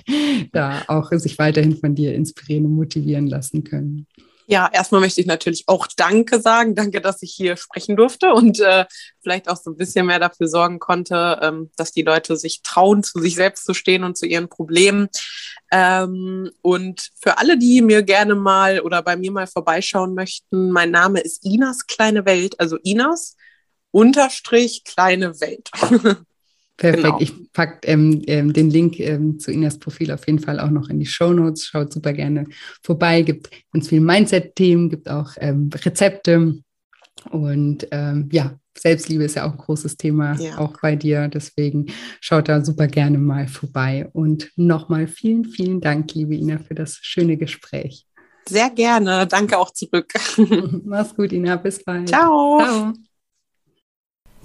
da 0.52 0.82
auch 0.88 1.12
sich 1.12 1.38
weiterhin 1.38 1.78
von 1.78 1.94
dir 1.94 2.16
inspirieren 2.16 2.66
und 2.66 2.74
motivieren 2.74 3.28
lassen 3.28 3.64
können. 3.64 4.08
Ja, 4.52 4.68
erstmal 4.74 5.02
möchte 5.02 5.22
ich 5.22 5.28
natürlich 5.28 5.66
auch 5.68 5.86
Danke 5.96 6.42
sagen. 6.42 6.74
Danke, 6.74 7.02
dass 7.02 7.22
ich 7.22 7.32
hier 7.32 7.56
sprechen 7.56 7.96
durfte 7.96 8.34
und 8.34 8.60
äh, 8.60 8.86
vielleicht 9.22 9.48
auch 9.48 9.58
so 9.58 9.70
ein 9.70 9.78
bisschen 9.78 10.08
mehr 10.08 10.18
dafür 10.18 10.48
sorgen 10.48 10.80
konnte, 10.80 11.38
ähm, 11.44 11.70
dass 11.78 11.92
die 11.92 12.02
Leute 12.02 12.36
sich 12.36 12.64
trauen, 12.64 13.04
zu 13.04 13.20
sich 13.20 13.36
selbst 13.36 13.64
zu 13.64 13.76
stehen 13.76 14.04
und 14.04 14.18
zu 14.18 14.26
ihren 14.26 14.50
Problemen. 14.50 15.08
Ähm, 15.72 16.50
und 16.64 17.12
für 17.22 17.38
alle, 17.38 17.60
die 17.60 17.84
mir 17.84 18.02
gerne 18.02 18.34
mal 18.34 18.80
oder 18.80 19.04
bei 19.04 19.16
mir 19.18 19.32
mal 19.32 19.46
vorbeischauen 19.46 20.16
möchten, 20.16 20.72
mein 20.72 20.90
Name 20.90 21.20
ist 21.20 21.46
Inas 21.46 21.86
kleine 21.86 22.26
Welt, 22.26 22.60
also 22.60 22.78
Inas 22.78 23.36
unterstrich 23.92 24.84
kleine 24.84 25.40
Welt. 25.42 25.70
Perfekt. 26.80 27.04
Genau. 27.04 27.20
Ich 27.20 27.52
packe 27.52 27.88
ähm, 27.88 28.22
ähm, 28.28 28.54
den 28.54 28.70
Link 28.70 29.00
ähm, 29.00 29.38
zu 29.38 29.52
Inas 29.52 29.78
Profil 29.78 30.12
auf 30.12 30.26
jeden 30.26 30.40
Fall 30.40 30.60
auch 30.62 30.70
noch 30.70 30.90
in 30.90 31.00
die 31.00 31.06
Show 31.06 31.34
Notes. 31.34 31.66
Schaut 31.66 31.92
super 31.92 32.14
gerne 32.14 32.46
vorbei. 32.82 33.22
Gibt 33.22 33.50
ganz 33.74 33.90
viele 33.90 34.02
Mindset-Themen, 34.02 34.90
gibt 34.90 35.10
auch 35.10 35.34
ähm, 35.40 35.70
Rezepte. 35.74 36.56
Und 37.32 37.86
ähm, 37.92 38.30
ja, 38.32 38.58
Selbstliebe 38.78 39.26
ist 39.26 39.36
ja 39.36 39.46
auch 39.46 39.52
ein 39.52 39.58
großes 39.58 39.98
Thema, 39.98 40.40
ja. 40.40 40.58
auch 40.58 40.74
bei 40.82 40.96
dir. 40.96 41.28
Deswegen 41.28 41.88
schaut 42.22 42.48
da 42.48 42.64
super 42.64 42.88
gerne 42.88 43.18
mal 43.18 43.50
vorbei. 43.50 44.10
Und 44.14 44.50
nochmal 44.56 45.08
vielen, 45.08 45.44
vielen 45.44 45.82
Dank, 45.82 46.14
liebe 46.14 46.36
Ina, 46.36 46.60
für 46.60 46.76
das 46.76 47.00
schöne 47.02 47.36
Gespräch. 47.36 48.06
Sehr 48.48 48.70
gerne. 48.70 49.28
Danke 49.28 49.58
auch 49.58 49.72
zurück. 49.72 50.14
Mach's 50.86 51.14
gut, 51.14 51.34
Ina. 51.34 51.58
Bis 51.58 51.84
bald. 51.84 52.08
Ciao. 52.08 52.62
Ciao. 52.62 52.94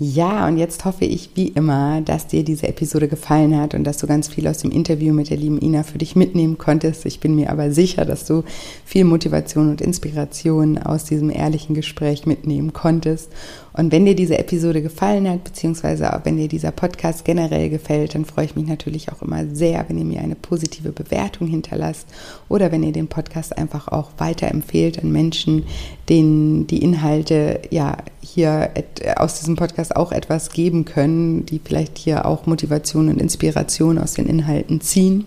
Ja, 0.00 0.48
und 0.48 0.56
jetzt 0.56 0.84
hoffe 0.84 1.04
ich 1.04 1.30
wie 1.36 1.48
immer, 1.48 2.00
dass 2.00 2.26
dir 2.26 2.42
diese 2.42 2.66
Episode 2.66 3.06
gefallen 3.06 3.56
hat 3.56 3.74
und 3.74 3.84
dass 3.84 3.98
du 3.98 4.08
ganz 4.08 4.26
viel 4.26 4.48
aus 4.48 4.58
dem 4.58 4.72
Interview 4.72 5.14
mit 5.14 5.30
der 5.30 5.36
lieben 5.36 5.60
Ina 5.60 5.84
für 5.84 5.98
dich 5.98 6.16
mitnehmen 6.16 6.58
konntest. 6.58 7.06
Ich 7.06 7.20
bin 7.20 7.36
mir 7.36 7.50
aber 7.50 7.70
sicher, 7.70 8.04
dass 8.04 8.24
du 8.26 8.42
viel 8.84 9.04
Motivation 9.04 9.70
und 9.70 9.80
Inspiration 9.80 10.78
aus 10.78 11.04
diesem 11.04 11.30
ehrlichen 11.30 11.76
Gespräch 11.76 12.26
mitnehmen 12.26 12.72
konntest. 12.72 13.30
Und 13.76 13.92
wenn 13.92 14.04
dir 14.04 14.16
diese 14.16 14.38
Episode 14.38 14.82
gefallen 14.82 15.28
hat, 15.28 15.44
beziehungsweise 15.44 16.14
auch 16.14 16.24
wenn 16.24 16.36
dir 16.36 16.46
dieser 16.46 16.70
Podcast 16.72 17.24
generell 17.24 17.70
gefällt, 17.70 18.16
dann 18.16 18.24
freue 18.24 18.44
ich 18.44 18.54
mich 18.54 18.66
natürlich 18.66 19.12
auch 19.12 19.22
immer 19.22 19.46
sehr, 19.52 19.84
wenn 19.88 19.98
ihr 19.98 20.04
mir 20.04 20.20
eine 20.20 20.36
positive 20.36 20.92
Bewertung 20.92 21.48
hinterlasst 21.48 22.06
oder 22.48 22.70
wenn 22.70 22.84
ihr 22.84 22.92
den 22.92 23.08
Podcast 23.08 23.56
einfach 23.56 23.88
auch 23.88 24.10
weiterempfehlt 24.18 25.02
an 25.02 25.10
Menschen, 25.10 25.64
denen 26.08 26.68
die 26.68 26.82
Inhalte 26.82 27.62
ja 27.70 27.96
hier 28.20 28.70
aus 29.16 29.40
diesem 29.40 29.56
Podcast 29.84 29.96
auch 29.96 30.12
etwas 30.12 30.50
geben 30.50 30.84
können, 30.84 31.46
die 31.46 31.58
vielleicht 31.62 31.96
hier 31.98 32.26
auch 32.26 32.46
Motivation 32.46 33.08
und 33.08 33.20
Inspiration 33.20 33.98
aus 33.98 34.14
den 34.14 34.26
Inhalten 34.26 34.80
ziehen. 34.80 35.26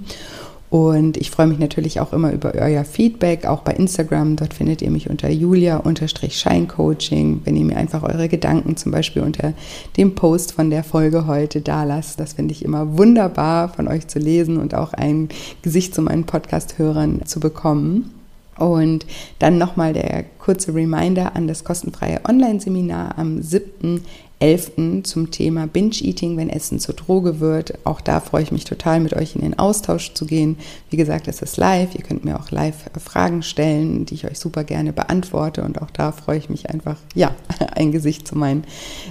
Und 0.69 1.15
ich 1.15 1.31
freue 1.31 1.47
mich 1.47 1.59
natürlich 1.59 2.01
auch 2.01 2.11
immer 2.11 2.33
über 2.33 2.53
euer 2.53 2.83
Feedback, 2.83 3.45
auch 3.45 3.61
bei 3.61 3.71
Instagram. 3.71 4.35
Dort 4.35 4.53
findet 4.53 4.81
ihr 4.81 4.91
mich 4.91 5.09
unter 5.09 5.29
julia-scheincoaching. 5.29 7.39
Wenn 7.45 7.55
ihr 7.55 7.63
mir 7.63 7.77
einfach 7.77 8.03
eure 8.03 8.27
Gedanken 8.27 8.75
zum 8.75 8.91
Beispiel 8.91 9.21
unter 9.21 9.53
dem 9.95 10.13
Post 10.13 10.51
von 10.51 10.69
der 10.69 10.83
Folge 10.83 11.25
heute 11.25 11.61
da 11.61 11.85
lasst, 11.85 12.19
das 12.19 12.33
finde 12.33 12.53
ich 12.53 12.65
immer 12.65 12.97
wunderbar 12.97 13.69
von 13.69 13.87
euch 13.87 14.07
zu 14.07 14.19
lesen 14.19 14.57
und 14.57 14.75
auch 14.75 14.91
ein 14.91 15.29
Gesicht 15.61 15.95
zu 15.95 16.01
meinen 16.01 16.25
Podcast-Hörern 16.25 17.21
zu 17.25 17.39
bekommen. 17.39 18.13
Und 18.57 19.05
dann 19.39 19.57
nochmal 19.57 19.93
der 19.93 20.25
kurze 20.39 20.73
Reminder 20.73 21.35
an 21.35 21.47
das 21.47 21.63
kostenfreie 21.63 22.21
Online-Seminar 22.27 23.17
am 23.17 23.41
7. 23.41 24.03
11. 24.39 25.01
zum 25.03 25.31
Thema 25.31 25.65
Binge-Eating, 25.65 26.37
wenn 26.37 26.49
Essen 26.49 26.79
zur 26.79 26.93
Droge 26.93 27.39
wird. 27.39 27.73
Auch 27.85 28.01
da 28.01 28.19
freue 28.19 28.43
ich 28.43 28.51
mich 28.51 28.65
total, 28.65 28.99
mit 28.99 29.13
euch 29.15 29.35
in 29.35 29.41
den 29.41 29.57
Austausch 29.57 30.13
zu 30.13 30.25
gehen. 30.25 30.57
Wie 30.91 30.97
gesagt, 30.97 31.27
es 31.27 31.41
ist 31.41 31.57
live. 31.57 31.95
Ihr 31.95 32.03
könnt 32.03 32.23
mir 32.23 32.39
auch 32.39 32.51
live 32.51 32.85
Fragen 33.03 33.41
stellen, 33.41 34.05
die 34.05 34.13
ich 34.13 34.25
euch 34.25 34.37
super 34.37 34.63
gerne 34.63 34.93
beantworte. 34.93 35.63
Und 35.63 35.81
auch 35.81 35.89
da 35.89 36.11
freue 36.11 36.37
ich 36.37 36.49
mich 36.49 36.69
einfach, 36.69 36.97
ja, 37.15 37.35
ein 37.75 37.91
Gesicht 37.91 38.27
zu 38.27 38.37
meinen 38.37 38.63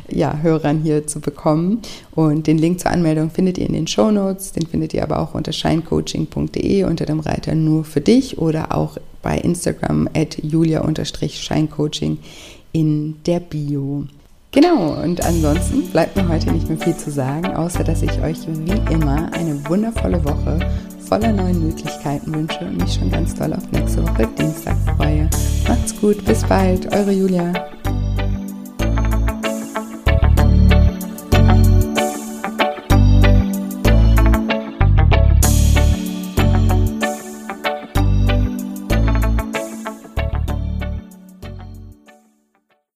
ja, 0.09 0.39
Hörern 0.43 0.81
hier 0.83 1.09
zu 1.09 1.21
bekommen. 1.21 1.83
Und 2.15 2.47
den 2.47 2.59
Link 2.59 2.79
zur 2.79 2.93
Anmeldung 2.93 3.31
findet 3.31 3.59
ihr 3.59 3.67
in 3.67 3.73
den 3.73 3.89
Show 3.89 4.13
Notes. 4.13 4.53
Den 4.53 4.67
findet 4.67 4.95
ihr 4.95 5.03
aber 5.03 5.19
auch 5.19 5.35
unter 5.35 5.53
scheincoaching.de 5.53 6.85
unter 6.85 7.05
dem 7.05 7.19
Reiter 7.19 7.57
nur 7.57 7.85
für 7.85 8.01
dich 8.01 8.39
oder 8.39 8.77
auch 8.77 8.97
bei 9.23 9.39
Instagram 9.39 10.09
at 10.15 10.39
julia-scheincoaching 10.41 12.19
in 12.73 13.17
der 13.25 13.41
Bio. 13.41 14.05
Genau, 14.57 14.95
und 15.03 15.23
ansonsten 15.23 15.83
bleibt 15.91 16.17
mir 16.17 16.27
heute 16.27 16.51
nicht 16.51 16.67
mehr 16.67 16.79
viel 16.79 16.97
zu 16.97 17.11
sagen, 17.11 17.55
außer 17.55 17.85
dass 17.85 18.01
ich 18.01 18.23
euch 18.23 18.39
wie 18.49 18.91
immer 18.91 19.31
eine 19.35 19.61
wundervolle 19.69 20.25
Woche 20.25 20.59
voller 21.07 21.31
neuen 21.31 21.63
Möglichkeiten 21.63 22.35
wünsche 22.35 22.61
und 22.61 22.79
mich 22.79 22.95
schon 22.95 23.11
ganz 23.11 23.35
doll 23.35 23.53
auf 23.53 23.71
nächste 23.71 24.03
Woche 24.03 24.27
Dienstag 24.39 24.75
freue. 24.97 25.29
Macht's 25.69 25.95
gut, 26.01 26.25
bis 26.25 26.43
bald, 26.45 26.91
eure 26.91 27.13
Julia. 27.13 27.53